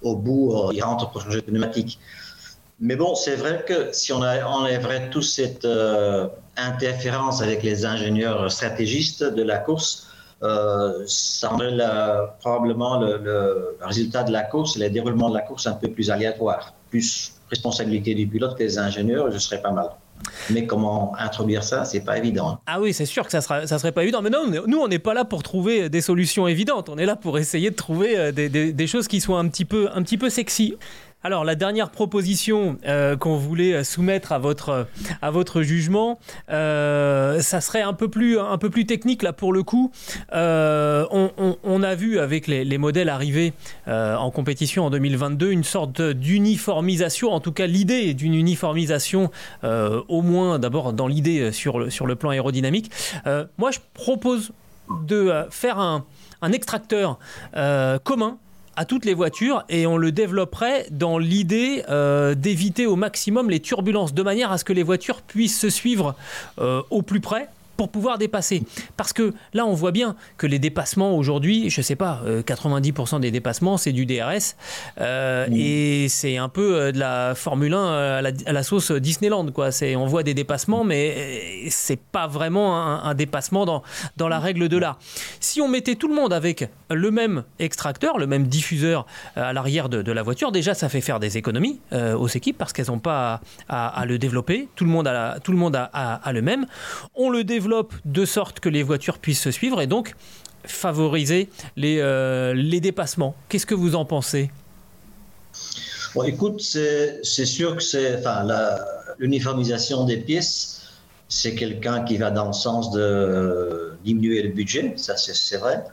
au 0.03 0.17
bout, 0.17 0.53
euh, 0.53 0.73
il 0.73 0.83
rentre 0.83 1.11
pour 1.11 1.23
changer 1.23 1.41
de 1.41 1.47
pneumatique. 1.47 1.99
Mais 2.81 2.97
bon, 2.97 3.15
c'est 3.15 3.37
vrai 3.37 3.65
que 3.67 3.93
si 3.93 4.13
on 4.13 4.21
enlèverait 4.21 5.09
toute 5.11 5.25
cette 5.25 5.65
euh, 5.65 6.29
interférence 6.57 7.41
avec 7.41 7.63
les 7.63 7.87
ingénieurs 7.87 8.51
stratégistes 8.51 9.23
de 9.23 9.43
la 9.43 9.59
course, 9.59 10.09
euh, 10.43 11.05
ça 11.07 11.49
rendrait 11.49 11.79
probablement 12.41 13.01
le, 13.01 13.77
résultat 13.81 14.25
de 14.25 14.33
la 14.33 14.43
course, 14.43 14.77
le 14.77 14.91
déroulement 14.91 15.31
de 15.31 15.35
la 15.35 15.41
course 15.43 15.67
un 15.67 15.73
peu 15.75 15.89
plus 15.89 16.11
aléatoire, 16.11 16.75
plus 16.91 17.34
responsabilité 17.51 18.15
du 18.15 18.27
pilote 18.27 18.57
des 18.59 18.79
ingénieurs, 18.79 19.31
je 19.31 19.39
serais 19.39 19.61
pas 19.61 19.71
mal. 19.71 19.91
Mais 20.51 20.67
comment 20.67 21.15
introduire 21.19 21.63
ça, 21.63 21.85
c'est 21.85 22.01
pas 22.01 22.17
évident. 22.17 22.59
Ah 22.67 22.81
oui, 22.81 22.95
c'est 22.95 23.05
sûr 23.05 23.25
que 23.25 23.31
ça 23.31 23.41
sera, 23.41 23.67
serait 23.67 23.93
pas 23.93 24.03
évident. 24.03 24.23
Mais 24.23 24.31
non, 24.31 24.47
nous, 24.67 24.79
on 24.79 24.89
n'est 24.89 24.99
pas 24.99 25.13
là 25.13 25.25
pour 25.25 25.43
trouver 25.43 25.89
des 25.89 26.01
solutions 26.01 26.47
évidentes. 26.47 26.89
On 26.89 26.97
est 26.97 27.07
là 27.07 27.17
pour 27.17 27.37
essayer 27.39 27.71
de 27.71 27.75
trouver 27.75 28.17
euh, 28.17 28.33
des, 28.33 28.49
des, 28.49 28.73
des 28.73 28.87
choses 28.87 29.07
qui 29.07 29.21
soient 29.21 29.39
un 29.39 29.49
petit 29.49 29.65
peu, 29.65 29.89
un 29.95 30.03
petit 30.03 30.17
peu 30.17 30.31
sexy. 30.31 30.77
Alors 31.27 31.43
la 31.43 31.55
dernière 31.55 31.89
proposition 31.89 32.77
euh, 32.87 33.17
qu'on 33.17 33.39
voulait 33.39 33.83
soumettre 33.83 34.33
à 34.33 34.39
votre, 34.39 35.63
jugement, 35.63 36.19
euh, 36.51 37.41
ça 37.41 37.63
serait 37.63 37.81
un 37.81 37.95
peu, 37.95 38.09
plus, 38.09 38.37
technique 38.87 39.23
là 39.23 39.33
pour 39.33 39.55
le 39.55 39.63
coup. 39.63 39.91
Euh, 40.35 41.07
on, 41.11 41.83
a 41.83 41.95
vu 41.95 42.19
avec 42.19 42.47
les, 42.47 42.77
modèles 42.77 43.09
arrivés 43.09 43.55
en 43.87 44.31
compétition 44.31 44.85
en 44.85 44.91
2022 44.91 45.51
une 45.51 45.65
sorte 45.65 46.03
d'uniformisation, 46.03 47.33
en 47.33 47.41
tout 47.41 47.53
cas 47.53 47.67
l'idée 47.67 48.13
d'une 48.13 48.35
uniformisation, 48.35 49.31
au 49.63 50.21
moins 50.21 50.59
d'abord 50.59 50.93
dans 50.93 51.07
l'idée 51.07 51.53
sur 51.53 51.79
le, 51.79 51.89
sur 51.89 52.07
le 52.07 52.17
plan 52.17 52.31
aérodynamique. 52.31 52.91
moi 53.57 53.71
je 53.71 53.79
propose 53.95 54.53
de 55.07 55.33
faire 55.49 55.79
un, 55.79 56.05
un 56.43 56.53
extracteur 56.53 57.19
commun 58.05 58.37
à 58.77 58.85
toutes 58.85 59.05
les 59.05 59.15
voitures 59.15 59.65
et 59.69 59.87
on 59.87 59.97
le 59.97 60.13
développerait 60.13 60.87
dans 60.91 61.19
l'idée 61.19 61.85
euh, 61.89 62.35
d'éviter 62.35 62.87
au 62.87 62.97
maximum 62.97 63.51
les 63.51 63.61
turbulences 63.61 64.15
de 64.15 64.23
manière 64.23 64.53
à 64.53 64.59
ce 64.59 64.65
que 64.65 64.73
les 64.73 64.83
voitures 64.83 65.23
puissent 65.23 65.59
se 65.59 65.71
suivre 65.71 66.15
euh, 66.59 66.83
au 66.91 67.03
plus 67.03 67.21
près 67.21 67.49
pour 67.77 67.89
pouvoir 67.89 68.19
dépasser. 68.19 68.63
Parce 68.97 69.13
que 69.13 69.35
là, 69.53 69.67
on 69.67 69.75
voit 69.75 69.91
bien 69.91 70.17
que 70.37 70.47
les 70.47 70.59
dépassements 70.59 71.17
aujourd'hui, 71.17 71.71
je 71.71 71.83
sais 71.83 71.97
pas, 71.97 72.23
90% 72.25 73.17
euh, 73.17 73.19
des 73.19 73.31
dépassements, 73.31 73.77
c'est 73.77 73.93
du 73.93 74.07
DRS. 74.07 74.57
Euh, 75.01 75.47
et 75.53 76.09
c'est 76.09 76.37
un 76.37 76.49
peu 76.49 76.77
euh, 76.77 76.93
de 76.93 76.99
la 76.99 77.35
Formule 77.35 77.75
1 77.75 77.95
à 78.17 78.23
la, 78.23 78.63
sauce 78.63 78.93
Disneyland. 78.93 79.47
Quoi. 79.53 79.71
On 79.97 80.07
voit 80.07 80.23
des 80.23 80.35
dépassements, 80.35 80.85
mais 80.85 81.69
c'est 81.69 82.01
pas 82.01 82.27
vraiment 82.27 82.77
un, 82.77 83.15
dépassement 83.15 83.65
dans, 83.65 83.83
dans 84.17 84.29
la 84.29 84.39
règle 84.39 84.69
de 84.69 84.79
l'art. 84.79 84.99
Si 85.41 85.61
on 85.61 85.69
mettait 85.69 85.95
tout 85.95 86.09
le 86.09 86.15
monde 86.15 86.33
avec 86.33 86.69
le 86.91 87.11
même 87.11 87.45
extracteur, 87.59 88.19
le 88.19 88.27
même 88.27 88.47
diffuseur 88.47 89.07
à 89.37 89.53
l'arrière 89.53 89.89
de, 89.89 90.13
la 90.13 90.23
voiture, 90.23 90.53
déjà, 90.53 90.75
ça 90.75 90.89
fait 90.89 91.01
faire 91.01 91.21
des 91.21 91.37
économies 91.37 91.81
aux 91.93 92.29
équipes 92.29 92.57
parce 92.57 92.73
qu'elles 92.73 92.87
n'ont 92.87 92.99
pas 92.99 93.41
à, 93.69 94.05
le 94.07 94.19
développer. 94.19 94.69
Tout 94.75 94.85
le 94.85 94.91
monde 94.91 95.07
a, 95.07 95.39
tout 95.41 95.53
le, 95.53 95.59
monde 95.59 95.77
a, 95.77 95.85
a 95.85 96.33
le 96.33 96.43
même. 96.43 96.67
On 97.15 97.31
le 97.31 97.45
développe 97.45 97.64
de 97.69 98.25
sorte 98.25 98.61
que 98.61 98.69
les 98.69 98.83
voitures 98.83 99.19
puissent 99.19 99.43
se 99.43 99.51
suivre 99.51 99.81
et 99.81 99.87
donc 99.87 100.15
favoriser 100.65 101.49
les, 101.77 101.99
euh, 102.01 102.55
les 102.55 102.81
dépassements. 102.81 103.35
Qu'est-ce 103.49 103.67
que 103.67 103.75
vous 103.75 103.95
en 103.95 104.05
pensez? 104.05 104.51
Bon, 106.15 106.23
écoute, 106.23 106.61
c'est 106.61 107.23
sûr 107.45 107.77
que 107.77 107.83
c'est, 107.83 108.19
enfin, 108.19 108.47
l'uniformisation 109.19 110.05
des 110.05 110.19
pièces, 110.19 110.83
c'est 111.29 111.55
quelqu'un 111.55 112.05
qui 112.05 112.17
va 112.17 112.31
dans 112.31 112.47
le 112.47 112.53
sens 112.53 112.93
de 112.93 113.97
diminuer 114.05 114.43
le 114.43 114.51
budget, 114.51 114.95
ça 114.97 115.17
c'est 115.17 115.57
vrai. 115.57 115.85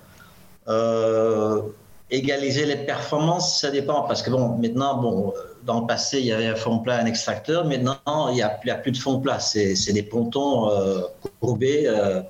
Euh, 0.67 1.61
égaliser 2.11 2.65
les 2.65 2.75
performances, 2.75 3.59
ça 3.61 3.71
dépend, 3.71 4.03
parce 4.03 4.21
que 4.21 4.29
bon, 4.29 4.57
maintenant, 4.57 5.01
bon, 5.01 5.33
dans 5.63 5.81
le 5.81 5.87
passé, 5.87 6.19
il 6.19 6.25
y 6.25 6.31
avait 6.31 6.47
un 6.47 6.55
fond 6.55 6.79
plat, 6.79 6.97
un 6.97 7.05
extracteur. 7.05 7.65
Maintenant, 7.65 8.29
il 8.29 8.35
n'y 8.35 8.41
a, 8.41 8.49
plus 8.49 8.91
de 8.91 8.97
fond 8.97 9.19
plat. 9.19 9.39
C'est 9.39 9.93
des 9.93 10.03
pontons 10.03 10.71
euh, 10.71 11.01
courbés 11.39 11.83
euh, 11.85 12.21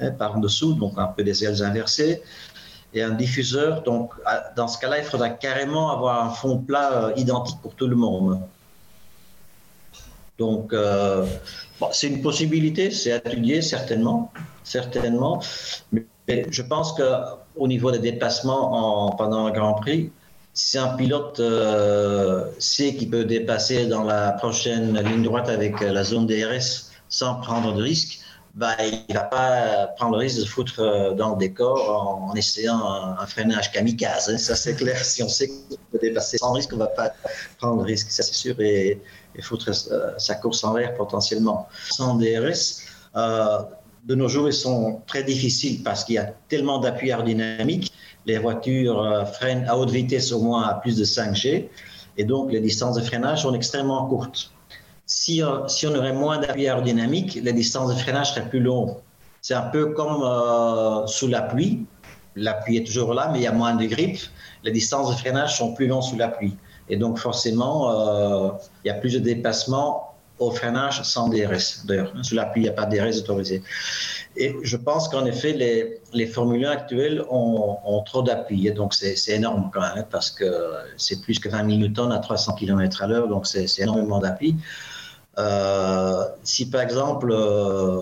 hein, 0.00 0.10
par 0.12 0.38
dessous, 0.38 0.74
donc 0.74 0.94
un 0.96 1.06
peu 1.06 1.22
des 1.22 1.44
ailes 1.44 1.62
inversées, 1.62 2.22
et 2.92 3.02
un 3.02 3.10
diffuseur. 3.10 3.82
Donc, 3.82 4.12
dans 4.56 4.68
ce 4.68 4.78
cas-là, 4.78 4.98
il 4.98 5.04
faudra 5.04 5.30
carrément 5.30 5.90
avoir 5.90 6.24
un 6.24 6.30
fond 6.30 6.58
plat 6.58 6.92
euh, 6.92 7.12
identique 7.16 7.60
pour 7.62 7.74
tout 7.74 7.86
le 7.86 7.96
monde. 7.96 8.40
Donc, 10.38 10.74
c'est 11.92 12.06
une 12.06 12.22
possibilité, 12.22 12.90
c'est 12.90 13.14
étudié 13.26 13.60
certainement, 13.60 14.32
certainement. 14.64 15.42
Mais 15.92 16.46
je 16.50 16.62
pense 16.62 16.94
qu'au 16.94 17.68
niveau 17.68 17.90
des 17.90 17.98
déplacements 17.98 19.08
en, 19.08 19.10
pendant 19.10 19.44
un 19.44 19.50
Grand 19.50 19.74
Prix, 19.74 20.10
si 20.52 20.78
un 20.78 20.88
pilote 20.96 21.40
euh, 21.40 22.46
sait 22.58 22.94
qu'il 22.94 23.10
peut 23.10 23.24
dépasser 23.24 23.86
dans 23.86 24.04
la 24.04 24.32
prochaine 24.32 24.98
ligne 24.98 25.22
droite 25.22 25.48
avec 25.48 25.80
la 25.80 26.02
zone 26.02 26.26
DRS 26.26 26.90
sans 27.08 27.36
prendre 27.36 27.72
de 27.74 27.82
risque, 27.82 28.20
bah, 28.54 28.74
il 28.80 29.04
ne 29.08 29.14
va 29.14 29.24
pas 29.24 29.86
prendre 29.96 30.12
le 30.12 30.18
risque 30.18 30.40
de 30.40 30.44
foutre 30.44 30.80
euh, 30.80 31.14
dans 31.14 31.30
le 31.30 31.38
décor 31.38 32.28
en, 32.28 32.34
essayant 32.34 32.84
un, 32.84 33.26
freinage 33.26 33.70
kamikaze. 33.70 34.28
Hein. 34.28 34.38
Ça, 34.38 34.56
c'est 34.56 34.74
clair. 34.74 35.04
Si 35.04 35.22
on 35.22 35.28
sait 35.28 35.48
qu'on 35.48 35.76
peut 35.92 35.98
dépasser 36.00 36.38
sans 36.38 36.52
risque, 36.52 36.72
on 36.72 36.76
ne 36.76 36.80
va 36.80 36.88
pas 36.88 37.12
prendre 37.58 37.76
le 37.76 37.84
risque, 37.84 38.10
ça 38.10 38.24
c'est 38.24 38.34
sûr, 38.34 38.60
et, 38.60 39.00
foutre 39.40 39.70
euh, 39.92 40.10
sa 40.18 40.34
course 40.34 40.64
en 40.64 40.74
l'air 40.74 40.94
potentiellement. 40.94 41.68
Sans 41.90 42.16
DRS, 42.16 42.82
de 44.04 44.14
nos 44.14 44.28
jours, 44.28 44.48
ils 44.48 44.54
sont 44.54 45.02
très 45.06 45.22
difficiles 45.22 45.82
parce 45.82 46.04
qu'il 46.04 46.16
y 46.16 46.18
a 46.18 46.32
tellement 46.48 46.78
d'appui 46.78 47.12
aérodynamique 47.12 47.92
les 48.30 48.38
voitures 48.38 49.02
euh, 49.02 49.24
freinent 49.24 49.66
à 49.68 49.76
haute 49.76 49.90
vitesse 49.90 50.32
au 50.32 50.40
moins 50.40 50.62
à 50.62 50.74
plus 50.74 50.96
de 50.96 51.04
5G, 51.04 51.68
et 52.16 52.24
donc 52.24 52.52
les 52.52 52.60
distances 52.60 52.96
de 52.96 53.02
freinage 53.02 53.42
sont 53.42 53.54
extrêmement 53.54 54.06
courtes. 54.06 54.52
Si, 55.06 55.42
euh, 55.42 55.66
si 55.66 55.86
on 55.86 55.94
aurait 55.94 56.12
moins 56.12 56.38
d'appui 56.38 56.68
aérodynamique, 56.68 57.38
les 57.42 57.52
distances 57.52 57.94
de 57.94 57.98
freinage 57.98 58.34
seraient 58.34 58.48
plus 58.48 58.60
longues. 58.60 58.94
C'est 59.42 59.54
un 59.54 59.68
peu 59.74 59.86
comme 59.92 60.22
euh, 60.22 61.06
sous 61.06 61.28
la 61.28 61.42
pluie. 61.42 61.86
La 62.36 62.54
pluie 62.54 62.76
est 62.76 62.86
toujours 62.86 63.14
là, 63.14 63.28
mais 63.32 63.40
il 63.40 63.42
y 63.42 63.48
a 63.48 63.52
moins 63.52 63.74
de 63.74 63.86
grippe. 63.86 64.20
Les 64.62 64.70
distances 64.70 65.10
de 65.10 65.16
freinage 65.16 65.56
sont 65.56 65.74
plus 65.74 65.88
longues 65.88 66.02
sous 66.02 66.16
la 66.16 66.28
pluie. 66.28 66.56
Et 66.88 66.96
donc 66.96 67.18
forcément, 67.18 67.76
il 68.84 68.88
y 68.88 68.90
a 68.90 68.94
plus 68.94 69.14
de 69.14 69.20
déplacements 69.20 70.09
au 70.40 70.50
freinage 70.50 71.02
sans 71.02 71.28
DRS. 71.28 71.84
D'ailleurs, 71.84 72.12
sous 72.22 72.34
la 72.34 72.46
pluie, 72.46 72.62
il 72.62 72.64
n'y 72.64 72.70
a 72.70 72.72
pas 72.72 72.86
de 72.86 72.96
DRS 72.96 73.18
autorisé. 73.18 73.62
Et 74.36 74.56
je 74.62 74.76
pense 74.76 75.08
qu'en 75.08 75.26
effet, 75.26 75.52
les, 75.52 76.00
les 76.12 76.26
Formule 76.26 76.64
1 76.64 76.70
actuels 76.70 77.24
ont, 77.30 78.02
trop 78.06 78.22
d'appui. 78.22 78.66
Et 78.66 78.70
donc, 78.70 78.94
c'est 78.94 79.16
énorme 79.28 79.70
quand 79.72 79.80
même, 79.80 79.90
hein, 79.98 80.04
parce 80.10 80.30
que 80.30 80.44
c'est 80.96 81.20
plus 81.20 81.38
que 81.38 81.48
20 81.48 81.64
newtons 81.64 82.10
à 82.10 82.18
300 82.18 82.54
km 82.54 83.02
à 83.02 83.06
l'heure, 83.06 83.28
donc 83.28 83.46
c'est 83.46 83.66
énormément 83.78 84.18
d'appui. 84.18 84.56
Euh, 85.38 86.24
si 86.42 86.68
par 86.68 86.80
exemple, 86.80 87.30
euh, 87.30 88.00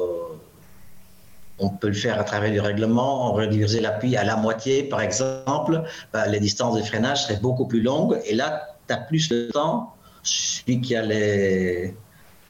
on 1.59 1.69
peut 1.69 1.89
le 1.89 1.95
faire 1.95 2.19
à 2.21 2.25
travers 2.25 2.51
du 2.51 2.61
règlement, 2.61 3.31
on 3.31 3.35
réduisait 3.35 3.81
l'appui 3.81 4.17
à 4.17 4.25
la 4.25 4.37
moitié, 4.37 4.85
par 4.85 5.01
exemple, 5.01 5.83
bah, 6.13 6.27
les 6.27 6.41
distances 6.41 6.77
de 6.77 6.83
freinage 6.83 7.25
seraient 7.25 7.41
beaucoup 7.41 7.67
plus 7.67 7.83
longues. 7.83 8.21
Et 8.27 8.35
là, 8.35 8.77
tu 8.87 8.95
as 8.95 8.99
plus 8.99 9.29
de 9.29 9.51
temps, 9.51 9.95
celui 10.23 10.81
qui 10.81 10.95
a 10.95 11.03
les, 11.03 11.95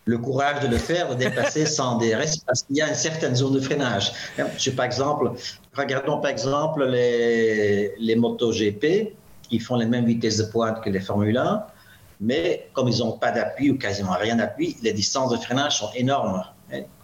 le 0.09 0.17
courage 0.17 0.61
de 0.61 0.69
le 0.69 0.79
faire, 0.79 1.11
de 1.11 1.15
dépasser 1.17 1.67
sans 1.79 1.99
DRS, 1.99 2.39
parce 2.47 2.63
qu'il 2.63 2.77
y 2.77 2.81
a 2.81 2.89
une 2.89 2.95
certaine 2.95 3.37
zone 3.37 3.53
de 3.53 3.61
freinage. 3.61 4.11
Je, 4.57 4.71
par 4.71 4.87
exemple, 4.87 5.33
regardons 5.75 6.19
par 6.19 6.31
exemple 6.31 6.87
les, 6.87 7.95
les 7.99 8.17
motos 8.17 8.53
GP, 8.53 9.15
ils 9.51 9.61
font 9.61 9.77
les 9.77 9.85
mêmes 9.85 10.07
vitesses 10.07 10.39
de 10.39 10.45
pointe 10.45 10.83
que 10.83 10.89
les 10.89 11.01
Formule 11.01 11.37
1, 11.37 11.63
mais 12.23 12.71
comme 12.73 12.89
ils 12.89 13.01
n'ont 13.01 13.19
pas 13.19 13.33
d'appui 13.33 13.71
ou 13.71 13.77
quasiment 13.77 14.17
rien 14.19 14.37
d'appui, 14.37 14.79
les 14.83 14.95
distances 14.95 15.31
de 15.31 15.37
freinage 15.37 15.77
sont 15.77 15.91
énormes. 15.95 16.43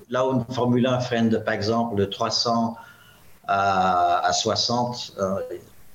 Là 0.09 0.27
où 0.27 0.33
une 0.33 0.55
Formule 0.55 0.87
1 0.87 1.01
freine 1.01 1.29
de, 1.29 1.37
par 1.37 1.53
exemple 1.53 1.97
de 1.97 2.07
300 2.07 2.75
à, 3.47 4.31
60 4.33 5.17
euh, 5.19 5.41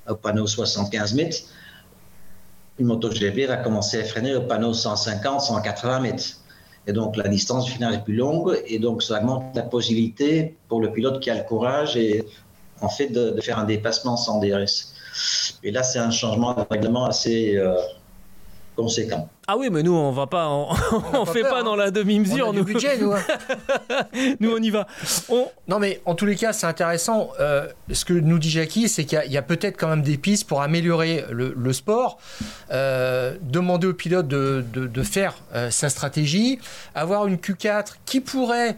au 0.08 0.14
panneau 0.14 0.46
75 0.46 1.14
mètres, 1.14 1.38
une 2.78 2.86
moto 2.86 3.10
GP 3.10 3.48
va 3.48 3.56
commencer 3.56 4.00
à 4.00 4.04
freiner 4.04 4.36
au 4.36 4.42
panneau 4.42 4.72
150, 4.72 5.40
180 5.40 6.00
mètres. 6.00 6.39
Et 6.86 6.92
donc 6.92 7.16
la 7.16 7.28
distance 7.28 7.68
finale 7.68 7.94
est 7.94 8.04
plus 8.04 8.16
longue 8.16 8.58
et 8.66 8.78
donc 8.78 9.02
ça 9.02 9.18
augmente 9.18 9.54
la 9.54 9.62
possibilité 9.62 10.56
pour 10.68 10.80
le 10.80 10.92
pilote 10.92 11.20
qui 11.20 11.30
a 11.30 11.36
le 11.36 11.44
courage 11.44 11.96
et 11.96 12.24
en 12.80 12.88
fait 12.88 13.08
de, 13.08 13.38
faire 13.40 13.58
un 13.58 13.64
dépassement 13.64 14.16
sans 14.16 14.40
DRS. 14.40 14.92
Et 15.62 15.70
là 15.70 15.82
c'est 15.82 15.98
un 15.98 16.10
changement 16.10 16.54
de 16.54 16.62
règlement 16.70 17.04
assez 17.04 17.56
euh, 17.56 17.74
conséquent. 18.76 19.28
Ah 19.52 19.56
oui, 19.56 19.68
mais 19.68 19.82
nous, 19.82 19.92
on 19.96 20.12
va 20.12 20.28
pas, 20.28 20.48
on, 20.48 20.68
on, 21.12 21.26
fait 21.26 21.42
pas, 21.42 21.64
dans 21.64 21.74
la 21.74 21.90
demi-mesure. 21.90 22.46
On 22.46 22.50
a 22.50 22.52
nous. 22.52 22.62
du 22.64 22.72
budget, 22.72 22.98
nous. 22.98 23.10
hein. 23.12 23.18
nous, 24.38 24.52
on 24.56 24.62
y 24.62 24.70
va. 24.70 24.86
On- 25.28 25.48
Non, 25.66 25.80
mais 25.80 26.00
en 26.04 26.14
tous 26.14 26.24
les 26.24 26.36
cas, 26.36 26.52
c'est 26.52 26.68
intéressant. 26.68 27.30
Euh, 27.40 27.66
ce 27.90 28.04
que 28.04 28.12
nous 28.12 28.38
dit 28.38 28.48
Jackie, 28.48 28.88
c'est 28.88 29.02
qu'il 29.04 29.20
y 29.26 29.36
a, 29.36 29.42
peut-être 29.42 29.76
quand 29.76 29.88
même 29.88 30.02
des 30.02 30.18
pistes 30.18 30.46
pour 30.46 30.62
améliorer 30.62 31.24
le, 31.32 31.52
le 31.58 31.72
sport. 31.72 32.18
Euh, 32.70 33.34
demander 33.42 33.88
au 33.88 33.92
pilote 33.92 34.28
de, 34.28 34.64
de- 34.72 34.86
de 34.86 35.02
faire 35.02 35.34
euh, 35.56 35.68
sa 35.72 35.88
stratégie. 35.88 36.60
Avoir 36.94 37.26
une 37.26 37.34
Q4 37.36 37.94
qui 38.06 38.20
pourrait 38.20 38.76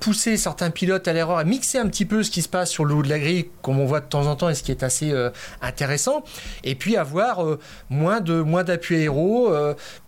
pousser 0.00 0.36
certains 0.36 0.68
pilotes 0.68 1.08
à 1.08 1.14
l'erreur 1.14 1.40
et 1.40 1.46
mixer 1.46 1.78
un 1.78 1.86
petit 1.88 2.04
peu 2.04 2.22
ce 2.22 2.30
qui 2.30 2.42
se 2.42 2.48
passe 2.50 2.68
sur 2.68 2.84
le 2.84 2.92
haut 2.94 3.02
de 3.02 3.08
la 3.08 3.18
grille, 3.18 3.48
comme 3.62 3.80
on 3.80 3.86
voit 3.86 4.00
de 4.00 4.06
temps 4.06 4.26
en 4.26 4.36
temps, 4.36 4.50
et 4.50 4.54
ce 4.54 4.62
qui 4.62 4.70
est 4.70 4.82
assez 4.82 5.14
intéressant. 5.62 6.24
Et 6.62 6.74
puis 6.74 6.98
avoir 6.98 7.42
moins 7.88 8.20
de 8.20 8.34
moins 8.42 8.64
d'appui 8.64 8.96
aéro, 8.96 9.50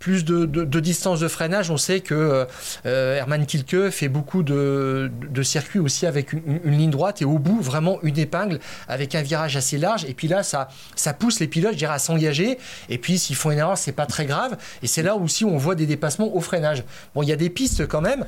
plus 0.03 0.25
de, 0.25 0.81
distance 0.81 1.21
de 1.21 1.29
freinage. 1.29 1.71
On 1.71 1.77
sait 1.77 2.01
que 2.01 2.45
euh, 2.87 3.17
Herman 3.17 3.47
Kilke 3.47 3.89
fait 3.91 4.09
beaucoup 4.09 4.43
de, 4.43 5.09
circuits 5.45 5.79
aussi 5.79 6.07
avec 6.07 6.33
une, 6.33 6.61
ligne 6.65 6.91
droite 6.91 7.23
et 7.23 7.25
au 7.25 7.39
bout 7.39 7.61
vraiment 7.61 8.01
une 8.03 8.19
épingle 8.19 8.59
avec 8.89 9.15
un 9.15 9.23
virage 9.23 9.57
assez 9.57 9.79
large. 9.79 10.05
Et 10.07 10.15
puis 10.15 10.27
là, 10.27 10.43
ça, 10.43 10.69
pousse 11.21 11.39
les 11.39 11.47
pilotes, 11.47 11.75
je 11.75 11.79
dirais, 11.79 11.95
à 11.95 12.01
s'engager. 12.01 12.59
Et 12.89 12.99
puis 12.99 13.17
s'ils 13.17 13.37
font 13.37 13.53
une 13.53 13.59
erreur, 13.59 13.79
c'est 13.79 13.93
pas 13.93 14.07
très 14.07 14.27
grave. 14.27 14.57
Et 14.83 14.89
c'est 14.89 15.05
là 15.05 15.15
aussi 15.15 15.45
où 15.45 15.51
on 15.51 15.57
voit 15.57 15.77
des 15.77 15.87
dépassements 15.87 16.35
au 16.35 16.41
freinage. 16.41 16.83
Bon, 17.15 17.23
il 17.23 17.29
y 17.29 17.33
a 17.33 17.37
des 17.37 17.51
pistes 17.51 17.87
quand 17.87 18.01
même. 18.01 18.27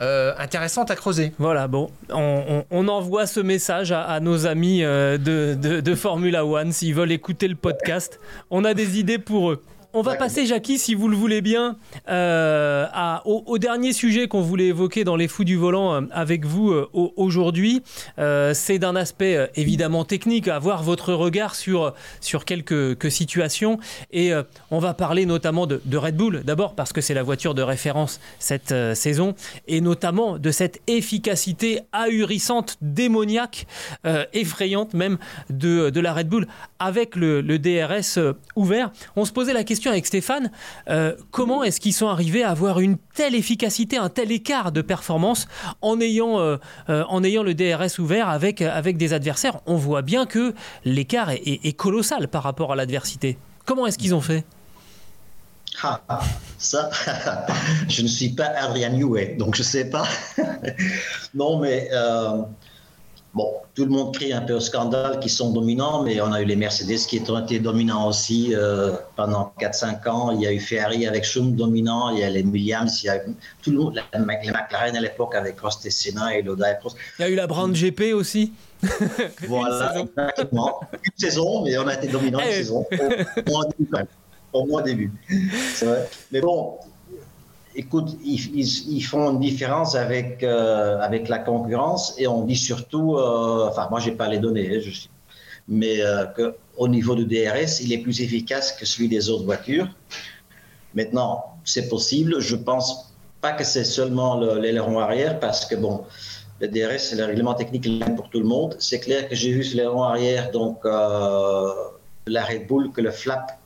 euh, 0.00 0.34
intéressantes 0.38 0.90
à 0.90 0.96
creuser. 0.96 1.32
Voilà, 1.38 1.68
bon, 1.68 1.88
on, 2.10 2.88
envoie 2.88 3.26
ce 3.26 3.40
message 3.40 3.92
à, 3.92 4.02
à 4.02 4.20
nos 4.20 4.46
amis 4.46 4.82
euh, 4.82 5.16
de, 5.18 5.54
de- 5.54 5.80
de 5.80 5.94
Formula 5.94 6.44
One 6.44 6.72
s'ils 6.72 6.94
veulent 6.94 7.12
écouter 7.12 7.48
le 7.48 7.54
podcast. 7.54 8.18
On 8.50 8.64
a 8.64 8.74
des 8.74 8.98
idées 8.98 9.18
pour 9.18 9.52
eux. 9.52 9.62
On 9.98 10.02
va 10.02 10.14
passer, 10.16 10.44
Jackie, 10.44 10.78
si 10.78 10.94
vous 10.94 11.08
le 11.08 11.16
voulez 11.16 11.40
bien, 11.40 11.78
euh, 12.10 12.84
à- 12.92 13.22
au, 13.24 13.42
au 13.46 13.56
dernier 13.56 13.94
sujet 13.94 14.28
qu'on 14.28 14.42
voulait 14.42 14.66
évoquer 14.66 15.04
dans 15.04 15.16
les 15.16 15.26
fous 15.26 15.42
du 15.44 15.56
volant 15.56 15.94
euh, 15.94 16.00
avec 16.12 16.44
vous 16.44 16.70
euh, 16.70 16.86
au- 16.92 17.14
aujourd'hui. 17.16 17.82
Euh, 18.18 18.52
C'est 18.52 18.78
d'un 18.78 18.94
aspect 18.94 19.50
évidemment 19.54 20.04
technique, 20.04 20.48
avoir 20.48 20.82
votre 20.82 21.14
regard 21.14 21.54
sur, 21.54 21.94
sur 22.20 22.44
quelques 22.44 22.96
que 22.98 23.08
situations. 23.08 23.78
Et 24.12 24.32
on 24.70 24.78
va 24.80 24.92
parler 24.92 25.24
notamment 25.24 25.66
de, 25.66 25.80
de 25.82 25.96
Red 25.96 26.16
Bull, 26.16 26.42
d'abord 26.44 26.74
parce 26.74 26.92
que 26.92 27.00
c'est 27.00 27.14
la 27.14 27.22
voiture 27.22 27.54
de 27.54 27.62
référence 27.62 28.20
cette 28.38 28.74
saison, 28.94 29.34
et 29.66 29.80
notamment 29.80 30.38
de 30.38 30.50
cette 30.50 30.82
efficacité 30.88 31.80
ahurissante, 31.92 32.76
démoniaque, 32.82 33.66
effrayante 34.34 34.92
même 34.92 35.16
de, 35.48 35.88
de 35.88 36.00
la 36.00 36.12
Red 36.12 36.28
Bull 36.28 36.46
avec 36.78 37.16
le, 37.16 37.40
le 37.40 37.58
DRS 37.58 38.18
ouvert. 38.56 38.90
On 39.16 39.24
se 39.24 39.32
posait 39.32 39.54
la 39.54 39.64
question 39.64 39.85
avec 39.90 40.06
Stéphane, 40.06 40.50
euh, 40.88 41.14
comment 41.30 41.62
est-ce 41.62 41.80
qu'ils 41.80 41.92
sont 41.92 42.08
arrivés 42.08 42.42
à 42.42 42.50
avoir 42.50 42.80
une 42.80 42.96
telle 43.14 43.34
efficacité, 43.34 43.96
un 43.96 44.08
tel 44.08 44.32
écart 44.32 44.72
de 44.72 44.82
performance 44.82 45.48
en 45.80 46.00
ayant, 46.00 46.40
euh, 46.40 46.56
euh, 46.88 47.04
en 47.08 47.22
ayant 47.24 47.42
le 47.42 47.54
DRS 47.54 47.98
ouvert 47.98 48.28
avec, 48.28 48.62
avec 48.62 48.96
des 48.96 49.12
adversaires? 49.12 49.60
On 49.66 49.76
voit 49.76 50.02
bien 50.02 50.26
que 50.26 50.54
l'écart 50.84 51.30
est, 51.30 51.76
colossal 51.76 52.28
par 52.28 52.42
rapport 52.42 52.72
à 52.72 52.76
l'adversité. 52.76 53.38
Comment 53.64 53.86
est-ce 53.86 53.98
qu'ils 53.98 54.14
ont 54.14 54.20
fait? 54.20 54.44
Ah, 55.82 56.00
ça, 56.56 56.90
je 57.88 58.02
ne 58.02 58.08
suis 58.08 58.30
pas 58.30 58.46
Adrian 58.46 58.92
Newey, 58.92 59.36
donc 59.38 59.56
je 59.56 59.60
ne 59.60 59.66
sais 59.66 59.90
pas. 59.90 60.06
non, 61.34 61.58
mais 61.58 61.90
bon, 63.36 63.52
tout 63.74 63.84
le 63.84 63.90
monde 63.90 64.14
crie 64.14 64.32
un 64.32 64.40
peu 64.40 64.54
au 64.54 64.60
scandale 64.60 65.20
qui 65.20 65.28
sont 65.28 65.50
dominants, 65.52 66.02
mais 66.02 66.20
on 66.22 66.32
a 66.32 66.40
eu 66.40 66.46
les 66.46 66.56
Mercedes 66.56 66.96
qui 67.06 67.22
ont 67.30 67.38
été 67.44 67.58
dominants 67.60 68.08
aussi 68.08 68.54
euh, 68.54 68.92
pendant 69.14 69.52
4-5 69.60 70.08
ans. 70.08 70.30
Il 70.32 70.40
y 70.40 70.46
a 70.46 70.52
eu 70.52 70.58
Ferrari 70.58 71.06
avec 71.06 71.22
Schum 71.24 71.54
dominant, 71.54 72.08
il 72.10 72.20
y 72.20 72.24
a 72.24 72.30
les 72.30 72.42
Williams, 72.42 73.02
il 73.02 73.06
y 73.06 73.10
a 73.10 73.18
tout 73.62 73.70
le 73.72 73.76
monde, 73.78 73.94
la- 73.94 74.18
les 74.42 74.50
McLaren 74.50 74.96
à 74.96 75.00
l'époque 75.00 75.34
avec 75.34 75.56
Prost 75.56 75.84
et 75.84 75.90
Senna 75.90 76.34
et 76.36 76.40
Loda 76.42 76.72
et 76.72 76.78
Prost. 76.78 76.96
Il 77.18 77.22
y 77.22 77.24
a 77.26 77.28
eu 77.28 77.34
la 77.34 77.46
Brown 77.46 77.72
GP 77.72 78.14
aussi. 78.14 78.52
Voilà, 79.48 79.92
saison. 79.92 80.08
exactement. 80.16 80.80
Une 81.04 81.12
saison, 81.16 81.62
mais 81.64 81.76
on 81.78 81.86
a 81.86 81.94
été 81.94 82.08
dominant 82.08 82.38
une 82.40 82.46
Eh. 82.48 82.52
saison. 82.54 82.86
Au 82.90 83.50
moins 83.50 83.64
au 83.64 83.72
début. 83.78 84.06
Au 84.52 84.64
moins 84.66 84.82
début. 84.82 85.12
C'est 85.74 85.86
vrai. 85.86 86.08
Mais 86.32 86.40
bon, 86.40 86.78
écoute, 87.76 88.16
ils, 88.24 89.02
font 89.02 89.30
une 89.32 89.40
différence 89.40 89.94
avec, 89.94 90.42
euh, 90.42 90.98
avec 91.00 91.28
la 91.28 91.38
concurrence 91.38 92.14
et 92.18 92.26
on 92.26 92.42
dit 92.44 92.56
surtout, 92.56 93.16
euh, 93.16 93.68
enfin, 93.68 93.86
moi, 93.90 94.00
je 94.00 94.10
n'ai 94.10 94.16
pas 94.16 94.28
les 94.28 94.38
données, 94.38 94.76
hein, 94.76 94.90
mais 95.68 96.00
euh, 96.00 96.24
qu'au 96.26 96.88
niveau 96.88 97.14
du 97.14 97.24
DRS, 97.24 97.80
il 97.80 97.92
est 97.92 97.98
plus 97.98 98.20
efficace 98.20 98.72
que 98.72 98.86
celui 98.86 99.08
des 99.08 99.28
autres 99.28 99.44
voitures. 99.44 99.88
Maintenant, 100.94 101.56
c'est 101.64 101.88
possible. 101.88 102.40
Je 102.40 102.56
pense 102.56 103.12
pas 103.40 103.52
que 103.52 103.64
c'est 103.64 103.84
seulement 103.84 104.40
le- 104.40 104.58
l'aileron 104.58 104.98
arrière 104.98 105.38
parce 105.38 105.66
que, 105.66 105.74
bon, 105.74 106.04
le 106.60 106.68
DRS, 106.68 106.98
c'est 106.98 107.16
le 107.16 107.24
règlement 107.24 107.54
technique 107.54 107.86
pour 108.16 108.30
tout 108.30 108.40
le 108.40 108.46
monde. 108.46 108.76
C'est 108.78 109.00
clair 109.00 109.28
que 109.28 109.34
j'ai 109.34 109.52
vu 109.52 109.62
sur 109.62 109.76
l'aileron 109.76 110.04
arrière, 110.04 110.50
donc, 110.50 110.84
la 110.84 112.44
Red 112.44 112.66
Bull, 112.66 112.90
que 112.92 113.02
le 113.02 113.10
flap 113.10 113.58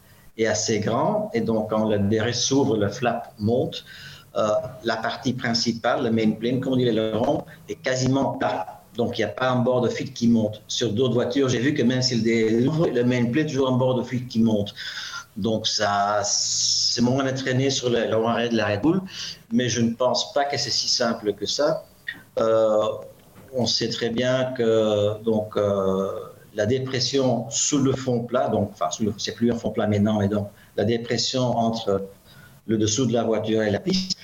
est 0.43 0.47
assez 0.47 0.81
grand. 0.81 1.31
Et 1.35 1.41
donc, 1.41 1.71
quand 1.71 1.89
le 1.89 1.99
DRS 1.99 2.35
s'ouvre, 2.35 2.77
le 2.77 2.89
flap 2.89 3.33
monte. 3.39 3.85
Euh, 4.37 4.49
la 4.85 4.97
partie 4.97 5.33
principale, 5.33 6.05
le 6.05 6.11
main 6.11 6.31
plane, 6.31 6.61
comme 6.61 6.75
on 6.75 6.77
dit 6.77 6.85
l'aileron, 6.85 7.45
est 7.69 7.75
quasiment 7.75 8.35
plat. 8.39 8.83
Donc, 8.97 9.19
il 9.19 9.23
n'y 9.23 9.25
a 9.25 9.29
pas 9.29 9.51
un 9.51 9.57
bord 9.57 9.81
de 9.81 9.89
fuite 9.89 10.15
qui 10.15 10.29
monte. 10.29 10.63
Sur 10.69 10.93
d'autres 10.93 11.15
voitures, 11.15 11.49
j'ai 11.49 11.59
vu 11.59 11.75
que 11.75 11.83
même 11.83 12.03
si 12.03 12.17
le 12.17 12.69
ouvre, 12.69 12.87
le 12.89 13.03
main 13.05 13.27
plane, 13.27 13.47
toujours 13.47 13.69
un 13.69 13.77
bord 13.77 13.97
de 13.97 14.03
fuite 14.03 14.29
qui 14.29 14.41
monte. 14.41 14.75
Donc, 15.37 15.67
ça, 15.67 16.21
c'est 16.25 17.03
moins 17.03 17.29
entraîné 17.29 17.71
sur 17.71 17.91
le, 17.91 18.13
arrière 18.13 18.51
de 18.51 18.57
la 18.57 18.67
Red 18.67 18.83
Bull, 18.83 19.01
mais 19.53 19.69
je 19.69 19.81
ne 19.81 19.95
pense 19.95 20.33
pas 20.33 20.45
que 20.45 20.57
c'est 20.57 20.71
si 20.71 20.89
simple 20.89 21.33
que 21.35 21.47
ça. 21.47 21.85
Euh, 22.39 22.83
on 23.53 23.67
sait 23.67 23.89
très 23.89 24.11
bien 24.11 24.53
que 24.57 25.21
donc, 25.23 25.57
euh, 25.57 26.11
la 26.55 26.67
dépression 26.67 27.49
sous 27.51 27.79
le 27.79 27.93
fond 27.93 28.21
plat, 28.21 28.49
donc, 28.49 28.71
enfin, 28.73 28.89
c'est 29.19 29.35
plus 29.35 29.53
un 29.53 29.57
fond 29.57 29.71
plat 29.71 29.87
maintenant, 29.87 30.19
mais 30.19 30.29
donc 30.29 30.49
la 30.77 30.85
dépression 30.85 31.43
entre 31.57 32.07
le 32.67 32.77
dessous 32.77 33.07
de 33.07 33.13
la 33.13 33.23
voiture 33.23 33.63
et 33.63 33.71
la 33.71 33.81
piste, 33.81 34.17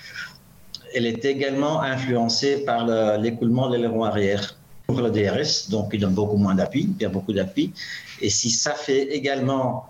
elle 0.95 1.07
est 1.07 1.25
également 1.25 1.83
influencée 1.83 2.65
par 2.65 2.87
le- 2.87 3.21
l'écoulement 3.23 3.69
de 3.69 3.77
l'aileron 3.77 4.05
arrière 4.05 4.57
pour 4.87 5.01
le 5.01 5.11
DRS, 5.11 5.69
donc 5.71 5.91
il 5.93 6.01
donne 6.01 6.15
beaucoup 6.15 6.37
moins 6.37 6.55
d'appui, 6.55 6.83
il 6.83 6.95
perd 6.95 7.13
beaucoup 7.13 7.33
d'appui. 7.33 7.73
Et 8.21 8.31
si 8.31 8.51
ça 8.51 8.73
fait 8.73 9.03
également 9.03 9.87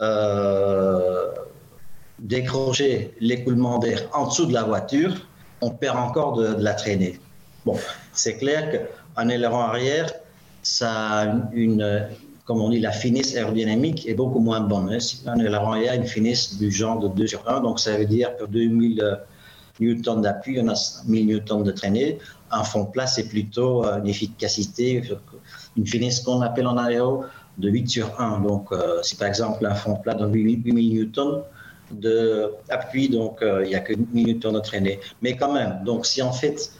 euh, 0.00 1.30
décrocher 2.18 3.14
l'écoulement 3.20 3.78
d'air 3.78 4.08
en 4.12 4.26
dessous 4.26 4.46
de 4.46 4.54
la 4.54 4.62
voiture, 4.62 5.14
on 5.60 5.70
perd 5.70 5.96
encore 5.98 6.36
de, 6.36 6.54
de 6.54 6.62
la 6.62 6.74
traînée. 6.74 7.18
Bon, 7.64 7.76
c'est 8.12 8.36
clair 8.36 8.70
qu'un 8.70 9.28
aileron 9.28 9.58
arrière, 9.60 10.12
ça 10.66 10.90
a 10.90 11.26
une, 11.52 12.08
comme 12.44 12.60
on 12.60 12.70
dit, 12.70 12.80
la 12.80 12.90
finesse 12.90 13.36
aérodynamique 13.36 14.08
est 14.08 14.14
beaucoup 14.14 14.40
moins 14.40 14.60
bonne. 14.60 14.92
hein. 14.92 14.98
Si 14.98 15.22
Un 15.26 15.38
aileron 15.38 15.72
a 15.72 15.94
une 15.94 16.06
finesse 16.06 16.58
du 16.58 16.72
genre 16.72 16.98
de 16.98 17.08
2 17.08 17.26
sur 17.28 17.48
1, 17.48 17.60
donc 17.60 17.78
ça 17.78 17.96
veut 17.96 18.04
dire 18.04 18.36
pour 18.36 18.48
2000 18.48 19.00
euh, 19.00 19.14
newtons 19.78 20.20
d'appui, 20.20 20.58
on 20.60 20.68
a 20.68 20.74
1000 21.06 21.26
newtons 21.26 21.60
de 21.60 21.70
traînée. 21.70 22.18
Un 22.50 22.64
fond 22.64 22.84
plat, 22.84 23.06
c'est 23.06 23.28
plutôt 23.28 23.84
euh, 23.84 24.00
une 24.00 24.08
efficacité, 24.08 25.02
une 25.76 25.86
finesse 25.86 26.18
qu'on 26.20 26.40
appelle 26.40 26.66
en 26.66 26.76
aéro 26.78 27.24
de 27.58 27.68
8 27.68 27.88
sur 27.88 28.20
1. 28.20 28.40
Donc, 28.40 28.72
euh, 28.72 29.00
si 29.02 29.14
par 29.14 29.28
exemple 29.28 29.64
un 29.66 29.74
fond 29.74 29.94
plat 29.94 30.14
donne 30.14 30.34
8000 30.34 30.94
newtons 30.94 31.44
d'appui, 31.92 33.08
donc 33.08 33.40
euh, 33.40 33.64
il 33.64 33.68
n'y 33.68 33.76
a 33.76 33.80
que 33.80 33.92
1000 33.94 34.26
newtons 34.26 34.52
de 34.52 34.60
traînée. 34.60 34.98
Mais 35.22 35.36
quand 35.36 35.52
même, 35.52 35.80
donc 35.84 36.06
si 36.06 36.22
en 36.22 36.32
fait, 36.32 36.72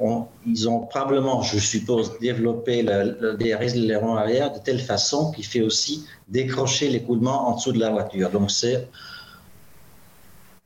on- 0.00 0.26
ils 0.46 0.68
ont 0.68 0.80
probablement, 0.80 1.42
je 1.42 1.58
suppose, 1.58 2.18
développé 2.20 2.82
le, 2.82 3.16
le 3.20 3.34
DRS 3.34 3.74
de 3.74 3.80
l'aileron 3.80 4.16
arrière 4.16 4.52
de 4.52 4.58
telle 4.58 4.80
façon 4.80 5.30
qu'il 5.32 5.44
fait 5.44 5.60
aussi 5.62 6.06
décrocher 6.28 6.88
l'écoulement 6.88 7.48
en 7.48 7.56
dessous 7.56 7.72
de 7.72 7.78
la 7.80 7.90
voiture. 7.90 8.30
Donc 8.30 8.50
c'est 8.50 8.88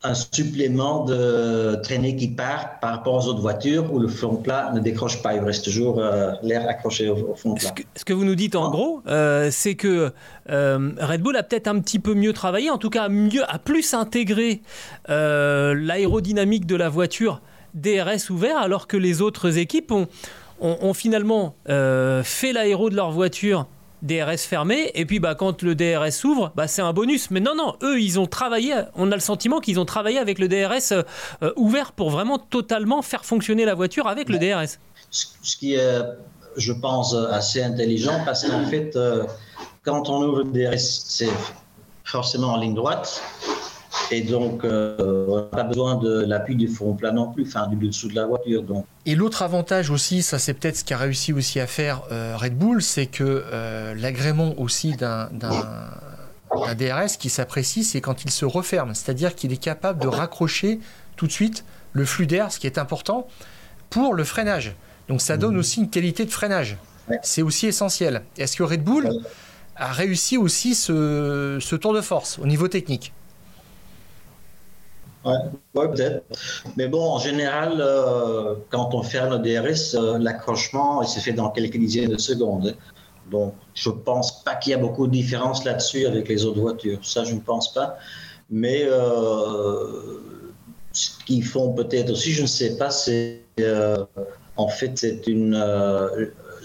un 0.05 0.15
supplément 0.15 1.05
de 1.07 1.75
traînée 1.83 2.15
qui 2.15 2.29
part 2.29 2.79
par 2.79 2.91
rapport 2.93 3.15
aux 3.15 3.27
autres 3.27 3.41
voitures 3.41 3.93
où 3.93 3.99
le 3.99 4.07
fond 4.07 4.37
plat 4.37 4.71
ne 4.73 4.79
décroche 4.79 5.21
pas. 5.23 5.35
Il 5.35 5.41
reste 5.41 5.65
toujours 5.65 5.99
euh, 5.99 6.31
l'air 6.43 6.69
accroché 6.69 7.09
au, 7.11 7.33
au 7.33 7.35
fond 7.35 7.57
Ce 7.57 7.63
plat. 7.65 7.71
que, 7.73 7.83
ce 7.97 8.05
que 8.05 8.13
vous 8.13 8.25
nous 8.25 8.37
dites 8.37 8.55
en 8.55 8.69
Ah. 8.69 8.71
gros, 8.71 9.03
euh, 9.09 9.49
c'est 9.51 9.75
que 9.75 10.13
euh, 10.51 10.91
Red 11.01 11.21
Bull 11.21 11.37
a 11.37 11.43
peut-être 11.43 11.67
un 11.67 11.81
petit 11.81 11.99
peu 11.99 12.15
mieux 12.15 12.33
travaillé, 12.33 12.71
en 12.71 12.79
tout 12.79 12.91
cas 12.91 13.09
mieux, 13.09 13.43
a 13.53 13.59
plus 13.59 13.93
intégré 13.93 14.63
l'aérodynamique 15.09 16.67
de 16.67 16.77
la 16.77 16.89
voiture 16.89 17.41
DRS 17.75 18.31
ouvert, 18.31 18.59
alors 18.59 18.87
que 18.87 18.97
les 18.97 19.21
autres 19.23 19.59
équipes 19.59 19.93
ont, 19.93 20.07
ont- 20.61 20.79
ont 20.81 20.95
finalement 20.95 21.55
euh, 21.69 22.23
fait 22.25 22.53
l'aéro 22.53 22.91
de 22.91 22.97
leur 22.97 23.11
voiture 23.11 23.67
DRS 24.03 24.39
fermé, 24.39 24.93
et 24.95 25.05
puis 25.07 25.19
bah, 25.19 25.35
quand 25.35 25.63
le 25.63 25.75
DRS 25.75 26.13
s'ouvre, 26.13 26.53
bah, 26.55 26.69
c'est 26.69 26.83
un 26.83 26.93
bonus. 26.93 27.33
Mais 27.33 27.41
non, 27.41 27.55
non, 27.57 27.75
eux, 27.83 28.01
ils 28.01 28.21
ont 28.21 28.27
travaillé, 28.27 28.75
on 28.95 29.11
a 29.11 29.15
le 29.17 29.21
sentiment 29.21 29.59
qu'ils 29.59 29.81
ont 29.81 29.85
travaillé 29.85 30.19
avec 30.19 30.39
le 30.39 30.47
DRS 30.47 30.93
euh, 30.93 31.03
euh, 31.43 31.53
ouvert 31.57 31.91
pour 31.93 32.11
vraiment 32.11 32.39
totalement 32.39 33.03
faire 33.03 33.25
fonctionner 33.25 33.65
la 33.65 33.75
voiture 33.75 34.07
avec 34.07 34.29
le 34.29 34.39
DRS. 34.39 34.79
ce 35.11 35.27
ce 35.43 35.57
qui 35.57 35.75
est, 35.75 36.01
je 36.57 36.73
pense, 36.73 37.13
assez 37.15 37.61
intelligent 37.63 38.21
parce 38.25 38.47
qu'en 38.49 38.65
fait, 38.67 38.95
euh, 38.95 39.25
quand 39.83 40.09
on 40.09 40.23
ouvre 40.23 40.39
le 40.39 40.45
DRS, 40.45 40.79
c'est 40.79 41.31
forcément 42.05 42.53
en 42.53 42.57
ligne 42.57 42.75
droite. 42.75 43.21
Et 44.11 44.23
donc, 44.23 44.65
euh, 44.65 45.27
on 45.29 45.37
n'a 45.37 45.43
pas 45.43 45.65
besoin 45.65 45.97
de 45.97 46.25
l'appui 46.27 46.57
du 46.57 46.69
front 46.69 46.95
plat 46.95 47.13
non 47.13 47.31
plus, 47.31 47.47
enfin 47.47 47.67
du 47.67 47.77
dessous 47.77 48.09
de 48.09 48.15
la 48.15 48.27
voiture. 48.27 48.63
Donc. 48.63 48.87
Et 49.07 49.15
l'autre 49.15 49.43
avantage 49.43 49.91
aussi, 49.91 50.23
ça 50.23 50.39
c'est 50.39 50.55
peut-être 50.55 50.77
ce 50.77 50.85
qu'a 50.85 50.97
réussi 50.97 51.33
aussi 51.33 51.61
à 51.61 51.67
faire 51.67 52.03
euh, 52.11 52.37
Red 52.37 52.57
Bull, 52.57 52.83
c'est 52.83 53.07
que 53.07 53.45
euh, 53.53 53.95
l'agrément 53.95 54.55
aussi 54.59 54.97
d'un 54.97 55.29
DRS 55.31 57.17
qui 57.19 57.29
s'apprécie, 57.29 57.85
c'est 57.85 58.01
quand 58.01 58.25
il 58.25 58.31
se 58.31 58.45
referme, 58.45 58.95
c'est-à-dire 58.95 59.35
qu'il 59.35 59.53
est 59.53 59.63
capable 59.63 60.01
de 60.01 60.09
raccrocher 60.09 60.81
tout 61.17 61.27
de 61.27 61.33
suite 61.33 61.65
le 61.93 62.05
flux 62.05 62.27
d'air, 62.27 62.51
ce 62.53 62.59
qui 62.59 62.67
est 62.67 62.79
important 62.79 63.27
pour 63.91 64.15
le 64.15 64.25
freinage. 64.25 64.75
Donc 65.09 65.21
ça 65.21 65.37
donne 65.37 65.57
mmh. 65.57 65.59
aussi 65.59 65.81
une 65.81 65.91
qualité 65.91 66.25
de 66.25 66.31
freinage. 66.31 66.77
C'est 67.23 67.43
aussi 67.43 67.67
essentiel. 67.67 68.23
Est-ce 68.37 68.57
que 68.57 68.63
Red 68.63 68.83
Bull 68.83 69.11
a 69.77 69.93
réussi 69.93 70.37
aussi 70.37 70.75
ce, 70.75 71.77
tour 71.77 71.95
de 71.95 72.01
force 72.01 72.39
au 72.39 72.47
niveau 72.47 72.69
technique? 72.69 73.13
Oui, 75.25 75.35
peut-être. 75.73 76.25
Mais 76.77 76.89
bon, 76.89 77.03
en 77.03 77.19
général, 77.19 77.79
euh, 77.81 78.55
quand 78.71 78.95
on 78.95 79.03
fait 79.03 79.19
un 79.19 79.39
DRS, 79.39 79.95
euh, 79.95 80.19
l'accrochement, 80.19 81.03
il 81.03 81.09
se 81.09 81.21
fait 81.21 81.33
dans 81.33 81.51
quelques 81.51 81.77
dizaines 81.77 82.11
de 82.11 82.19
secondes. 82.19 82.77
Donc, 83.31 83.55
je 83.75 83.91
ne 83.91 83.95
pense 83.95 84.43
pas 84.43 84.55
qu'il 84.55 84.71
y 84.71 84.75
a 84.75 84.79
beaucoup 84.79 85.07
de 85.07 85.13
différence 85.13 85.65
là-dessus 85.65 86.07
avec 86.07 86.29
les 86.29 86.45
autres 86.45 86.61
voitures. 86.61 86.99
Ça, 87.03 87.25
je 87.25 87.35
ne 87.35 87.41
pense 87.41 87.75
pas. 87.75 87.99
Mais 88.51 88.85
euh, 88.85 90.23
ce 90.93 91.11
qu'ils 91.27 91.45
font 91.45 91.73
peut-être 91.73 92.11
aussi, 92.11 92.33
je 92.33 92.43
ne 92.43 92.47
sais 92.47 92.77
pas, 92.77 92.91
c'est 92.91 93.43
en 94.57 94.69
fait, 94.69 94.93
c'est 94.97 95.27
une. 95.27 95.55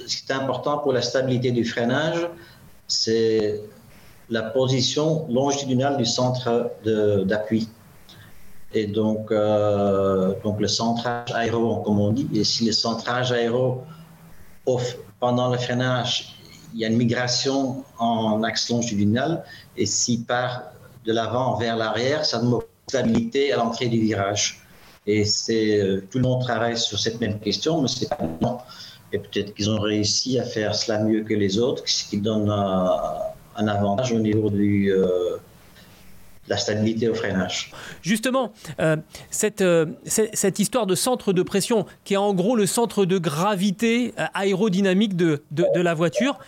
ce 0.07 0.17
qui 0.17 0.31
est 0.31 0.35
important 0.35 0.77
pour 0.77 0.93
la 0.93 1.01
stabilité 1.01 1.51
du 1.51 1.65
freinage, 1.65 2.29
c'est 2.87 3.61
la 4.29 4.43
position 4.43 5.27
longitudinale 5.29 5.97
du 5.97 6.05
centre 6.05 6.71
d'appui. 7.25 7.67
Et 8.73 8.87
donc, 8.87 9.31
euh, 9.31 10.33
donc 10.43 10.59
le 10.59 10.67
centrage 10.67 11.31
aéro, 11.33 11.77
comme 11.77 11.99
on 11.99 12.11
dit, 12.11 12.27
et 12.33 12.43
si 12.43 12.65
le 12.65 12.71
centrage 12.71 13.31
aéro, 13.31 13.83
pendant 15.19 15.51
le 15.51 15.57
freinage, 15.57 16.35
il 16.73 16.79
y 16.79 16.85
a 16.85 16.87
une 16.87 16.97
migration 16.97 17.83
en 17.99 18.41
axe 18.43 18.69
longitudinal, 18.69 19.43
et 19.77 19.85
s'il 19.85 20.25
part 20.25 20.63
de 21.05 21.13
l'avant 21.13 21.55
vers 21.57 21.75
l'arrière, 21.75 22.25
ça 22.25 22.39
demande 22.39 22.63
stabilité 22.87 23.53
à 23.53 23.57
l'entrée 23.57 23.87
du 23.87 23.99
virage. 23.99 24.61
Et 25.05 25.25
c'est 25.25 25.79
euh, 25.79 26.01
tout 26.09 26.17
le 26.17 26.23
monde 26.23 26.41
travaille 26.41 26.77
sur 26.77 26.97
cette 26.97 27.19
même 27.19 27.39
question, 27.39 27.81
mais 27.81 27.87
c'est 27.87 28.09
pas 28.09 28.17
non. 28.41 28.57
Et 29.11 29.19
peut-être 29.19 29.53
qu'ils 29.53 29.69
ont 29.69 29.79
réussi 29.79 30.39
à 30.39 30.43
faire 30.43 30.73
cela 30.73 30.99
mieux 30.99 31.23
que 31.23 31.33
les 31.33 31.59
autres, 31.59 31.83
ce 31.85 32.09
qui 32.09 32.17
donne 32.17 32.49
un, 32.49 33.67
avantage 33.67 34.11
au 34.11 34.19
niveau 34.19 34.49
du, 34.49 34.91
euh, 34.91 35.37
la 36.47 36.57
stabilité 36.57 37.07
au 37.09 37.13
freinage. 37.13 37.71
Justement, 38.01 38.51
euh, 38.79 38.97
cette, 39.29 39.63
cette, 40.05 40.59
histoire 40.59 40.85
de 40.85 40.95
centre 40.95 41.33
de 41.33 41.43
pression, 41.43 41.85
qui 42.03 42.15
est 42.15 42.17
en 42.17 42.33
gros 42.33 42.55
le 42.55 42.65
centre 42.65 43.05
de 43.05 43.17
gravité 43.17 44.13
aérodynamique 44.33 45.15
de, 45.15 45.43
de, 45.51 45.65
de 45.73 45.81
la 45.81 45.93
voiture, 45.93 46.39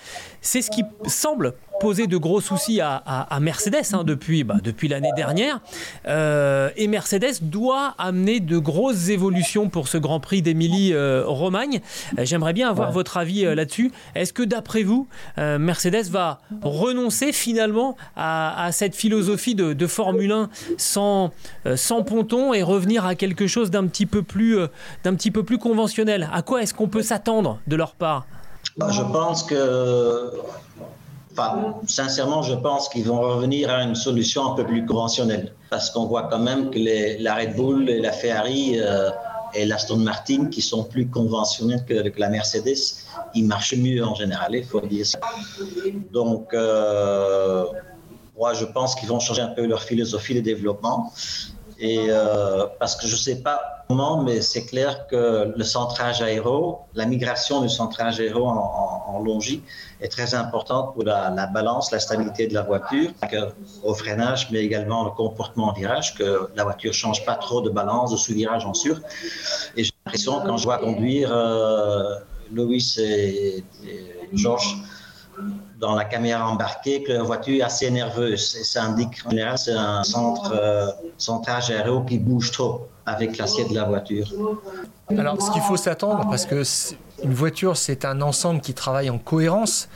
c'est 0.41 0.62
ce 0.62 0.70
qui 0.70 0.84
semble 1.08 1.54
poser 1.80 2.07
de 2.07 2.17
gros 2.17 2.41
soucis 2.41 2.80
à, 2.82 3.39
Mercedes 3.41 3.93
hein, 3.93 4.03
depuis, 4.03 4.43
bah, 4.43 4.55
depuis 4.63 4.88
l'année 4.88 5.11
dernière. 5.15 5.59
Euh, 6.07 6.69
et 6.76 6.88
Mercedes 6.88 7.41
doit 7.41 7.95
amener 7.97 8.39
de 8.39 8.57
grosses 8.57 9.09
évolutions 9.09 9.69
pour 9.69 9.88
ce 9.88 9.97
Grand 9.97 10.19
Prix 10.19 10.41
d'Émilie-Romagne. 10.41 11.82
Euh, 12.17 12.26
j'aimerais 12.26 12.53
bien 12.53 12.69
avoir 12.69 12.91
votre 12.91 13.17
avis 13.17 13.45
euh, 13.45 13.55
là-dessus. 13.55 13.91
Est-ce 14.15 14.34
que 14.34 14.43
d'après 14.43 14.84
vous, 14.84 15.07
Mercedes 15.38 16.09
va 16.09 16.39
renoncer 16.61 17.32
finalement 17.32 17.95
à, 18.15 18.69
cette 18.71 18.95
philosophie 18.95 19.55
de, 19.55 19.88
Formule 19.88 20.32
1 20.32 20.49
sans, 20.78 21.32
sans 21.76 22.03
ponton 22.03 22.53
et 22.53 22.63
revenir 22.63 23.05
à 23.05 23.15
quelque 23.15 23.47
chose 23.47 23.69
d'un 23.69 23.86
petit, 23.88 24.05
peu 24.05 24.23
plus, 24.23 24.57
d'un 25.03 25.13
petit 25.15 25.32
peu 25.32 25.43
plus 25.43 25.57
conventionnel? 25.57 26.30
À 26.34 26.41
quoi 26.41 26.61
est-ce 26.61 26.73
qu'on 26.73 26.88
peut 26.88 27.03
s'attendre 27.03 27.59
de 27.67 27.76
leur 27.76 27.93
part? 27.93 28.26
Je 28.78 29.01
pense 29.01 29.43
que 29.43 30.32
sincèrement, 31.88 32.41
je 32.41 32.55
pense 32.55 32.89
qu'ils 32.89 33.05
vont 33.05 33.19
revenir 33.19 33.69
à 33.69 33.83
une 33.83 33.95
solution 33.95 34.51
un 34.51 34.55
peu 34.55 34.65
plus 34.65 34.86
conventionnelle. 34.86 35.53
Parce 35.69 35.89
qu'on 35.89 36.05
voit 36.05 36.23
quand 36.23 36.39
même 36.39 36.69
que 36.69 36.79
la 37.21 37.36
Red 37.36 37.55
Bull 37.55 37.89
et 37.89 37.99
la 37.99 38.11
Ferrari 38.11 38.79
euh, 38.79 39.09
et 39.53 39.65
l'Aston 39.65 39.97
Martin, 39.97 40.47
qui 40.47 40.61
sont 40.61 40.83
plus 40.83 41.07
conventionnels 41.07 41.86
que, 41.86 41.93
la 42.17 42.29
Mercedes, 42.29 42.77
ils 43.33 43.45
marchent 43.45 43.75
mieux 43.75 44.03
en 44.03 44.15
général, 44.15 44.55
il 44.55 44.65
faut 44.65 44.81
dire 44.81 45.05
ça. 45.05 45.19
Donc, 46.11 46.53
euh, 46.53 47.65
moi, 48.38 48.53
je 48.53 48.65
pense 48.65 48.95
qu'ils 48.95 49.09
vont 49.09 49.19
changer 49.19 49.41
un 49.41 49.49
peu 49.49 49.65
leur 49.65 49.81
philosophie 49.81 50.36
de 50.36 50.41
développement. 50.41 51.11
Et 51.79 52.07
euh, 52.09 52.65
parce 52.79 52.95
que 52.95 53.07
je 53.07 53.13
ne 53.13 53.19
sais 53.19 53.41
pas 53.41 53.74
mais 53.89 54.41
c'est 54.41 54.65
clair 54.65 55.07
que 55.07 55.53
le 55.55 55.63
centrage 55.63 56.21
aéro, 56.21 56.79
la 56.95 57.05
migration 57.05 57.61
du 57.61 57.69
centrage 57.69 58.19
aéro 58.19 58.47
en, 58.47 59.03
en, 59.07 59.19
longie 59.19 59.63
est 60.01 60.09
très 60.09 60.33
importante 60.33 60.93
pour 60.93 61.03
la, 61.03 61.29
balance, 61.47 61.91
la 61.91 61.99
stabilité 61.99 62.47
de 62.47 62.53
la 62.53 62.63
voiture, 62.63 63.11
au 63.83 63.93
freinage, 63.93 64.49
mais 64.51 64.59
également 64.59 65.05
le 65.05 65.11
comportement 65.11 65.69
en 65.69 65.73
virage, 65.73 66.15
que 66.15 66.49
la 66.55 66.63
voiture 66.63 66.89
ne 66.89 66.95
change 66.95 67.25
pas 67.25 67.36
trop 67.36 67.61
de 67.61 67.69
balance 67.69 68.11
de 68.11 68.17
sous-virage 68.17 68.65
en 68.65 68.73
sur. 68.73 68.99
Et 69.77 69.83
j'ai 69.83 69.91
l'impression, 70.05 70.41
quand 70.45 70.57
je 70.57 70.63
vois 70.65 70.79
conduire 70.79 71.29
euh, 71.31 72.15
Louis 72.51 72.95
et, 72.97 73.57
et 73.57 74.29
Georges, 74.33 74.77
dans 75.79 75.95
la 75.95 76.05
caméra 76.05 76.49
embarquée 76.49 77.03
que 77.03 77.11
la 77.11 77.23
voiture 77.23 77.57
est 77.57 77.61
assez 77.61 77.89
nerveuse. 77.91 78.57
Et 78.59 78.63
ça 78.63 78.83
indique 78.83 79.25
en 79.25 79.31
général 79.31 79.57
c'est 79.57 79.73
un 79.73 80.03
centre, 80.03 80.53
euh, 80.53 80.88
centrage 81.17 81.69
aéro 81.71 82.01
qui 82.01 82.17
bouge 82.17 82.51
trop 82.51 82.88
avec 83.06 83.38
l'assiette 83.38 83.70
de 83.70 83.76
la 83.76 83.84
voiture. 83.84 84.28
Alors, 85.10 85.41
ce 85.41 85.51
qu'il 85.51 85.62
faut 85.62 85.78
s'attendre, 85.78 86.28
parce 86.30 86.45
que 86.45 86.64
une 87.24 87.34
voiture, 87.34 87.78
c'est 87.78 88.06
un 88.06 88.22
ensemble 88.22 88.62
qui 88.62 88.74
travaille 88.74 89.10
en 89.10 89.18
cohérence, 89.18 89.89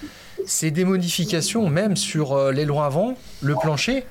c'est 0.46 0.72
des 0.72 0.86
modifications 0.86 1.68
même 1.70 1.96
sur 1.96 2.34
euh, 2.34 2.52
l'aileron 2.52 2.82
avant, 2.82 3.16
le 3.42 3.56
plancher, 3.56 4.06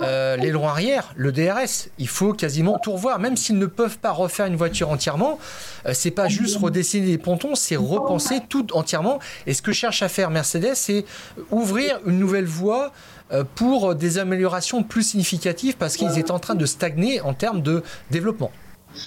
euh, 0.00 0.36
l'aileron 0.36 0.68
arrière, 0.68 1.12
le 1.16 1.32
DRS. 1.32 1.88
Il 1.98 2.08
faut 2.08 2.32
quasiment 2.32 2.78
tout 2.78 2.92
revoir, 2.92 3.18
même 3.18 3.36
s'ils 3.36 3.58
ne 3.58 3.66
peuvent 3.66 3.98
pas 3.98 4.12
refaire 4.12 4.46
une 4.46 4.56
voiture 4.56 4.90
entièrement. 4.90 5.38
Euh, 5.86 5.92
c'est 5.94 6.10
pas 6.10 6.28
juste 6.28 6.58
redessiner 6.58 7.06
les 7.06 7.18
pontons, 7.18 7.54
c'est 7.54 7.76
repenser 7.76 8.40
tout 8.48 8.66
entièrement. 8.74 9.18
Et 9.46 9.54
ce 9.54 9.62
que 9.62 9.72
cherche 9.72 10.02
à 10.02 10.08
faire 10.08 10.30
Mercedes, 10.30 10.74
c'est 10.74 11.04
ouvrir 11.50 11.98
une 12.06 12.18
nouvelle 12.18 12.44
voie 12.44 12.92
euh, 13.32 13.44
pour 13.54 13.94
des 13.94 14.18
améliorations 14.18 14.82
plus 14.82 15.02
significatives 15.02 15.76
parce 15.76 15.96
qu'ils 15.96 16.18
étaient 16.18 16.30
en 16.30 16.38
train 16.38 16.54
de 16.54 16.66
stagner 16.66 17.20
en 17.20 17.34
termes 17.34 17.62
de 17.62 17.82
développement. 18.10 18.50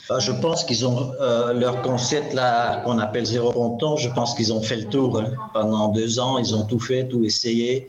Bah, 0.08 0.20
je 0.20 0.32
pense 0.32 0.64
qu'ils 0.64 0.86
ont 0.86 1.14
leur 1.56 1.82
concept 1.82 2.34
là 2.34 2.82
qu'on 2.82 3.00
appelle 3.00 3.26
zéro 3.26 3.52
ponton. 3.52 3.98
Je 3.98 4.10
pense 4.10 4.36
qu'ils 4.36 4.54
ont 4.54 4.62
fait 4.62 4.76
le 4.76 4.86
tour 4.86 5.20
hein. 5.20 5.32
pendant 5.54 5.88
deux 5.88 6.20
ans. 6.20 6.38
Ils 6.38 6.54
ont 6.56 6.64
tout 6.64 6.80
fait, 6.80 7.08
tout 7.08 7.24
essayé, 7.24 7.88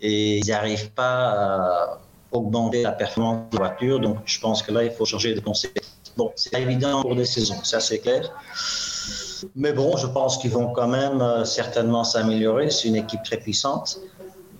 et 0.00 0.38
ils 0.38 0.48
n'arrivent 0.48 0.90
pas 0.90 1.30
à 1.30 1.98
augmenter 2.32 2.82
la 2.82 2.92
performance 2.92 3.50
de 3.50 3.58
la 3.58 3.68
voiture. 3.68 4.00
Donc, 4.00 4.18
je 4.24 4.40
pense 4.40 4.62
que 4.62 4.72
là, 4.72 4.84
il 4.84 4.90
faut 4.90 5.04
changer 5.04 5.34
de 5.34 5.40
concept. 5.40 5.86
Bon, 6.16 6.32
c'est 6.34 6.58
évident 6.58 7.02
pour 7.02 7.14
des 7.14 7.26
saisons, 7.26 7.62
ça 7.62 7.80
c'est 7.80 7.98
clair. 7.98 8.30
Mais 9.54 9.72
bon, 9.72 9.96
je 9.96 10.06
pense 10.06 10.38
qu'ils 10.38 10.50
vont 10.50 10.72
quand 10.72 10.88
même 10.88 11.20
euh, 11.20 11.44
certainement 11.44 12.04
s'améliorer. 12.04 12.70
C'est 12.70 12.88
une 12.88 12.96
équipe 12.96 13.22
très 13.22 13.36
puissante. 13.36 14.00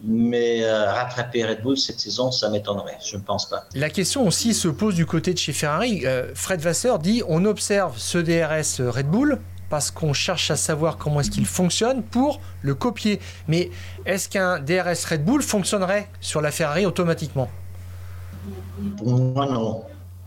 Mais 0.05 0.63
euh, 0.63 0.93
rattraper 0.93 1.45
Red 1.45 1.63
Bull 1.63 1.79
cette 1.79 1.99
saison, 1.99 2.31
ça 2.31 2.51
m'étonnerait. 2.51 2.99
Je 3.05 3.17
ne 3.17 3.23
pense 3.23 3.49
pas. 3.49 3.65
La 3.75 3.89
question 3.89 4.27
aussi 4.27 4.53
se 4.53 4.69
pose 4.69 4.95
du 4.95 5.07
côté 5.07 5.33
de 5.33 5.39
chez 5.39 5.55
Ferrari. 5.55 6.03
Euh, 6.05 6.33
Fred 6.35 6.61
Vasseur 6.61 6.99
dit 6.99 7.23
on 7.27 7.45
observe 7.47 7.95
ce 7.97 8.19
DRS 8.19 8.87
Red 8.87 9.07
Bull 9.09 9.41
parce 9.69 9.91
qu'on 9.91 10.13
cherche 10.13 10.51
à 10.51 10.57
savoir 10.57 10.97
comment 10.97 11.21
est-ce 11.21 11.31
qu'il 11.31 11.47
fonctionne 11.47 12.03
pour 12.03 12.41
le 12.63 12.75
copier. 12.75 13.21
Mais 13.49 13.71
est-ce 14.05 14.29
qu'un 14.29 14.61
DRS 14.61 15.05
Red 15.09 15.25
Bull 15.25 15.43
fonctionnerait 15.43 16.09
sur 16.21 16.41
la 16.41 16.51
Ferrari 16.51 16.87
automatiquement? 16.87 17.49
Pour 18.99 19.09
moi, 19.09 19.47
non. 19.47 19.83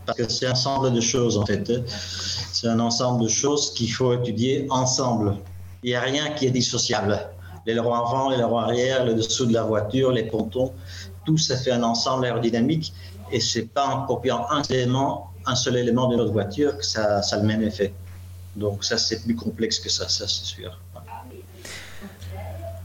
Parce 0.06 0.18
que 0.18 0.28
c'est 0.28 0.46
un 0.46 0.52
ensemble 0.52 0.92
de 0.92 1.00
choses, 1.00 1.38
en 1.38 1.46
fait. 1.46 1.70
C'est 1.86 2.68
un 2.68 2.80
ensemble 2.80 3.22
de 3.22 3.28
choses 3.28 3.72
qu'il 3.74 3.92
faut 3.92 4.12
étudier 4.12 4.66
ensemble. 4.70 5.36
Il 5.82 5.90
n'y 5.90 5.96
a 5.96 6.00
rien 6.00 6.30
qui 6.30 6.46
est 6.46 6.50
dissociable. 6.50 7.18
L'aileron 7.66 7.94
avant, 7.94 8.30
l'aileron 8.30 8.58
arrière, 8.58 9.04
le 9.04 9.14
dessous 9.14 9.46
de 9.46 9.52
la 9.52 9.62
voiture, 9.62 10.12
les 10.12 10.24
pontons, 10.24 10.72
tout 11.24 11.38
ça 11.38 11.56
fait 11.56 11.70
un 11.70 11.82
ensemble 11.82 12.24
aérodynamique 12.24 12.92
et 13.30 13.40
c'est 13.40 13.66
pas 13.66 13.86
en 13.86 14.06
copiant 14.06 14.46
un 14.50 14.62
élément, 14.62 15.30
un 15.46 15.54
seul 15.54 15.76
élément 15.76 16.08
de 16.08 16.16
notre 16.16 16.32
voiture 16.32 16.76
que 16.76 16.84
ça 16.84 17.20
a 17.20 17.36
le 17.36 17.42
même 17.42 17.62
effet. 17.62 17.92
Donc 18.60 18.84
ça, 18.84 18.98
c'est 18.98 19.22
plus 19.24 19.34
complexe 19.34 19.78
que 19.78 19.88
ça, 19.88 20.06
ça 20.08 20.28
c'est 20.28 20.44
sûr. 20.44 20.78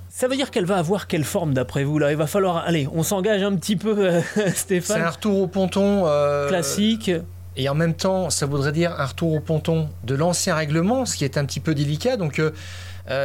Ça 0.09 0.29
veut 0.29 0.37
dire 0.37 0.49
qu'elle 0.49 0.65
va 0.65 0.77
avoir 0.77 1.07
quelle 1.07 1.25
forme 1.25 1.53
d'après 1.53 1.83
vous 1.83 1.99
là? 1.99 2.11
Il 2.11 2.17
va 2.17 2.27
falloir, 2.27 2.63
allez, 2.65 2.87
on 2.93 3.03
s'engage 3.03 3.43
un 3.43 3.53
petit 3.57 3.75
peu, 3.75 3.97
euh, 3.97 4.21
Stéphane. 4.55 4.97
C'est 4.97 5.03
un 5.03 5.09
retour 5.09 5.41
au 5.41 5.47
ponton 5.47 6.03
euh, 6.05 6.47
classique. 6.47 7.11
et 7.57 7.67
en 7.67 7.75
même 7.75 7.93
temps, 7.93 8.29
ça 8.29 8.45
voudrait 8.45 8.71
dire 8.71 8.95
un 8.97 9.05
retour 9.05 9.33
au 9.33 9.41
ponton 9.41 9.89
de 10.05 10.15
l'ancien 10.15 10.55
règlement, 10.55 11.05
ce 11.05 11.17
qui 11.17 11.25
est 11.25 11.37
un 11.37 11.43
petit 11.43 11.59
peu 11.59 11.75
délicat. 11.75 12.15
Donc, 12.15 12.41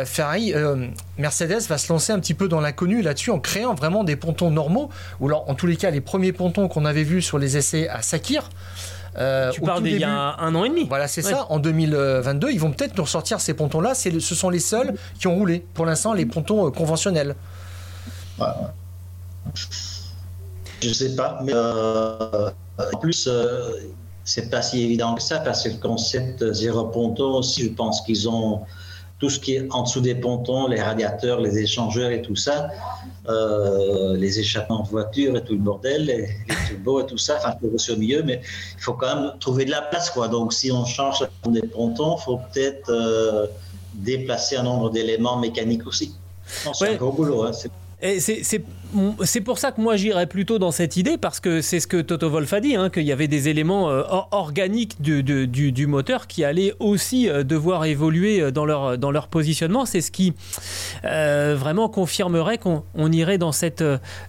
Ferrari, 0.05 0.53
Mercedes 1.17 1.63
va 1.69 1.79
se 1.79 1.93
lancer 1.93 2.13
un 2.13 2.19
petit 2.19 2.35
peu 2.35 2.49
dans 2.49 2.61
l'inconnu 2.61 3.01
là-dessus 3.03 3.31
en 3.31 3.39
créant 3.39 3.75
vraiment 3.75 4.03
des 4.03 4.17
pontons 4.17 4.51
normaux. 4.51 4.91
Ou 5.21 5.29
alors, 5.29 5.49
en 5.49 5.55
tous 5.55 5.69
les 5.69 5.77
cas, 5.77 5.91
les 5.91 6.01
premiers 6.01 6.33
pontons 6.33 6.67
qu'on 6.67 6.85
avait 6.85 7.05
vus 7.05 7.23
sur 7.23 7.39
les 7.39 7.57
essais 7.57 7.89
à 7.89 8.03
Sakir. 8.03 8.51
Tu 9.53 9.61
parles 9.61 9.83
d'il 9.83 9.99
y 9.99 10.05
a 10.05 10.37
un 10.39 10.55
an 10.55 10.65
et 10.65 10.69
demi. 10.69 10.87
Voilà, 10.89 11.09
c'est 11.09 11.23
ça. 11.23 11.47
En 11.51 11.59
2022, 11.59 12.51
ils 12.51 12.61
vont 12.61 12.73
peut-être 12.73 12.97
nous 12.97 13.05
ressortir 13.05 13.41
ces 13.41 13.55
pontons-là. 13.55 13.95
Ce 13.95 14.35
sont 14.35 14.51
les 14.51 14.61
seuls 14.61 14.95
qui 15.19 15.27
ont 15.27 15.35
roulé. 15.35 15.65
Pour 15.75 15.87
l'instant, 15.87 16.13
les 16.13 16.27
pontons 16.27 16.71
conventionnels. 16.71 17.35
Je 20.83 20.93
sais 20.93 21.15
pas, 21.15 21.41
mais 21.45 21.53
euh, 21.55 22.51
en 22.79 22.99
plus, 22.99 23.29
euh, 23.29 23.73
c'est 24.25 24.51
pas 24.51 24.63
si 24.63 24.83
évident 24.83 25.15
que 25.15 25.23
ça 25.23 25.41
parce 25.41 25.65
que 25.65 25.69
le 25.69 25.77
concept 25.77 26.53
zéro 26.53 26.85
ponton 26.85 27.35
aussi, 27.35 27.65
je 27.65 27.71
pense 27.71 28.01
qu'ils 28.03 28.29
ont 28.29 28.61
tout 29.21 29.31
ce 29.31 29.39
qui 29.39 29.55
est 29.57 29.67
en 29.71 29.83
dessous 29.83 30.01
des 30.01 30.15
pontons, 30.15 30.67
les 30.67 30.81
radiateurs, 30.81 31.41
les 31.41 31.59
échangeurs 31.59 32.11
et 32.11 32.23
tout 32.23 32.37
ça, 32.37 32.71
euh, 33.29 34.17
les 34.17 34.41
échappements 34.41 34.83
de 34.83 34.89
voiture 34.89 35.37
et 35.37 35.45
tout 35.45 35.53
le 35.53 35.61
bordel, 35.61 36.07
les, 36.07 36.17
les 36.17 36.57
turbos 36.67 37.03
et 37.03 37.07
tout 37.07 37.19
ça, 37.19 37.37
enfin, 37.37 37.55
c'est 37.77 37.93
au 37.93 37.97
milieu, 37.97 38.23
mais 38.23 38.41
il 38.77 38.83
faut 38.83 38.95
quand 38.95 39.15
même 39.15 39.33
trouver 39.39 39.67
de 39.67 39.71
la 39.71 39.83
place, 39.83 40.11
quoi. 40.11 40.27
Donc, 40.29 40.53
si 40.53 40.73
on 40.73 40.85
change 40.87 41.25
des 41.47 41.63
pontons, 41.63 42.17
il 42.19 42.23
faut 42.23 42.41
peut-être 42.53 43.51
déplacer 43.95 44.57
un 44.57 44.63
nombre 44.63 44.91
d'éléments 44.91 45.39
mécaniques 45.39 45.87
aussi. 45.87 46.15
C'est 46.47 46.89
un 46.89 46.97
gros 46.97 47.13
boulot. 47.13 47.45
Hein. 47.45 47.53
C'est 47.53 48.65
pour 49.45 49.59
ça 49.59 49.73
que 49.73 49.81
moi 49.81 49.97
j'irais 49.97 50.27
plutôt 50.27 50.59
dans 50.59 50.71
cette 50.71 50.97
idée, 50.97 51.17
parce 51.17 51.41
que 51.41 51.61
c'est 51.61 51.81
ce 51.81 51.87
que 51.87 52.01
Toto 52.01 52.31
Wolf 52.31 52.53
a 52.53 52.61
dit, 52.61 52.77
hein, 52.77 52.91
qu'il 52.91 53.05
y 53.05 53.13
avait 53.13 53.29
des 53.29 53.49
éléments 53.49 53.91
euh, 53.91 54.03
organiques 54.31 55.01
du, 55.01 55.23
du, 55.23 55.87
moteur 55.87 56.27
qui 56.27 56.45
allaient 56.45 56.75
aussi 56.79 57.29
euh, 57.29 57.43
devoir 57.43 57.85
évoluer 57.85 58.41
euh, 58.41 58.51
dans 58.51 58.65
leur, 58.65 58.99
dans 58.99 59.11
leur 59.11 59.29
positionnement. 59.29 59.87
C'est 59.87 60.01
ce 60.01 60.11
qui 60.11 60.35
vraiment 61.03 61.89
confirmerait 61.89 62.59
qu'on 62.59 63.13
irait 63.13 63.39
dans 63.39 63.53
cette, 63.53 63.85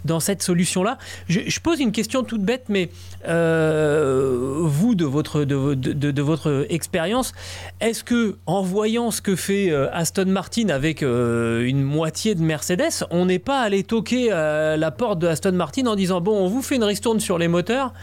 dans 0.06 0.20
cette 0.20 0.42
solution-là. 0.42 0.98
Je, 1.28 1.60
pose 1.60 1.80
une 1.80 1.92
question 1.92 2.24
toute 2.24 2.42
bête, 2.42 2.66
mais 2.70 2.90
vous, 3.26 4.96
de 4.96 5.06
votre, 5.06 5.44
de, 5.44 5.76
de 5.76 6.22
votre 6.22 6.66
expérience, 6.70 7.34
est-ce 7.80 8.04
que 8.04 8.38
en 8.46 8.62
voyant 8.62 9.12
ce 9.12 9.22
que 9.22 9.36
fait 9.36 9.72
Aston 9.92 10.26
Martin 10.28 10.70
avec 10.70 11.02
une 11.02 11.84
moitié 11.84 12.36
de 12.36 12.42
Mercedes, 12.42 13.06
on 13.12 13.26
n'est 13.26 13.40
pas 13.40 13.62
allé 13.62 13.84
toquer 13.84 14.32
euh, 14.52 14.78
la 14.78 14.92
porte 14.92 15.20
de 15.20 15.28
Aston 15.28 15.54
Martin 15.54 15.88
en 15.88 15.96
disant 15.96 16.22
bon, 16.22 16.38
on 16.38 16.48
vous 16.48 16.62
fait 16.62 16.76
une 16.76 16.84
ristourne 16.84 17.20
sur 17.20 17.38
les 17.38 17.48
moteurs, 17.48 17.94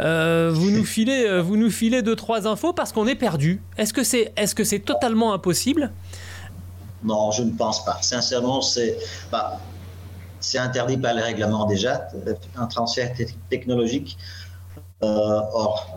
euh, 0.00 0.50
vous 0.52 0.70
nous 0.70 0.84
filez, 0.84 1.26
euh, 1.26 1.40
vous 1.40 1.56
nous 1.56 1.70
filez 1.70 2.02
deux 2.02 2.16
trois 2.16 2.46
infos 2.46 2.72
parce 2.72 2.92
qu'on 2.92 3.06
est 3.06 3.14
perdu. 3.14 3.62
Est-ce 3.78 3.92
que 3.92 4.04
c'est, 4.04 4.32
est-ce 4.36 4.54
que 4.54 4.64
c'est 4.64 4.80
totalement 4.80 5.32
impossible? 5.32 5.90
Non, 7.04 7.30
je 7.30 7.42
ne 7.42 7.52
pense 7.52 7.84
pas. 7.84 7.98
Sincèrement, 8.00 8.62
c'est, 8.62 8.98
bah, 9.30 9.58
c'est 10.40 10.58
interdit 10.58 10.96
par 10.96 11.14
les 11.14 11.22
règlements 11.22 11.66
déjà, 11.66 12.08
un 12.56 12.66
transfert 12.66 13.12
technologique 13.50 14.18
hors 15.00 15.88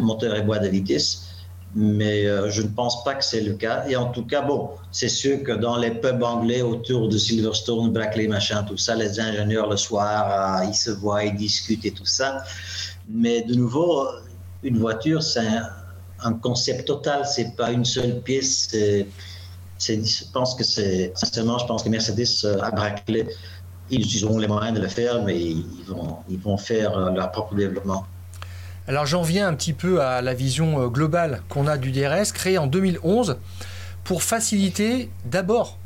moteur 0.00 0.34
et 0.34 0.42
bois 0.42 0.58
de 0.58 0.68
vitesse 0.68 1.29
mais 1.74 2.26
euh, 2.26 2.50
je 2.50 2.62
ne 2.62 2.68
pense 2.68 3.04
pas 3.04 3.14
que 3.14 3.24
c'est 3.24 3.40
le 3.40 3.54
cas. 3.54 3.84
Et 3.88 3.96
en 3.96 4.10
tout 4.10 4.24
cas, 4.24 4.42
bon, 4.42 4.70
c'est 4.90 5.08
sûr 5.08 5.42
que 5.42 5.52
dans 5.52 5.76
les 5.76 5.92
pubs 5.92 6.22
anglais 6.22 6.62
autour 6.62 7.08
de 7.08 7.16
Silverstone, 7.16 7.92
Brackley, 7.92 8.26
machin, 8.26 8.64
tout 8.64 8.76
ça, 8.76 8.96
les 8.96 9.20
ingénieurs 9.20 9.68
le 9.68 9.76
soir, 9.76 10.60
euh, 10.62 10.64
ils 10.66 10.74
se 10.74 10.90
voient, 10.90 11.24
ils 11.24 11.36
discutent 11.36 11.84
et 11.84 11.92
tout 11.92 12.06
ça. 12.06 12.42
Mais 13.08 13.42
de 13.42 13.54
nouveau, 13.54 14.06
une 14.62 14.78
voiture, 14.78 15.22
c'est 15.22 15.46
un, 16.22 16.32
concept 16.34 16.86
total, 16.86 17.24
c'est 17.24 17.56
pas 17.56 17.70
une 17.70 17.84
seule 17.84 18.20
pièce. 18.20 18.68
je 18.72 20.24
pense 20.32 20.54
que 20.54 20.64
c'est, 20.64 21.12
sincèrement, 21.14 21.58
je 21.58 21.66
pense 21.66 21.82
que 21.82 21.88
Mercedes 21.88 22.26
euh, 22.44 22.60
à 22.60 22.70
Brackley, 22.70 23.26
ils 23.90 24.24
auront 24.24 24.38
les 24.38 24.46
moyens 24.46 24.76
de 24.76 24.82
le 24.82 24.88
faire, 24.88 25.22
mais 25.22 25.40
ils 25.40 25.84
vont, 25.86 26.18
ils 26.28 26.38
vont 26.38 26.56
faire 26.56 27.10
leur 27.10 27.32
propre 27.32 27.54
développement. 27.54 28.04
Alors 28.90 29.06
j'en 29.06 29.22
viens 29.22 29.46
un 29.46 29.54
petit 29.54 29.72
peu 29.72 30.02
à 30.02 30.20
la 30.20 30.34
vision 30.34 30.82
euh, 30.82 30.88
globale 30.88 31.42
qu'on 31.48 31.68
a 31.68 31.78
du 31.78 31.92
DRS, 31.92 32.32
créé 32.34 32.58
en 32.58 32.66
2011 32.66 33.36
pour 34.02 34.24
faciliter 34.24 35.08
d'abord 35.24 35.78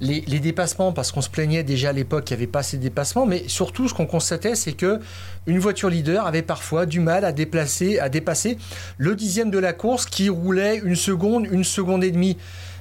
les, 0.00 0.20
dépassements, 0.20 0.92
parce 0.92 1.10
qu'on 1.10 1.22
se 1.22 1.28
plaignait 1.28 1.64
déjà 1.64 1.88
à 1.88 1.92
l'époque 1.92 2.24
qu'il 2.24 2.36
n'y 2.36 2.44
avait 2.44 2.52
pas 2.52 2.62
de 2.62 2.76
dépassements, 2.76 3.26
mais 3.26 3.42
surtout 3.48 3.88
ce 3.88 3.94
qu'on 3.94 4.06
constatait, 4.06 4.54
c'est 4.54 4.74
que 4.74 5.00
une 5.48 5.58
voiture 5.58 5.88
leader 5.88 6.24
avait 6.24 6.42
parfois 6.42 6.86
du 6.86 7.00
mal 7.00 7.24
à 7.24 7.32
dépasser 7.32 8.58
le 8.96 9.16
dixième 9.16 9.50
de 9.50 9.58
la 9.58 9.72
course 9.72 10.06
qui 10.06 10.28
roulait 10.28 10.80
une 10.84 10.94
seconde, 10.94 11.48
une 11.50 11.64
seconde 11.64 12.04
et 12.04 12.12
demie. 12.12 12.36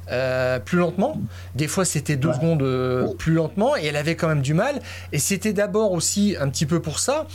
Euh, 0.09 0.59
plus 0.59 0.77
lentement. 0.77 1.21
Des 1.55 1.67
fois, 1.67 1.85
c'était 1.85 2.15
deux 2.15 2.33
secondes 2.33 2.63
euh, 2.63 3.13
plus 3.17 3.33
lentement 3.33 3.77
et 3.77 3.85
elle 3.85 3.95
avait 3.95 4.15
quand 4.15 4.27
même 4.27 4.41
du 4.41 4.53
mal. 4.53 4.81
Et 5.11 5.19
c'était 5.19 5.53
d'abord 5.53 5.91
aussi 5.91 6.35
un 6.39 6.49
petit 6.49 6.65
peu 6.65 6.81
pour 6.81 6.99
ça. 6.99 7.27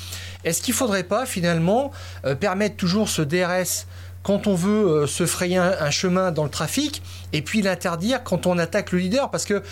Est-ce 0.44 0.60
qu'il 0.60 0.72
ne 0.72 0.76
faudrait 0.76 1.04
pas 1.04 1.26
finalement 1.26 1.90
euh, 2.24 2.34
permettre 2.34 2.76
toujours 2.76 3.08
ce 3.08 3.22
DRS 3.22 3.86
quand 4.26 4.48
on 4.48 4.56
veut 4.56 5.06
se 5.06 5.24
frayer 5.24 5.56
un, 5.56 5.90
chemin 5.90 6.32
dans 6.32 6.42
le 6.42 6.50
trafic 6.50 7.00
et 7.32 7.42
puis 7.42 7.62
l'interdire 7.62 8.24
quand 8.24 8.46
on 8.46 8.58
attaque 8.58 8.90
le 8.90 8.98
leader 8.98 9.30
parce 9.30 9.44
que 9.44 9.62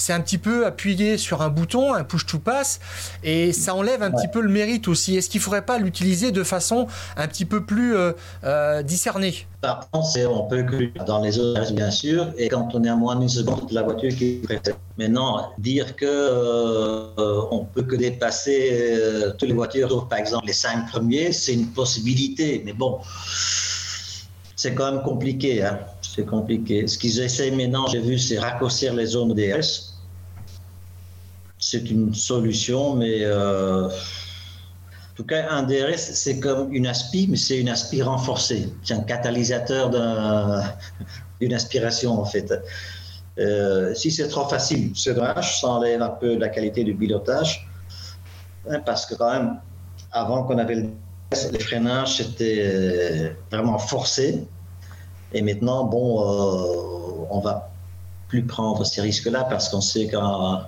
c'est 0.00 0.12
un 0.12 0.20
petit 0.20 0.38
peu 0.38 0.66
appuyé 0.66 1.18
sur 1.18 1.42
un 1.42 1.48
bouton, 1.48 1.94
un 1.94 2.04
push 2.04 2.26
to 2.26 2.38
pass, 2.38 2.80
et 3.22 3.52
ça 3.52 3.74
enlève 3.74 4.02
un 4.02 4.10
petit 4.10 4.28
peu 4.28 4.40
le 4.40 4.48
mérite 4.48 4.88
aussi. 4.88 5.16
Est-ce 5.16 5.28
qu'il 5.28 5.40
ne 5.40 5.44
faudrait 5.44 5.64
pas 5.64 5.78
l'utiliser 5.78 6.32
de 6.32 6.42
façon 6.42 6.86
un 7.16 7.28
petit 7.28 7.44
peu 7.44 7.64
plus 7.64 7.94
euh, 7.94 8.12
euh, 8.44 8.82
discernée? 8.82 9.46
Par 9.60 9.90
contre, 9.90 10.08
on 10.26 10.44
peut 10.44 10.62
que 10.62 11.04
dans 11.04 11.20
les 11.20 11.38
autres, 11.38 11.72
bien 11.72 11.90
sûr, 11.90 12.28
et 12.38 12.48
quand 12.48 12.70
on 12.74 12.82
est 12.82 12.88
à 12.88 12.96
moins 12.96 13.16
d'une 13.16 13.28
seconde 13.28 13.68
de 13.68 13.74
la 13.74 13.82
voiture 13.82 14.10
qui 14.10 14.42
est 14.48 14.74
Maintenant, 14.98 15.52
dire 15.56 15.96
que 15.96 16.04
euh, 16.06 17.40
on 17.50 17.64
peut 17.64 17.82
que 17.82 17.96
dépasser 17.96 18.94
toutes 19.38 19.48
les 19.48 19.54
voitures, 19.54 20.08
par 20.08 20.18
exemple 20.18 20.46
les 20.46 20.52
cinq 20.52 20.90
premiers, 20.90 21.32
c'est 21.32 21.54
une 21.54 21.68
possibilité, 21.68 22.62
mais 22.66 22.74
bon 22.74 22.98
c'est 24.60 24.74
quand 24.74 24.92
même 24.92 25.02
compliqué. 25.02 25.62
Hein. 25.62 25.78
C'est 26.02 26.26
compliqué. 26.26 26.86
Ce 26.86 26.96
qu'ils 26.98 27.20
essaient 27.20 27.50
maintenant, 27.50 27.86
j'ai 27.86 28.00
vu, 28.00 28.18
c'est 28.18 28.38
raccourcir 28.38 28.94
les 28.94 29.06
zones 29.06 29.34
DRS 29.34 29.90
c'est 31.60 31.90
une 31.90 32.14
solution, 32.14 32.96
mais 32.96 33.18
euh, 33.22 33.86
en 33.86 35.14
tout 35.14 35.24
cas, 35.24 35.50
un 35.50 35.62
DRS, 35.62 35.98
c'est 35.98 36.40
comme 36.40 36.72
une 36.72 36.86
aspi, 36.86 37.26
mais 37.28 37.36
c'est 37.36 37.60
une 37.60 37.68
aspi 37.68 38.02
renforcée. 38.02 38.72
C'est 38.82 38.94
un 38.94 39.02
catalyseur 39.02 39.90
d'une 41.40 41.52
aspiration, 41.52 42.18
en 42.18 42.24
fait. 42.24 42.52
Euh, 43.38 43.94
si 43.94 44.10
c'est 44.10 44.28
trop 44.28 44.48
facile, 44.48 44.92
c'est 44.96 45.14
dommage, 45.14 45.60
ça 45.60 45.68
enlève 45.68 46.02
un 46.02 46.08
peu 46.08 46.36
la 46.36 46.48
qualité 46.48 46.82
du 46.82 46.94
pilotage, 46.94 47.68
hein, 48.68 48.80
parce 48.84 49.06
que 49.06 49.14
quand 49.14 49.30
même, 49.30 49.60
avant 50.12 50.44
qu'on 50.44 50.58
avait 50.58 50.74
le 50.74 50.90
Les 51.52 51.60
freinages, 51.60 52.16
c'était 52.16 53.34
vraiment 53.50 53.78
forcé. 53.78 54.44
Et 55.32 55.42
maintenant, 55.42 55.84
bon, 55.84 56.20
euh, 56.20 57.26
on 57.30 57.40
va 57.40 57.70
plus 58.28 58.44
prendre 58.44 58.84
ces 58.84 59.00
risques-là 59.00 59.44
parce 59.44 59.68
qu'on 59.68 59.80
sait 59.80 60.06
qu'un 60.06 60.66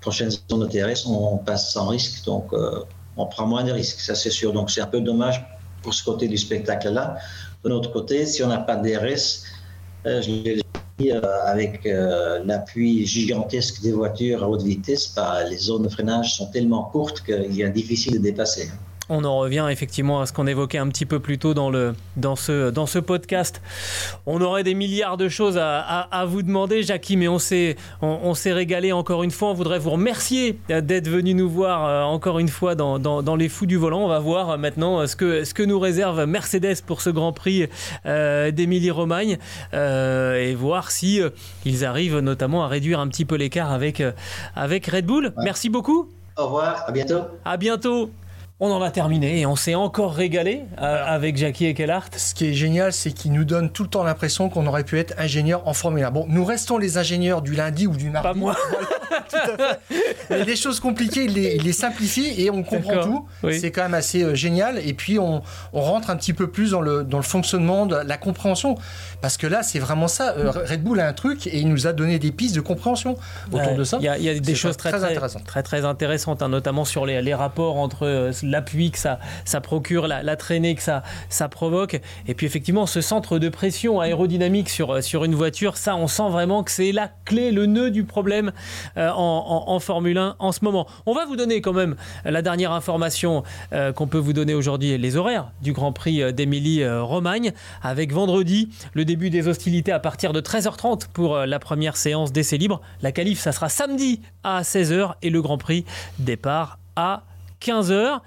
prochaine 0.00 0.30
zone 0.30 0.60
de 0.60 0.66
TRS, 0.66 1.06
on 1.06 1.38
passe 1.38 1.72
sans 1.72 1.86
risque, 1.86 2.24
donc 2.24 2.52
euh, 2.52 2.84
on 3.16 3.26
prend 3.26 3.46
moins 3.46 3.64
de 3.64 3.72
risques, 3.72 4.00
ça 4.00 4.14
c'est 4.14 4.30
sûr. 4.30 4.52
Donc 4.52 4.70
c'est 4.70 4.80
un 4.80 4.86
peu 4.86 5.00
dommage 5.00 5.44
pour 5.82 5.94
ce 5.94 6.04
côté 6.04 6.28
du 6.28 6.36
spectacle-là. 6.36 7.16
De 7.64 7.68
notre 7.68 7.92
côté, 7.92 8.26
si 8.26 8.42
on 8.42 8.48
n'a 8.48 8.58
pas 8.58 8.76
de 8.76 8.88
DRS, 8.88 9.44
euh, 10.06 10.20
je 10.20 10.30
l'ai 10.30 10.62
dit, 10.98 11.12
euh, 11.12 11.20
avec 11.44 11.88
l'appui 12.44 13.06
gigantesque 13.06 13.80
des 13.82 13.92
voitures 13.92 14.42
à 14.42 14.48
haute 14.48 14.62
vitesse, 14.62 15.12
bah, 15.14 15.44
les 15.44 15.58
zones 15.58 15.84
de 15.84 15.88
freinage 15.88 16.34
sont 16.34 16.46
tellement 16.46 16.84
courtes 16.84 17.22
qu'il 17.22 17.60
est 17.60 17.70
difficile 17.70 18.14
de 18.14 18.18
dépasser. 18.18 18.70
On 19.14 19.24
en 19.24 19.36
revient 19.36 19.66
effectivement 19.70 20.22
à 20.22 20.26
ce 20.26 20.32
qu'on 20.32 20.46
évoquait 20.46 20.78
un 20.78 20.88
petit 20.88 21.04
peu 21.04 21.20
plus 21.20 21.36
tôt 21.36 21.52
dans, 21.52 21.68
le, 21.68 21.94
dans, 22.16 22.34
ce, 22.34 22.70
dans 22.70 22.86
ce 22.86 22.98
podcast. 22.98 23.60
On 24.24 24.40
aurait 24.40 24.64
des 24.64 24.72
milliards 24.72 25.18
de 25.18 25.28
choses 25.28 25.58
à, 25.58 25.80
à, 25.80 26.24
vous 26.24 26.40
demander, 26.40 26.82
Jackie, 26.82 27.18
mais 27.18 27.28
on 27.28 27.38
s'est 27.38 27.76
on, 28.00 28.32
s'est 28.32 28.54
régalé 28.54 28.90
encore 28.90 29.22
une 29.22 29.30
fois. 29.30 29.50
On 29.50 29.52
voudrait 29.52 29.78
vous 29.78 29.90
remercier 29.90 30.58
d'être 30.70 31.08
venu 31.08 31.34
nous 31.34 31.50
voir 31.50 31.84
euh, 31.84 32.02
encore 32.04 32.38
une 32.38 32.48
fois 32.48 32.74
dans, 32.74 32.98
dans, 32.98 33.22
dans, 33.22 33.36
les 33.36 33.50
fous 33.50 33.66
du 33.66 33.76
volant. 33.76 34.00
On 34.00 34.08
va 34.08 34.18
voir 34.18 34.56
maintenant 34.56 35.06
ce 35.06 35.14
que, 35.14 35.44
ce 35.44 35.52
que 35.52 35.62
nous 35.62 35.78
réserve 35.78 36.24
Mercedes 36.24 36.80
pour 36.86 37.02
ce 37.02 37.10
Grand 37.10 37.34
Prix 37.34 37.68
euh, 38.06 38.50
d'Émilie-Romagne 38.50 39.36
euh, 39.74 40.40
et 40.40 40.54
voir 40.54 40.90
si 40.90 41.20
ils 41.66 41.84
arrivent 41.84 42.20
notamment 42.20 42.64
à 42.64 42.68
réduire 42.68 42.98
un 42.98 43.08
petit 43.08 43.26
peu 43.26 43.34
l'écart 43.34 43.72
avec, 43.72 44.02
avec 44.56 44.86
Red 44.86 45.04
Bull. 45.04 45.34
Merci 45.36 45.68
beaucoup. 45.68 46.08
Au 46.38 46.46
revoir, 46.46 46.84
à 46.86 46.92
bientôt. 46.92 47.20
À 47.44 47.58
bientôt. 47.58 48.10
On 48.64 48.70
en 48.70 48.80
a 48.80 48.92
terminé 48.92 49.40
et 49.40 49.46
on 49.46 49.56
s'est 49.56 49.74
encore 49.74 50.14
régalé 50.14 50.62
euh, 50.80 51.04
avec 51.04 51.36
Jackie 51.36 51.66
et 51.66 51.74
Kellart. 51.74 52.10
Ce 52.16 52.32
qui 52.32 52.46
est 52.46 52.52
génial, 52.52 52.92
c'est 52.92 53.10
qu'il 53.10 53.32
nous 53.32 53.42
donne 53.42 53.72
tout 53.72 53.82
le 53.82 53.88
temps 53.88 54.04
l'impression 54.04 54.48
qu'on 54.48 54.68
aurait 54.68 54.84
pu 54.84 55.00
être 55.00 55.14
ingénieur 55.18 55.66
en 55.66 55.74
Formule 55.74 56.04
1. 56.04 56.12
Bon, 56.12 56.26
nous 56.28 56.44
restons 56.44 56.78
les 56.78 56.96
ingénieurs 56.96 57.42
du 57.42 57.54
lundi 57.54 57.88
ou 57.88 57.96
du 57.96 58.08
mardi. 58.08 58.28
Pas 58.28 58.34
moi. 58.34 58.56
tout 59.28 59.36
à 59.36 59.78
fait. 60.28 60.44
Les 60.44 60.54
choses 60.54 60.78
compliquées, 60.78 61.24
il 61.24 61.34
les, 61.34 61.56
il 61.56 61.64
les 61.64 61.72
simplifie 61.72 62.40
et 62.40 62.50
on 62.50 62.62
comprend 62.62 63.02
tout. 63.02 63.26
Oui. 63.42 63.58
C'est 63.58 63.72
quand 63.72 63.82
même 63.82 63.94
assez 63.94 64.22
euh, 64.22 64.36
génial. 64.36 64.78
Et 64.78 64.94
puis, 64.94 65.18
on, 65.18 65.42
on, 65.72 65.80
rentre 65.80 66.10
un 66.10 66.16
petit 66.16 66.32
peu 66.32 66.46
plus 66.48 66.70
dans 66.70 66.80
le, 66.80 67.02
dans 67.02 67.18
le 67.18 67.24
fonctionnement, 67.24 67.86
de 67.86 67.96
la 67.96 68.16
compréhension. 68.16 68.76
Parce 69.20 69.38
que 69.38 69.48
là, 69.48 69.64
c'est 69.64 69.80
vraiment 69.80 70.06
ça. 70.06 70.34
Euh, 70.36 70.52
Red 70.52 70.84
Bull 70.84 71.00
a 71.00 71.08
un 71.08 71.12
truc 71.12 71.48
et 71.48 71.58
il 71.58 71.68
nous 71.68 71.88
a 71.88 71.92
donné 71.92 72.20
des 72.20 72.30
pistes 72.30 72.54
de 72.54 72.60
compréhension 72.60 73.16
autour 73.52 73.74
de 73.74 73.82
ça. 73.82 73.98
Il 73.98 74.04
y 74.04 74.08
a, 74.08 74.18
il 74.18 74.24
y 74.24 74.28
a 74.28 74.38
des 74.38 74.54
choses 74.54 74.76
très, 74.76 74.90
très 74.90 75.00
très, 75.00 75.10
intéressantes. 75.10 75.44
très, 75.44 75.62
très 75.64 75.84
intéressantes, 75.84 76.42
hein, 76.42 76.48
notamment 76.48 76.84
sur 76.84 77.06
les, 77.06 77.20
les 77.22 77.34
rapports 77.34 77.76
entre 77.76 78.30
l'appui 78.52 78.90
que 78.90 78.98
ça, 78.98 79.18
ça 79.44 79.60
procure, 79.60 80.06
la, 80.06 80.36
traînée 80.36 80.74
que 80.74 80.82
ça, 80.82 81.02
ça 81.28 81.48
provoque. 81.48 82.00
Et 82.28 82.34
puis 82.34 82.46
effectivement, 82.46 82.86
ce 82.86 83.00
centre 83.00 83.38
de 83.38 83.48
pression 83.48 84.00
aérodynamique 84.00 84.68
sur, 84.68 84.92
euh, 84.92 85.00
sur 85.00 85.24
une 85.24 85.34
voiture, 85.34 85.76
ça, 85.76 85.96
on 85.96 86.06
sent 86.06 86.28
vraiment 86.30 86.62
que 86.62 86.70
c'est 86.70 86.92
la 86.92 87.10
clé, 87.24 87.50
le 87.50 87.66
nœud 87.66 87.90
du 87.90 88.04
problème 88.04 88.52
euh, 88.96 89.10
en, 89.12 89.80
Formule 89.80 90.18
1 90.18 90.36
en 90.38 90.52
ce 90.52 90.64
moment. 90.64 90.86
On 91.06 91.14
va 91.14 91.24
vous 91.24 91.34
donner 91.34 91.60
quand 91.60 91.72
même 91.72 91.96
la 92.24 92.42
dernière 92.42 92.72
information 92.72 93.42
euh, 93.72 93.92
qu'on 93.92 94.06
peut 94.06 94.18
vous 94.18 94.34
donner 94.34 94.54
aujourd'hui, 94.54 94.96
les 94.96 95.16
horaires 95.16 95.50
du 95.62 95.72
Grand 95.72 95.92
Prix 95.92 96.32
d'Émilie-Romagne, 96.32 97.52
avec 97.82 98.12
vendredi 98.12 98.68
le 98.92 99.04
début 99.04 99.30
des 99.30 99.48
hostilités 99.48 99.90
à 99.90 99.98
partir 99.98 100.32
de 100.32 100.40
13h30 100.40 101.08
pour 101.12 101.38
la 101.38 101.58
première 101.58 101.96
séance 101.96 102.32
d'essai 102.32 102.58
libre. 102.58 102.80
La 103.00 103.12
qualif, 103.12 103.40
ça 103.40 103.50
sera 103.50 103.70
samedi 103.70 104.20
à 104.44 104.62
16h 104.62 105.14
et 105.22 105.30
le 105.30 105.40
Grand 105.40 105.58
Prix 105.58 105.84
départ 106.18 106.78
à 106.96 107.22
15h. 107.62 108.20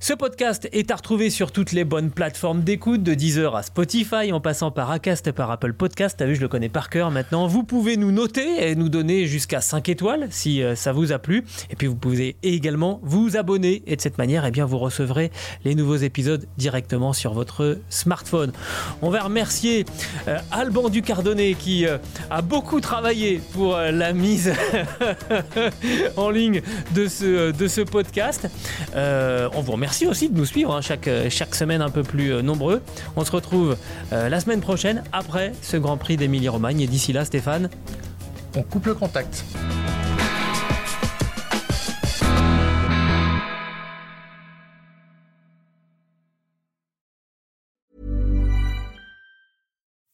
Ce 0.00 0.12
podcast 0.14 0.68
est 0.72 0.90
à 0.90 0.96
retrouver 0.96 1.30
sur 1.30 1.52
toutes 1.52 1.72
les 1.72 1.84
bonnes 1.84 2.10
plateformes 2.10 2.62
d'écoute, 2.62 3.02
de 3.02 3.14
Deezer 3.14 3.54
à 3.54 3.62
Spotify, 3.62 4.32
en 4.32 4.40
passant 4.40 4.70
par 4.70 4.90
Acast 4.90 5.26
et 5.26 5.32
par 5.32 5.50
Apple 5.50 5.74
Podcast. 5.74 6.16
T'as 6.18 6.26
vu, 6.26 6.34
je 6.34 6.40
le 6.40 6.48
connais 6.48 6.68
par 6.68 6.88
cœur 6.88 7.10
maintenant. 7.10 7.46
Vous 7.46 7.64
pouvez 7.64 7.96
nous 7.96 8.12
noter 8.12 8.70
et 8.70 8.74
nous 8.74 8.88
donner 8.88 9.26
jusqu'à 9.26 9.60
5 9.60 9.88
étoiles 9.88 10.28
si 10.30 10.62
euh, 10.62 10.74
ça 10.74 10.92
vous 10.92 11.12
a 11.12 11.18
plu. 11.18 11.44
Et 11.70 11.76
puis 11.76 11.86
vous 11.86 11.96
pouvez 11.96 12.36
également 12.42 13.00
vous 13.02 13.36
abonner. 13.36 13.82
Et 13.86 13.96
de 13.96 14.00
cette 14.00 14.18
manière, 14.18 14.46
eh 14.46 14.50
bien, 14.50 14.64
vous 14.64 14.78
recevrez 14.78 15.30
les 15.64 15.74
nouveaux 15.74 15.96
épisodes 15.96 16.46
directement 16.56 17.12
sur 17.12 17.34
votre 17.34 17.78
smartphone. 17.90 18.52
On 19.02 19.10
va 19.10 19.20
remercier 19.20 19.84
euh, 20.28 20.38
Alban 20.50 20.88
Ducardonnet 20.88 21.54
qui 21.54 21.86
euh, 21.86 21.98
a 22.30 22.42
beaucoup 22.42 22.80
travaillé 22.80 23.40
pour 23.52 23.76
euh, 23.76 23.90
la 23.90 24.12
mise 24.12 24.52
en 26.16 26.30
ligne 26.30 26.62
de 26.94 27.06
ce, 27.06 27.52
de 27.52 27.68
ce 27.68 27.80
podcast. 27.80 28.48
Euh, 28.94 29.48
on 29.54 29.60
vous 29.60 29.72
remercie 29.72 30.06
aussi 30.06 30.28
de 30.28 30.36
nous 30.36 30.46
suivre 30.46 30.74
hein, 30.74 30.80
chaque, 30.80 31.54
semaine 31.54 31.82
un 31.82 31.90
peu 31.90 32.02
plus 32.02 32.32
euh, 32.32 32.42
nombreux. 32.42 32.82
On 33.16 33.24
se 33.24 33.30
retrouve 33.30 33.76
euh, 34.12 34.28
la 34.28 34.40
semaine 34.40 34.60
prochaine 34.60 35.04
après 35.12 35.52
ce 35.62 35.76
Grand 35.76 35.96
Prix 35.96 36.16
d'Émilie-Romagne. 36.16 36.80
Et 36.80 36.86
d'ici 36.86 37.12
là, 37.12 37.24
Stéphane, 37.24 37.68
On 38.56 38.62
coupe 38.62 38.86
le 38.86 38.94
contact. 38.94 39.44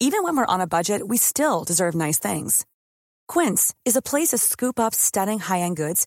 Even 0.02 0.24
when 0.24 0.36
we're 0.36 0.46
on 0.48 0.60
a 0.60 0.66
budget, 0.66 1.06
we 1.06 1.18
still 1.18 1.64
deserve 1.64 1.94
nice 1.94 2.18
things. 2.18 2.64
Quince 3.28 3.74
is 3.84 3.96
a 3.96 4.02
place 4.02 4.28
to 4.28 4.38
scoop 4.38 4.80
up 4.80 4.94
stunning 4.94 5.38
high-end 5.38 5.76
goods 5.76 6.06